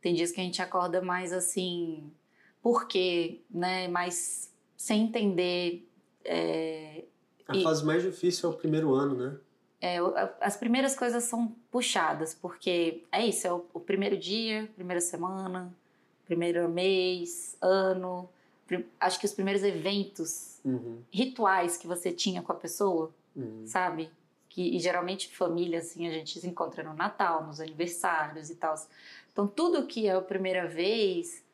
Tem 0.00 0.14
dias 0.14 0.32
que 0.32 0.40
a 0.40 0.44
gente 0.44 0.60
acorda 0.60 1.00
mais 1.00 1.32
assim, 1.32 2.10
por 2.62 2.86
quê, 2.86 3.40
né? 3.50 3.88
Mais 3.88 4.52
sem 4.76 5.04
entender. 5.04 5.88
É, 6.24 7.04
a 7.46 7.56
e, 7.56 7.62
fase 7.62 7.84
mais 7.84 8.02
difícil 8.02 8.50
é 8.50 8.52
o 8.52 8.56
primeiro 8.56 8.94
ano, 8.94 9.14
né? 9.14 9.36
É, 9.80 9.98
as 10.40 10.56
primeiras 10.56 10.96
coisas 10.96 11.24
são 11.24 11.54
puxadas, 11.70 12.34
porque 12.34 13.04
é 13.12 13.24
isso, 13.24 13.46
é 13.46 13.52
o, 13.52 13.64
o 13.72 13.80
primeiro 13.80 14.16
dia, 14.16 14.68
primeira 14.74 15.00
semana, 15.00 15.72
primeiro 16.26 16.68
mês, 16.68 17.56
ano, 17.60 18.28
acho 19.00 19.18
que 19.18 19.26
os 19.26 19.32
primeiros 19.32 19.62
eventos 19.62 20.60
uhum. 20.64 21.02
rituais 21.10 21.76
que 21.76 21.86
você 21.86 22.12
tinha 22.12 22.42
com 22.42 22.52
a 22.52 22.54
pessoa, 22.54 23.14
uhum. 23.34 23.64
sabe? 23.66 24.10
Que, 24.48 24.76
e 24.76 24.78
geralmente 24.78 25.34
família, 25.34 25.78
assim, 25.78 26.06
a 26.06 26.10
gente 26.10 26.38
se 26.38 26.46
encontra 26.46 26.82
no 26.82 26.94
Natal, 26.94 27.46
nos 27.46 27.60
aniversários 27.60 28.50
e 28.50 28.54
tal. 28.54 28.74
Então, 29.32 29.46
tudo 29.46 29.86
que 29.86 30.06
é 30.06 30.12
a 30.12 30.20
primeira 30.20 30.66
vez 30.66 31.44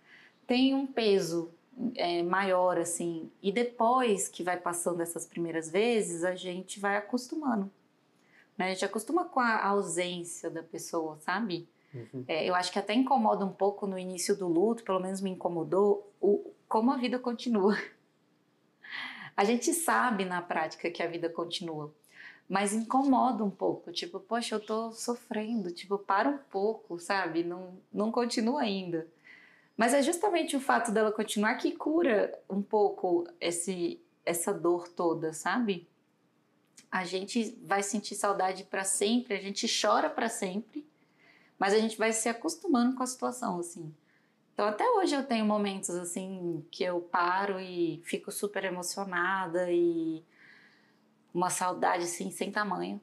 tem 0.47 0.75
um 0.75 0.87
peso 0.87 1.51
é, 1.95 2.23
maior, 2.23 2.79
assim. 2.79 3.31
E 3.43 3.53
depois 3.53 4.29
que 4.29 4.43
vai 4.43 4.57
passando 4.57 5.01
essas 5.01 5.27
primeiras 5.27 5.71
vezes, 5.71 6.25
a 6.25 6.35
gente 6.35 6.81
vai 6.81 6.97
acostumando. 6.97 7.71
Né? 8.57 8.67
A 8.67 8.69
gente 8.71 8.85
acostuma 8.85 9.25
com 9.25 9.41
a 9.41 9.65
ausência 9.67 10.49
da 10.49 10.63
pessoa, 10.63 11.19
sabe? 11.21 11.69
Uhum. 11.93 12.25
É, 12.27 12.49
eu 12.49 12.55
acho 12.55 12.73
que 12.73 12.79
até 12.79 12.95
incomoda 12.95 13.45
um 13.45 13.53
pouco 13.53 13.87
no 13.87 13.99
início 13.99 14.37
do 14.37 14.49
luto, 14.49 14.83
pelo 14.83 15.01
menos 15.01 15.21
me 15.21 15.31
incomodou, 15.31 16.13
o, 16.21 16.53
como 16.75 16.91
a 16.91 16.97
vida 16.97 17.21
continua. 17.21 17.79
A 19.37 19.45
gente 19.45 19.73
sabe 19.73 20.25
na 20.25 20.43
prática 20.43 20.91
que 20.91 21.05
a 21.05 21.07
vida 21.07 21.29
continua 21.29 21.95
mas 22.49 22.75
incomoda 22.75 23.43
um 23.43 23.51
pouco, 23.51 23.91
tipo, 23.91 24.21
poxa, 24.21 24.57
eu 24.57 24.61
tô 24.61 24.93
sofrendo, 24.93 25.71
tipo, 25.71 25.97
para 25.97 26.29
um 26.29 26.37
pouco, 26.37 26.99
sabe? 26.99 27.43
Não, 27.43 27.79
não 27.93 28.13
continua 28.13 28.61
ainda. 28.61 29.07
Mas 29.77 29.95
é 29.95 30.03
justamente 30.03 30.55
o 30.55 30.61
fato 30.61 30.93
dela 30.93 31.11
continuar 31.11 31.55
que 31.55 31.73
cura 31.73 32.39
um 32.49 32.61
pouco 32.61 33.27
esse, 33.41 33.99
essa 34.25 34.53
dor 34.53 34.89
toda, 34.89 35.33
sabe? 35.33 35.89
A 36.91 37.05
gente 37.05 37.59
vai 37.63 37.83
sentir 37.83 38.15
saudade 38.15 38.65
para 38.65 38.85
sempre, 38.85 39.35
a 39.35 39.41
gente 39.41 39.67
chora 39.67 40.11
para 40.11 40.29
sempre, 40.29 40.87
mas 41.59 41.73
a 41.73 41.79
gente 41.79 41.97
vai 41.97 42.13
se 42.13 42.29
acostumando 42.29 42.95
com 42.95 43.03
a 43.03 43.07
situação, 43.07 43.59
assim. 43.59 43.91
Então, 44.55 44.67
até 44.67 44.89
hoje 44.89 45.17
eu 45.17 45.25
tenho 45.25 45.45
momentos, 45.45 45.91
assim, 45.91 46.65
que 46.71 46.85
eu 46.85 47.01
paro 47.01 47.59
e 47.59 48.01
fico 48.05 48.31
super 48.31 48.65
emocionada 48.65 49.71
e 49.71 50.25
uma 51.35 51.51
saudade 51.51 52.05
assim 52.05 52.31
sem 52.31 52.53
tamanho. 52.53 53.01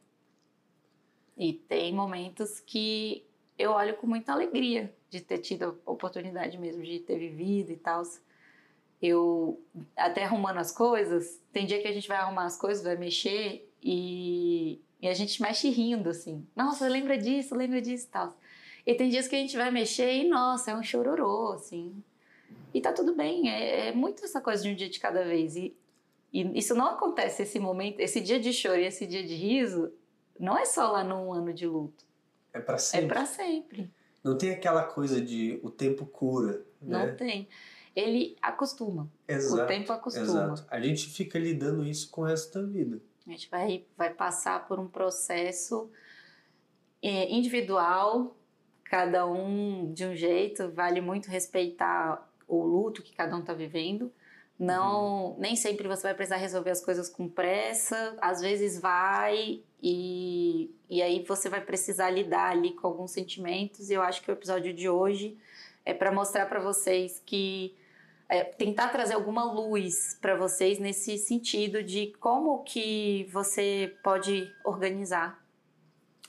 E 1.38 1.52
tem 1.52 1.94
momentos 1.94 2.62
que 2.62 3.26
eu 3.60 3.72
olho 3.72 3.98
com 3.98 4.08
muita 4.08 4.32
alegria 4.32 4.96
de 5.10 5.20
ter 5.20 5.40
tido 5.40 5.78
a 5.86 5.92
oportunidade 5.92 6.58
mesmo 6.58 6.82
de 6.84 7.00
ter 7.00 7.20
vivido 7.20 7.72
e 7.72 7.78
tal. 7.78 8.04
Eu 9.02 9.62
até 9.98 10.24
arrumando 10.24 10.58
as 10.58 10.72
coisas, 10.72 11.42
tem 11.52 11.66
dia 11.66 11.82
que 11.82 11.88
a 11.88 11.92
gente 11.92 12.08
vai 12.08 12.18
arrumar 12.18 12.46
as 12.46 12.58
coisas, 12.58 12.84
vai 12.84 12.96
mexer 12.96 13.70
e, 13.84 14.80
e 15.02 15.08
a 15.08 15.14
gente 15.14 15.42
mexe 15.42 15.70
rindo 15.70 16.10
assim. 16.10 16.48
Nossa, 16.56 16.88
lembra 16.88 17.18
disso, 17.18 17.56
lembra 17.56 17.82
disso 17.82 18.08
e 18.08 18.10
tal. 18.10 18.38
E 18.86 18.96
tem 18.96 19.10
dias 19.10 19.28
que 19.28 19.36
a 19.36 19.40
gente 19.40 19.56
vai 19.56 19.72
mexer 19.72 20.12
e 20.12 20.28
nossa, 20.28 20.72
é 20.72 20.76
um 20.76 20.84
chororô 20.84 21.54
assim. 21.54 22.04
E 22.74 22.82
tá 22.82 22.94
tudo 22.94 23.16
bem, 23.16 23.50
é, 23.50 23.90
é 23.90 23.92
muito 23.92 24.24
essa 24.24 24.42
coisa 24.42 24.64
de 24.64 24.70
um 24.70 24.76
dia 24.76 24.90
de 24.90 25.00
cada 25.00 25.24
vez. 25.24 25.56
E 25.56 25.76
e 26.34 26.58
isso 26.58 26.74
não 26.74 26.88
acontece 26.88 27.44
esse 27.44 27.60
momento, 27.60 28.00
esse 28.00 28.22
dia 28.22 28.40
de 28.40 28.54
choro 28.54 28.80
e 28.80 28.86
esse 28.86 29.06
dia 29.06 29.24
de 29.24 29.36
riso, 29.36 29.92
não 30.40 30.58
é 30.58 30.66
só 30.66 30.90
lá 30.92 31.04
num 31.04 31.34
ano 31.34 31.54
de 31.54 31.68
luto. 31.68 32.06
É 32.54 32.60
para 32.60 32.78
sempre. 32.78 33.06
É 33.06 33.10
para 33.10 33.26
sempre. 33.26 33.92
Não 34.24 34.38
tem 34.38 34.52
aquela 34.52 34.84
coisa 34.84 35.20
de 35.20 35.60
o 35.62 35.70
tempo 35.70 36.06
cura, 36.06 36.66
né? 36.82 37.08
Não 37.08 37.16
tem. 37.16 37.50
Ele 37.94 38.38
acostuma. 38.42 39.12
Exato, 39.28 39.64
o 39.64 39.68
tempo 39.68 39.92
acostuma. 39.92 40.26
Exato. 40.26 40.66
A 40.70 40.80
gente 40.80 41.10
fica 41.10 41.38
lidando 41.38 41.86
isso 41.86 42.10
com 42.10 42.22
o 42.22 42.24
resto 42.24 42.62
da 42.62 42.66
vida. 42.66 43.02
A 43.28 43.32
gente 43.32 43.50
vai, 43.50 43.86
vai 43.98 44.14
passar 44.14 44.66
por 44.68 44.80
um 44.80 44.88
processo 44.88 45.92
é, 47.02 47.30
individual, 47.30 48.38
cada 48.92 49.26
um 49.26 49.92
de 49.92 50.06
um 50.06 50.16
jeito. 50.16 50.70
Vale 50.72 51.02
muito 51.02 51.30
respeitar 51.30 52.30
o 52.48 52.62
luto 52.64 53.02
que 53.02 53.16
cada 53.16 53.36
um 53.36 53.40
está 53.40 53.54
vivendo 53.54 54.12
não, 54.62 55.30
uhum. 55.30 55.36
nem 55.40 55.56
sempre 55.56 55.88
você 55.88 56.04
vai 56.04 56.14
precisar 56.14 56.36
resolver 56.36 56.70
as 56.70 56.86
coisas 56.86 57.10
com 57.10 57.28
pressa, 57.28 58.16
às 58.22 58.42
vezes 58.42 58.80
vai 58.80 59.64
e, 59.82 60.70
e 60.88 61.02
aí 61.02 61.26
você 61.28 61.50
vai 61.50 61.62
precisar 61.62 62.12
lidar 62.12 62.52
ali 62.52 62.74
com 62.74 62.86
alguns 62.86 63.10
sentimentos. 63.10 63.90
E 63.90 63.94
eu 63.94 64.04
acho 64.04 64.22
que 64.22 64.30
o 64.30 64.34
episódio 64.34 64.72
de 64.72 64.88
hoje 64.88 65.36
é 65.84 65.96
para 65.96 66.12
mostrar 66.12 66.46
para 66.46 66.60
vocês 66.60 67.20
que 67.26 67.76
é, 68.30 68.44
tentar 68.44 68.90
trazer 68.90 69.16
alguma 69.16 69.52
luz 69.52 70.16
para 70.22 70.36
vocês 70.36 70.78
nesse 70.78 71.18
sentido 71.18 71.82
de 71.82 72.14
como 72.20 72.64
que 72.64 73.28
você 73.34 73.96
pode 74.04 74.48
organizar 74.64 75.44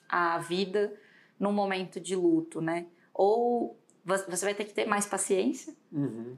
a 0.08 0.38
vida 0.38 0.90
num 1.42 1.52
momento 1.52 2.00
de 2.00 2.14
luto, 2.14 2.60
né? 2.60 2.86
Ou 3.12 3.76
você 4.04 4.44
vai 4.44 4.54
ter 4.54 4.64
que 4.64 4.72
ter 4.72 4.86
mais 4.86 5.04
paciência. 5.04 5.74
Uhum 5.92 6.36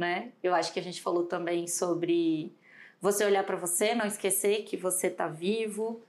né? 0.00 0.32
Eu 0.42 0.54
acho 0.54 0.72
que 0.72 0.80
a 0.80 0.82
gente 0.82 1.02
falou 1.02 1.24
também 1.26 1.66
sobre 1.66 2.52
você 3.00 3.22
olhar 3.24 3.44
para 3.44 3.56
você, 3.56 3.94
não 3.94 4.06
esquecer 4.06 4.64
que 4.64 4.76
você 4.76 5.08
está 5.08 5.28
vivo, 5.28 6.00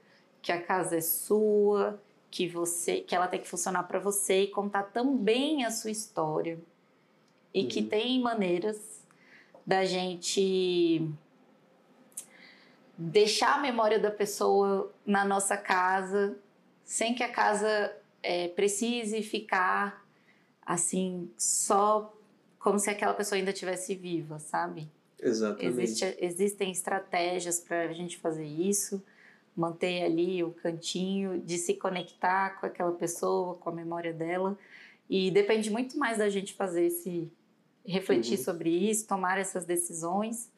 que 0.41 0.51
a 0.51 0.61
casa 0.61 0.97
é 0.97 1.01
sua, 1.01 2.01
que 2.29 2.47
você, 2.47 3.01
que 3.01 3.13
ela 3.13 3.27
tem 3.27 3.41
que 3.41 3.47
funcionar 3.47 3.83
para 3.83 3.99
você 3.99 4.43
e 4.43 4.47
contar 4.47 4.83
também 4.83 5.65
a 5.65 5.71
sua 5.71 5.91
história. 5.91 6.57
E 7.53 7.63
uhum. 7.63 7.67
que 7.67 7.83
tem 7.83 8.21
maneiras 8.21 9.05
da 9.65 9.83
gente 9.83 11.05
deixar 12.97 13.55
a 13.55 13.61
memória 13.61 13.99
da 13.99 14.09
pessoa 14.09 14.93
na 15.05 15.25
nossa 15.25 15.57
casa, 15.57 16.37
sem 16.85 17.13
que 17.13 17.23
a 17.23 17.31
casa 17.31 17.93
é, 18.23 18.47
precise 18.49 19.21
ficar 19.21 20.05
assim 20.61 21.29
só 21.37 22.13
como 22.59 22.77
se 22.77 22.89
aquela 22.89 23.13
pessoa 23.13 23.37
ainda 23.37 23.51
estivesse 23.51 23.95
viva, 23.95 24.39
sabe? 24.39 24.87
Exatamente. 25.19 25.65
Existe, 25.65 26.17
existem 26.19 26.71
estratégias 26.71 27.59
para 27.59 27.83
a 27.83 27.93
gente 27.93 28.17
fazer 28.17 28.45
isso, 28.45 29.03
manter 29.55 30.03
ali 30.03 30.43
o 30.43 30.51
cantinho 30.51 31.39
de 31.39 31.57
se 31.57 31.73
conectar 31.73 32.59
com 32.59 32.65
aquela 32.65 32.91
pessoa, 32.91 33.55
com 33.55 33.69
a 33.69 33.73
memória 33.73 34.13
dela. 34.13 34.57
E 35.09 35.29
depende 35.31 35.69
muito 35.69 35.97
mais 35.97 36.19
da 36.19 36.29
gente 36.29 36.53
fazer 36.53 36.85
esse 36.85 37.31
refletir 37.85 38.37
uhum. 38.37 38.43
sobre 38.43 38.69
isso, 38.69 39.07
tomar 39.07 39.39
essas 39.39 39.65
decisões 39.65 40.51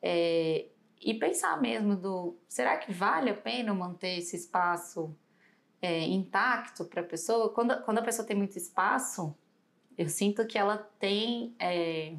é, 0.00 0.66
e 1.00 1.14
pensar 1.14 1.60
mesmo 1.60 1.96
do 1.96 2.36
será 2.48 2.76
que 2.76 2.92
vale 2.92 3.30
a 3.30 3.34
pena 3.34 3.74
manter 3.74 4.18
esse 4.18 4.36
espaço 4.36 5.14
é, 5.80 6.00
intacto 6.04 6.84
para 6.84 7.00
a 7.00 7.04
pessoa? 7.04 7.48
Quando, 7.50 7.82
quando 7.82 7.98
a 7.98 8.02
pessoa 8.02 8.26
tem 8.26 8.36
muito 8.36 8.56
espaço, 8.56 9.34
eu 9.96 10.08
sinto 10.08 10.46
que 10.46 10.58
ela 10.58 10.78
tem. 10.98 11.54
É, 11.58 12.14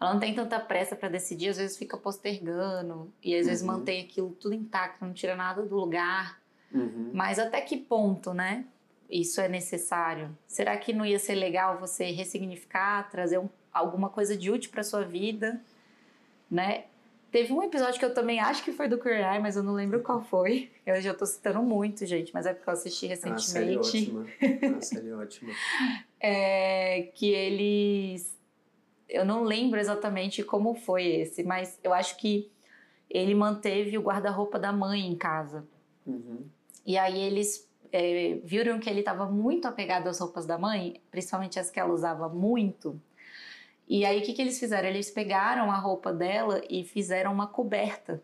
ela 0.00 0.14
não 0.14 0.20
tem 0.20 0.34
tanta 0.34 0.58
pressa 0.58 0.96
para 0.96 1.08
decidir, 1.08 1.48
às 1.50 1.58
vezes 1.58 1.76
fica 1.76 1.96
postergando 1.96 3.12
e 3.22 3.34
às 3.34 3.42
uhum. 3.42 3.48
vezes 3.48 3.64
mantém 3.64 4.02
aquilo 4.02 4.30
tudo 4.30 4.54
intacto, 4.54 5.04
não 5.04 5.12
tira 5.12 5.36
nada 5.36 5.62
do 5.62 5.76
lugar. 5.76 6.40
Uhum. 6.72 7.10
Mas 7.12 7.38
até 7.38 7.60
que 7.60 7.76
ponto, 7.76 8.32
né? 8.32 8.64
Isso 9.10 9.40
é 9.40 9.48
necessário? 9.48 10.36
Será 10.46 10.76
que 10.76 10.92
não 10.92 11.04
ia 11.04 11.18
ser 11.18 11.34
legal 11.34 11.78
você 11.78 12.10
ressignificar, 12.12 13.10
trazer 13.10 13.38
um, 13.38 13.48
alguma 13.72 14.08
coisa 14.08 14.36
de 14.36 14.50
útil 14.50 14.70
para 14.70 14.82
sua 14.82 15.04
vida, 15.04 15.60
né? 16.50 16.84
Teve 17.30 17.52
um 17.52 17.62
episódio 17.62 17.98
que 17.98 18.04
eu 18.04 18.12
também 18.12 18.40
acho 18.40 18.64
que 18.64 18.72
foi 18.72 18.88
do 18.88 18.98
Queer 18.98 19.20
Eye, 19.20 19.40
mas 19.40 19.56
eu 19.56 19.62
não 19.62 19.72
lembro 19.72 20.02
qual 20.02 20.20
foi. 20.20 20.70
Eu 20.84 21.00
já 21.00 21.14
tô 21.14 21.24
citando 21.24 21.62
muito, 21.62 22.04
gente, 22.04 22.34
mas 22.34 22.44
é 22.44 22.52
porque 22.52 22.68
eu 22.68 22.72
assisti 22.72 23.06
recentemente. 23.06 23.44
Ah, 23.44 23.48
série 23.48 23.76
ótima. 23.76 24.26
Ah, 24.76 24.80
série 24.80 25.12
ótima. 25.12 25.52
é, 26.18 27.02
que 27.14 27.30
eles. 27.30 28.36
Eu 29.08 29.24
não 29.24 29.44
lembro 29.44 29.78
exatamente 29.78 30.42
como 30.42 30.74
foi 30.74 31.06
esse, 31.06 31.42
mas 31.42 31.78
eu 31.82 31.92
acho 31.92 32.16
que 32.16 32.50
ele 33.08 33.34
manteve 33.34 33.96
o 33.96 34.02
guarda-roupa 34.02 34.58
da 34.58 34.72
mãe 34.72 35.06
em 35.06 35.16
casa. 35.16 35.66
Uhum. 36.06 36.44
E 36.86 36.96
aí 36.96 37.20
eles 37.20 37.68
é, 37.92 38.40
viram 38.44 38.78
que 38.78 38.88
ele 38.88 39.00
estava 39.00 39.26
muito 39.26 39.66
apegado 39.66 40.08
às 40.08 40.18
roupas 40.18 40.46
da 40.46 40.58
mãe, 40.58 41.00
principalmente 41.10 41.58
as 41.58 41.70
que 41.70 41.78
ela 41.78 41.92
usava 41.92 42.28
muito. 42.28 43.00
E 43.90 44.04
aí 44.04 44.20
o 44.20 44.22
que, 44.22 44.32
que 44.32 44.40
eles 44.40 44.60
fizeram? 44.60 44.88
Eles 44.88 45.10
pegaram 45.10 45.68
a 45.68 45.76
roupa 45.76 46.12
dela 46.12 46.62
e 46.70 46.84
fizeram 46.84 47.32
uma 47.32 47.48
coberta. 47.48 48.22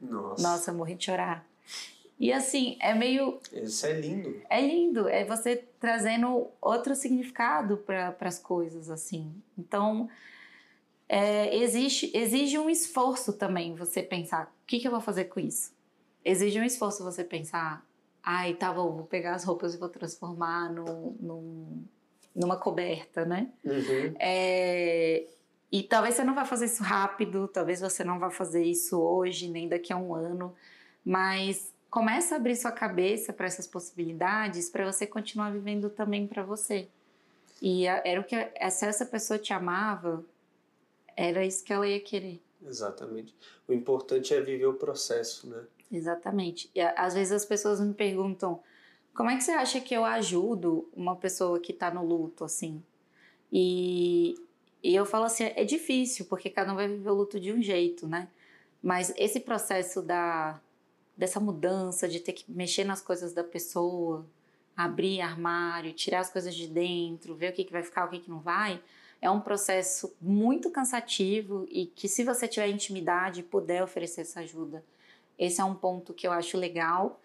Nossa. 0.00 0.42
Nossa, 0.42 0.70
eu 0.70 0.74
morri 0.74 0.94
de 0.94 1.04
chorar. 1.04 1.46
E 2.18 2.32
assim, 2.32 2.78
é 2.80 2.94
meio. 2.94 3.38
Isso 3.52 3.84
é 3.84 3.92
lindo. 3.92 4.42
É 4.48 4.58
lindo, 4.58 5.06
é 5.06 5.22
você 5.26 5.64
trazendo 5.78 6.48
outro 6.62 6.94
significado 6.94 7.76
para 7.76 8.16
as 8.20 8.38
coisas, 8.38 8.88
assim. 8.88 9.30
Então, 9.58 10.08
é, 11.06 11.54
existe, 11.58 12.10
exige 12.16 12.58
um 12.58 12.70
esforço 12.70 13.34
também 13.34 13.74
você 13.74 14.02
pensar: 14.02 14.46
o 14.46 14.66
que, 14.66 14.80
que 14.80 14.86
eu 14.86 14.92
vou 14.92 15.02
fazer 15.02 15.24
com 15.24 15.40
isso? 15.40 15.74
Exige 16.24 16.58
um 16.58 16.64
esforço 16.64 17.04
você 17.04 17.22
pensar: 17.22 17.86
ai, 18.22 18.54
tá 18.54 18.72
bom, 18.72 18.92
vou 18.92 19.04
pegar 19.04 19.34
as 19.34 19.44
roupas 19.44 19.74
e 19.74 19.78
vou 19.78 19.90
transformar 19.90 20.72
no, 20.72 21.16
no, 21.20 21.84
numa 22.34 22.56
coberta, 22.56 23.24
né? 23.24 23.50
Uhum. 23.64 24.14
É, 24.18 25.26
e 25.70 25.82
talvez 25.82 26.14
você 26.16 26.24
não 26.24 26.34
vá 26.34 26.44
fazer 26.44 26.66
isso 26.66 26.82
rápido, 26.82 27.48
talvez 27.48 27.80
você 27.80 28.02
não 28.02 28.18
vá 28.18 28.30
fazer 28.30 28.62
isso 28.62 29.00
hoje, 29.00 29.48
nem 29.48 29.68
daqui 29.68 29.92
a 29.92 29.96
um 29.96 30.14
ano, 30.14 30.54
mas 31.04 31.72
começa 31.90 32.34
a 32.34 32.38
abrir 32.38 32.56
sua 32.56 32.72
cabeça 32.72 33.32
para 33.32 33.46
essas 33.46 33.66
possibilidades 33.66 34.68
para 34.68 34.90
você 34.90 35.06
continuar 35.06 35.50
vivendo 35.50 35.90
também 35.90 36.26
para 36.26 36.42
você. 36.42 36.88
E 37.60 37.86
era 37.86 38.20
o 38.20 38.24
que 38.24 38.36
se 38.70 38.86
essa 38.86 39.04
pessoa 39.04 39.38
te 39.38 39.52
amava, 39.52 40.24
era 41.16 41.44
isso 41.44 41.62
que 41.64 41.72
ela 41.72 41.86
ia 41.86 42.00
querer. 42.00 42.40
Exatamente. 42.64 43.34
O 43.68 43.72
importante 43.72 44.32
é 44.34 44.40
viver 44.40 44.66
o 44.66 44.74
processo, 44.74 45.48
né? 45.48 45.64
Exatamente. 45.92 46.70
E 46.74 46.80
às 46.80 47.14
vezes 47.14 47.32
as 47.32 47.44
pessoas 47.44 47.80
me 47.80 47.92
perguntam: 47.92 48.62
como 49.14 49.30
é 49.30 49.36
que 49.36 49.42
você 49.42 49.52
acha 49.52 49.80
que 49.80 49.94
eu 49.94 50.04
ajudo 50.04 50.88
uma 50.94 51.16
pessoa 51.16 51.60
que 51.60 51.72
está 51.72 51.90
no 51.90 52.04
luto, 52.04 52.44
assim? 52.44 52.82
E, 53.52 54.34
e 54.82 54.94
eu 54.94 55.04
falo 55.04 55.24
assim: 55.24 55.44
é 55.44 55.64
difícil, 55.64 56.26
porque 56.26 56.50
cada 56.50 56.72
um 56.72 56.76
vai 56.76 56.88
viver 56.88 57.10
o 57.10 57.14
luto 57.14 57.38
de 57.38 57.52
um 57.52 57.62
jeito, 57.62 58.06
né? 58.06 58.28
Mas 58.82 59.12
esse 59.16 59.40
processo 59.40 60.02
da, 60.02 60.60
dessa 61.16 61.38
mudança, 61.40 62.08
de 62.08 62.20
ter 62.20 62.32
que 62.32 62.50
mexer 62.50 62.84
nas 62.84 63.02
coisas 63.02 63.32
da 63.32 63.44
pessoa, 63.44 64.26
abrir 64.76 65.20
armário, 65.20 65.92
tirar 65.92 66.20
as 66.20 66.30
coisas 66.30 66.54
de 66.54 66.66
dentro, 66.66 67.34
ver 67.34 67.52
o 67.52 67.54
que, 67.54 67.64
que 67.64 67.72
vai 67.72 67.82
ficar, 67.82 68.06
o 68.06 68.08
que, 68.08 68.20
que 68.20 68.30
não 68.30 68.40
vai, 68.40 68.82
é 69.20 69.30
um 69.30 69.40
processo 69.40 70.14
muito 70.20 70.70
cansativo 70.70 71.66
e 71.70 71.86
que, 71.86 72.08
se 72.08 72.24
você 72.24 72.48
tiver 72.48 72.68
intimidade, 72.68 73.42
puder 73.42 73.82
oferecer 73.82 74.22
essa 74.22 74.40
ajuda 74.40 74.82
esse 75.40 75.58
é 75.58 75.64
um 75.64 75.74
ponto 75.74 76.12
que 76.12 76.26
eu 76.26 76.32
acho 76.32 76.58
legal. 76.58 77.18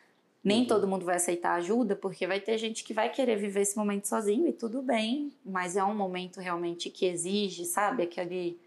Nem 0.46 0.62
uhum. 0.62 0.68
todo 0.68 0.88
mundo 0.88 1.04
vai 1.04 1.16
aceitar 1.16 1.56
ajuda, 1.56 1.96
porque 1.96 2.28
vai 2.28 2.40
ter 2.40 2.56
gente 2.60 2.84
que 2.84 2.94
vai 2.94 3.12
querer 3.12 3.36
viver 3.36 3.62
esse 3.62 3.76
momento 3.76 4.08
sozinho 4.08 4.48
e 4.48 4.54
tudo 4.54 4.80
bem, 4.80 5.34
mas 5.44 5.76
é 5.76 5.84
um 5.84 5.96
momento 5.96 6.40
realmente 6.40 6.88
que 6.92 7.08
exige, 7.08 7.66
sabe? 7.66 8.04
Aquele. 8.04 8.60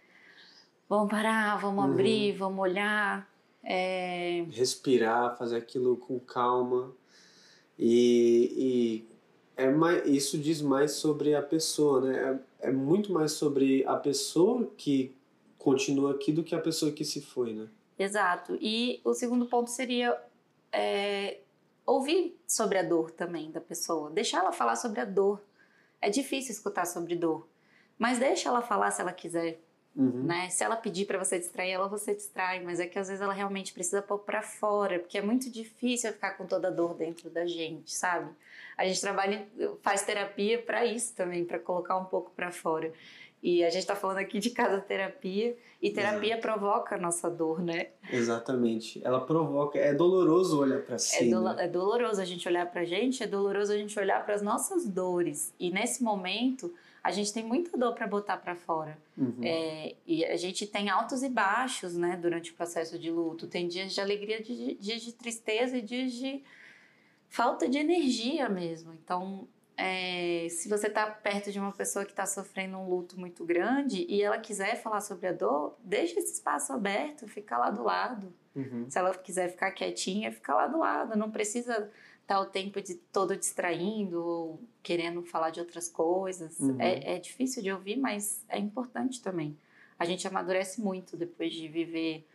Vamos 0.89 1.09
parar, 1.09 1.57
vamos 1.61 1.85
uhum. 1.85 1.93
abrir, 1.93 2.33
vamos 2.33 2.59
olhar. 2.59 3.31
É... 3.63 4.45
Respirar, 4.51 5.39
fazer 5.39 5.57
aquilo 5.57 5.97
com 5.97 6.19
calma. 6.19 6.93
E, 7.79 8.53
e 8.57 9.63
é 9.63 9.71
mais, 9.71 10.05
isso 10.05 10.37
diz 10.37 10.61
mais 10.61 10.93
sobre 10.93 11.33
a 11.37 11.43
pessoa, 11.43 12.01
né? 12.01 12.41
É, 12.61 12.71
é 12.71 12.73
muito 12.73 13.13
mais 13.13 13.31
sobre 13.33 13.85
a 13.87 13.95
pessoa 13.95 14.69
que 14.77 15.15
continua 15.57 16.11
aqui 16.11 16.33
do 16.33 16.43
que 16.43 16.57
a 16.57 16.61
pessoa 16.61 16.91
que 16.91 17.05
se 17.05 17.21
foi, 17.21 17.53
né? 17.53 17.69
Exato. 17.97 18.59
E 18.61 19.01
o 19.05 19.15
segundo 19.15 19.47
ponto 19.47 19.71
seria 19.71 20.21
é, 20.73 21.39
ouvir 21.89 22.39
sobre 22.47 22.77
a 22.77 22.83
dor 22.83 23.11
também 23.11 23.51
da 23.51 23.63
pessoa, 23.63 24.11
deixar 24.11 24.41
ela 24.41 24.53
falar 24.53 24.77
sobre 24.77 25.01
a 25.01 25.07
dor. 25.07 25.43
É 26.03 26.11
difícil 26.11 26.53
escutar 26.53 26.85
sobre 26.85 27.17
dor, 27.17 27.49
mas 27.99 28.19
deixa 28.19 28.51
ela 28.51 28.61
falar 28.61 28.91
se 28.91 29.01
ela 29.01 29.13
quiser. 29.13 29.59
Uhum. 29.97 30.25
Né? 30.25 30.51
Se 30.51 30.63
ela 30.63 30.77
pedir 30.77 31.07
para 31.07 31.19
você 31.19 31.39
distrair 31.39 31.71
ela, 31.71 31.89
você 31.89 32.15
distrai, 32.15 32.63
mas 32.63 32.79
é 32.79 32.87
que 32.87 32.99
às 32.99 33.09
vezes 33.09 33.23
ela 33.23 33.33
realmente 33.33 33.73
precisa 33.73 34.03
pôr 34.03 34.19
para 34.19 34.43
fora, 34.43 34.99
porque 34.99 35.19
é 35.19 35.23
muito 35.23 35.51
difícil 35.51 36.13
ficar 36.13 36.33
com 36.33 36.47
toda 36.47 36.69
a 36.69 36.71
dor 36.71 36.95
dentro 36.95 37.31
da 37.31 37.47
gente, 37.47 37.93
sabe? 37.93 38.31
A 38.77 38.87
gente 38.87 39.01
trabalha, 39.01 39.49
faz 39.83 40.03
terapia 40.03 40.63
para 40.63 40.85
isso 40.85 41.17
também, 41.17 41.45
para 41.45 41.59
colocar 41.59 41.97
um 41.97 42.05
pouco 42.05 42.31
para 42.31 42.53
fora. 42.53 42.93
E 43.43 43.63
a 43.65 43.71
gente 43.71 43.83
está 43.83 43.95
falando 43.95 44.19
aqui 44.19 44.39
de 44.41 44.51
casa 44.51 44.81
terapia 44.81 45.57
e 45.81 45.91
terapia 45.91 46.35
Exato. 46.35 46.43
provoca 46.43 46.97
a 46.97 46.99
nossa 46.99 47.31
dor, 47.31 47.63
né? 47.63 47.89
Exatamente. 48.13 49.01
Ela 49.05 49.21
provoca. 49.21 49.79
É 49.79 49.95
doloroso 49.95 50.61
olhar 50.61 50.83
para 50.83 50.99
si. 50.99 51.29
É, 51.29 51.31
do, 51.31 51.41
né? 51.43 51.57
é 51.61 51.69
doloroso 51.69 52.21
a 52.21 52.25
gente 52.25 52.49
olhar 52.49 52.67
para 52.67 52.81
a 52.81 52.85
gente, 52.85 53.23
é 53.23 53.27
doloroso 53.27 53.73
a 53.73 53.77
gente 53.77 53.99
olhar 53.99 54.25
para 54.25 54.35
as 54.35 54.43
nossas 54.43 54.89
dores. 54.89 55.55
E 55.59 55.71
nesse 55.71 56.03
momento 56.03 56.73
a 57.03 57.13
gente 57.13 57.33
tem 57.33 57.45
muita 57.45 57.79
dor 57.79 57.95
para 57.95 58.07
botar 58.09 58.37
para 58.39 58.57
fora. 58.57 58.99
Uhum. 59.17 59.41
É, 59.43 59.95
e 60.05 60.25
a 60.25 60.37
gente 60.37 60.67
tem 60.67 60.91
altos 60.91 61.23
e 61.23 61.29
baixos, 61.29 61.97
né, 61.97 62.19
durante 62.21 62.51
o 62.51 62.55
processo 62.55 62.99
de 62.99 63.11
luto. 63.11 63.47
Tem 63.47 63.69
dias 63.69 63.95
de 63.95 64.01
alegria, 64.01 64.43
dias 64.43 65.03
de 65.03 65.13
tristeza 65.13 65.79
e 65.79 65.83
dias 65.83 66.13
de 66.13 66.43
falta 67.29 67.69
de 67.69 67.79
energia 67.79 68.49
mesmo. 68.49 68.93
Então 68.93 69.47
é, 69.81 70.49
se 70.51 70.69
você 70.69 70.89
está 70.89 71.07
perto 71.07 71.53
de 71.53 71.59
uma 71.61 71.71
pessoa 71.71 72.05
que 72.05 72.11
está 72.11 72.27
sofrendo 72.27 72.77
um 72.77 72.91
luto 72.91 73.19
muito 73.19 73.45
grande 73.45 74.05
e 74.09 74.21
ela 74.21 74.37
quiser 74.37 74.75
falar 74.83 75.01
sobre 75.01 75.29
a 75.29 75.33
dor, 75.33 75.77
deixa 75.85 76.19
esse 76.19 76.33
espaço 76.33 76.73
aberto, 76.73 77.29
fica 77.29 77.57
lá 77.57 77.71
do 77.71 77.85
lado. 77.85 78.35
Uhum. 78.57 78.91
Se 78.91 78.99
ela 78.99 79.15
quiser 79.15 79.49
ficar 79.49 79.71
quietinha, 79.71 80.33
fica 80.33 80.53
lá 80.53 80.67
do 80.67 80.79
lado. 80.79 81.17
Não 81.17 81.31
precisa 81.31 81.75
estar 82.23 82.35
tá 82.35 82.41
o 82.41 82.47
tempo 82.47 82.83
de 82.83 82.97
todo 82.97 83.37
distraindo 83.37 84.21
ou 84.21 84.61
querendo 84.83 85.23
falar 85.23 85.51
de 85.51 85.61
outras 85.61 85.89
coisas. 85.89 86.59
Uhum. 86.59 86.81
É, 86.81 87.15
é 87.15 87.19
difícil 87.21 87.63
de 87.63 87.71
ouvir, 87.71 87.97
mas 87.97 88.45
é 88.49 88.59
importante 88.59 89.23
também. 89.23 89.57
A 89.97 90.05
gente 90.05 90.27
amadurece 90.27 90.81
muito 90.81 91.17
depois 91.17 91.53
de 91.53 91.69
viver 91.69 92.27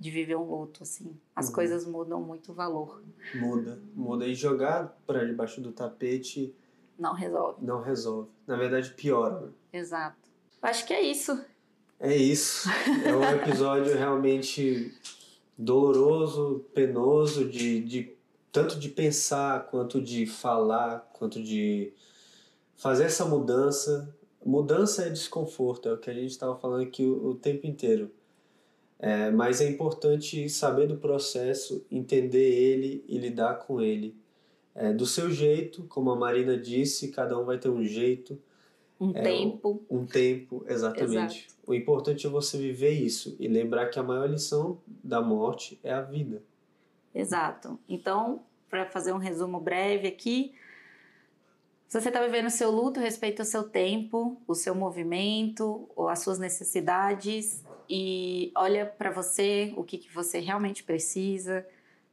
de 0.00 0.12
viver 0.12 0.36
um 0.36 0.44
luto, 0.44 0.84
assim. 0.84 1.16
As 1.34 1.48
uhum. 1.48 1.54
coisas 1.54 1.84
mudam 1.84 2.22
muito 2.22 2.52
o 2.52 2.54
valor. 2.54 3.02
Muda, 3.34 3.82
muda. 3.94 4.26
E 4.28 4.34
jogar 4.34 4.96
para 5.04 5.24
debaixo 5.24 5.60
do 5.60 5.72
tapete 5.72 6.54
não 6.98 7.14
resolve. 7.14 7.64
Não 7.64 7.80
resolve. 7.80 8.28
Na 8.46 8.56
verdade, 8.56 8.90
piora. 8.90 9.40
Né? 9.40 9.52
Exato. 9.72 10.16
Acho 10.60 10.84
que 10.84 10.92
é 10.92 11.00
isso. 11.00 11.40
É 12.00 12.16
isso. 12.16 12.68
É 13.04 13.14
um 13.14 13.24
episódio 13.24 13.96
realmente 13.96 14.92
doloroso, 15.56 16.64
penoso, 16.74 17.48
de, 17.48 17.80
de 17.80 18.16
tanto 18.50 18.78
de 18.78 18.88
pensar, 18.88 19.66
quanto 19.66 20.00
de 20.00 20.26
falar, 20.26 21.08
quanto 21.12 21.42
de 21.42 21.92
fazer 22.76 23.04
essa 23.04 23.24
mudança. 23.24 24.14
Mudança 24.44 25.02
é 25.02 25.10
desconforto, 25.10 25.88
é 25.88 25.92
o 25.92 25.98
que 25.98 26.10
a 26.10 26.14
gente 26.14 26.30
estava 26.30 26.56
falando 26.56 26.82
aqui 26.82 27.04
o, 27.04 27.28
o 27.28 27.34
tempo 27.34 27.66
inteiro. 27.66 28.10
É, 28.98 29.30
mas 29.30 29.60
é 29.60 29.68
importante 29.68 30.48
saber 30.48 30.88
do 30.88 30.96
processo, 30.96 31.86
entender 31.90 32.50
ele 32.52 33.04
e 33.06 33.16
lidar 33.18 33.60
com 33.60 33.80
ele 33.80 34.16
é, 34.78 34.92
do 34.92 35.04
seu 35.04 35.28
jeito, 35.28 35.82
como 35.88 36.08
a 36.10 36.16
Marina 36.16 36.56
disse, 36.56 37.08
cada 37.08 37.36
um 37.36 37.44
vai 37.44 37.58
ter 37.58 37.68
um 37.68 37.82
jeito. 37.82 38.40
Um 39.00 39.10
é, 39.10 39.22
tempo. 39.22 39.84
Um, 39.90 39.98
um 39.98 40.06
tempo, 40.06 40.64
exatamente. 40.68 41.46
Exato. 41.46 41.54
O 41.66 41.74
importante 41.74 42.26
é 42.26 42.30
você 42.30 42.56
viver 42.56 42.92
isso 42.92 43.36
e 43.40 43.48
lembrar 43.48 43.88
que 43.88 43.98
a 43.98 44.04
maior 44.04 44.30
lição 44.30 44.80
da 44.86 45.20
morte 45.20 45.80
é 45.82 45.92
a 45.92 46.00
vida. 46.00 46.42
Exato. 47.12 47.76
Então, 47.88 48.42
para 48.70 48.86
fazer 48.86 49.12
um 49.12 49.18
resumo 49.18 49.58
breve 49.58 50.06
aqui, 50.06 50.54
se 51.88 52.00
você 52.00 52.08
está 52.08 52.24
vivendo 52.24 52.46
o 52.46 52.50
seu 52.50 52.70
luto, 52.70 53.00
respeita 53.00 53.42
o 53.42 53.46
seu 53.46 53.64
tempo, 53.64 54.40
o 54.46 54.54
seu 54.54 54.76
movimento, 54.76 55.88
ou 55.96 56.08
as 56.08 56.20
suas 56.20 56.38
necessidades 56.38 57.64
e 57.90 58.52
olha 58.54 58.86
para 58.86 59.10
você 59.10 59.72
o 59.76 59.82
que, 59.82 59.98
que 59.98 60.14
você 60.14 60.38
realmente 60.38 60.84
precisa. 60.84 61.66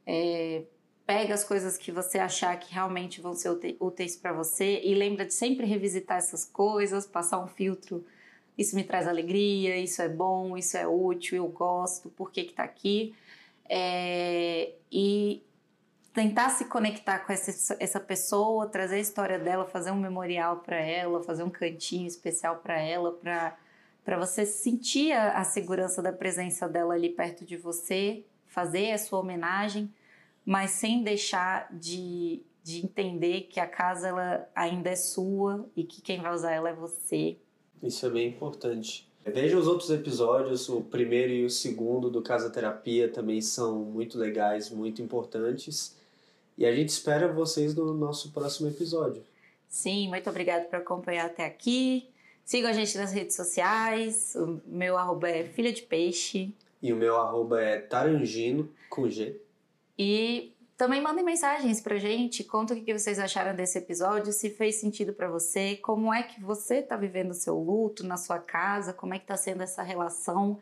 É, 0.04 0.64
pega 1.06 1.32
as 1.32 1.44
coisas 1.44 1.78
que 1.78 1.92
você 1.92 2.18
achar 2.18 2.58
que 2.58 2.74
realmente 2.74 3.20
vão 3.20 3.32
ser 3.32 3.56
úteis 3.78 4.16
para 4.16 4.32
você 4.32 4.80
e 4.82 4.94
lembra 4.94 5.24
de 5.24 5.32
sempre 5.32 5.64
revisitar 5.64 6.18
essas 6.18 6.44
coisas, 6.44 7.06
passar 7.06 7.38
um 7.38 7.46
filtro. 7.46 8.04
Isso 8.58 8.74
me 8.74 8.82
traz 8.82 9.06
alegria, 9.06 9.76
isso 9.76 10.02
é 10.02 10.08
bom, 10.08 10.56
isso 10.56 10.76
é 10.76 10.86
útil, 10.86 11.36
eu 11.36 11.48
gosto, 11.48 12.10
por 12.10 12.32
que 12.32 12.40
está 12.40 12.64
aqui? 12.64 13.14
É, 13.68 14.72
e 14.90 15.44
tentar 16.12 16.50
se 16.50 16.64
conectar 16.64 17.20
com 17.20 17.32
essa, 17.32 17.76
essa 17.78 18.00
pessoa, 18.00 18.66
trazer 18.66 18.96
a 18.96 19.00
história 19.00 19.38
dela, 19.38 19.64
fazer 19.64 19.92
um 19.92 20.00
memorial 20.00 20.56
para 20.58 20.76
ela, 20.76 21.22
fazer 21.22 21.44
um 21.44 21.50
cantinho 21.50 22.06
especial 22.06 22.56
para 22.56 22.80
ela, 22.80 23.12
para 23.12 24.18
você 24.18 24.44
sentir 24.44 25.12
a, 25.12 25.38
a 25.38 25.44
segurança 25.44 26.02
da 26.02 26.12
presença 26.12 26.68
dela 26.68 26.94
ali 26.94 27.10
perto 27.10 27.44
de 27.44 27.56
você, 27.56 28.24
fazer 28.46 28.92
a 28.92 28.98
sua 28.98 29.20
homenagem 29.20 29.92
mas 30.46 30.70
sem 30.70 31.02
deixar 31.02 31.68
de, 31.72 32.40
de 32.62 32.84
entender 32.84 33.48
que 33.50 33.58
a 33.58 33.66
casa 33.66 34.06
ela 34.06 34.48
ainda 34.54 34.90
é 34.90 34.96
sua 34.96 35.68
e 35.76 35.82
que 35.82 36.00
quem 36.00 36.22
vai 36.22 36.32
usar 36.32 36.52
ela 36.52 36.70
é 36.70 36.72
você. 36.72 37.36
Isso 37.82 38.06
é 38.06 38.10
bem 38.10 38.28
importante. 38.28 39.10
Veja 39.24 39.58
os 39.58 39.66
outros 39.66 39.90
episódios, 39.90 40.68
o 40.68 40.82
primeiro 40.82 41.32
e 41.32 41.44
o 41.44 41.50
segundo 41.50 42.08
do 42.08 42.22
Casa 42.22 42.48
Terapia 42.48 43.08
também 43.08 43.40
são 43.40 43.80
muito 43.80 44.16
legais, 44.16 44.70
muito 44.70 45.02
importantes. 45.02 45.96
E 46.56 46.64
a 46.64 46.72
gente 46.72 46.90
espera 46.90 47.30
vocês 47.32 47.74
no 47.74 47.92
nosso 47.92 48.30
próximo 48.30 48.68
episódio. 48.68 49.24
Sim, 49.68 50.08
muito 50.08 50.30
obrigada 50.30 50.64
por 50.66 50.76
acompanhar 50.76 51.26
até 51.26 51.44
aqui. 51.44 52.08
Sigam 52.44 52.70
a 52.70 52.72
gente 52.72 52.96
nas 52.96 53.12
redes 53.12 53.34
sociais. 53.34 54.36
O 54.36 54.60
meu 54.64 54.96
arroba 54.96 55.28
é 55.28 55.42
filha 55.42 55.72
de 55.72 55.82
peixe. 55.82 56.54
E 56.80 56.92
o 56.92 56.96
meu 56.96 57.16
arroba 57.16 57.60
é 57.60 57.80
tarangino, 57.80 58.70
com 58.88 59.10
G. 59.10 59.40
E 59.98 60.54
também 60.76 61.00
mandem 61.00 61.24
mensagens 61.24 61.80
pra 61.80 61.96
gente, 61.96 62.44
conta 62.44 62.74
o 62.74 62.76
que 62.76 62.92
vocês 62.92 63.18
acharam 63.18 63.54
desse 63.56 63.78
episódio, 63.78 64.32
se 64.32 64.50
fez 64.50 64.76
sentido 64.76 65.12
para 65.14 65.28
você, 65.28 65.76
como 65.76 66.12
é 66.12 66.22
que 66.22 66.40
você 66.42 66.82
tá 66.82 66.96
vivendo 66.96 67.30
o 67.30 67.34
seu 67.34 67.58
luto 67.58 68.04
na 68.04 68.18
sua 68.18 68.38
casa, 68.38 68.92
como 68.92 69.14
é 69.14 69.18
que 69.18 69.26
tá 69.26 69.36
sendo 69.36 69.62
essa 69.62 69.82
relação 69.82 70.58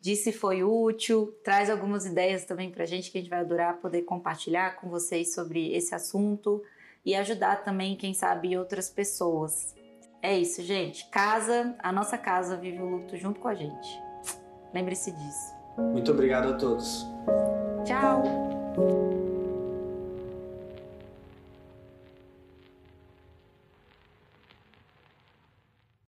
de 0.00 0.16
se 0.16 0.32
foi 0.32 0.62
útil, 0.62 1.34
traz 1.42 1.70
algumas 1.70 2.04
ideias 2.04 2.44
também 2.44 2.70
pra 2.70 2.84
gente 2.84 3.10
que 3.10 3.16
a 3.16 3.20
gente 3.20 3.30
vai 3.30 3.40
adorar 3.40 3.78
poder 3.78 4.02
compartilhar 4.02 4.76
com 4.76 4.88
vocês 4.90 5.32
sobre 5.32 5.72
esse 5.72 5.94
assunto 5.94 6.62
e 7.04 7.14
ajudar 7.14 7.62
também, 7.62 7.96
quem 7.96 8.12
sabe, 8.12 8.58
outras 8.58 8.90
pessoas. 8.90 9.74
É 10.20 10.36
isso, 10.36 10.62
gente. 10.62 11.08
Casa, 11.10 11.74
a 11.78 11.92
nossa 11.92 12.18
casa 12.18 12.56
vive 12.56 12.82
o 12.82 12.86
luto 12.86 13.16
junto 13.16 13.40
com 13.40 13.48
a 13.48 13.54
gente. 13.54 14.02
Lembre-se 14.72 15.12
disso. 15.12 15.54
Muito 15.78 16.10
obrigado 16.10 16.48
a 16.48 16.56
todos. 16.56 17.06
Tchau! 17.84 18.63
Thank 18.76 18.88
you. 18.88 19.23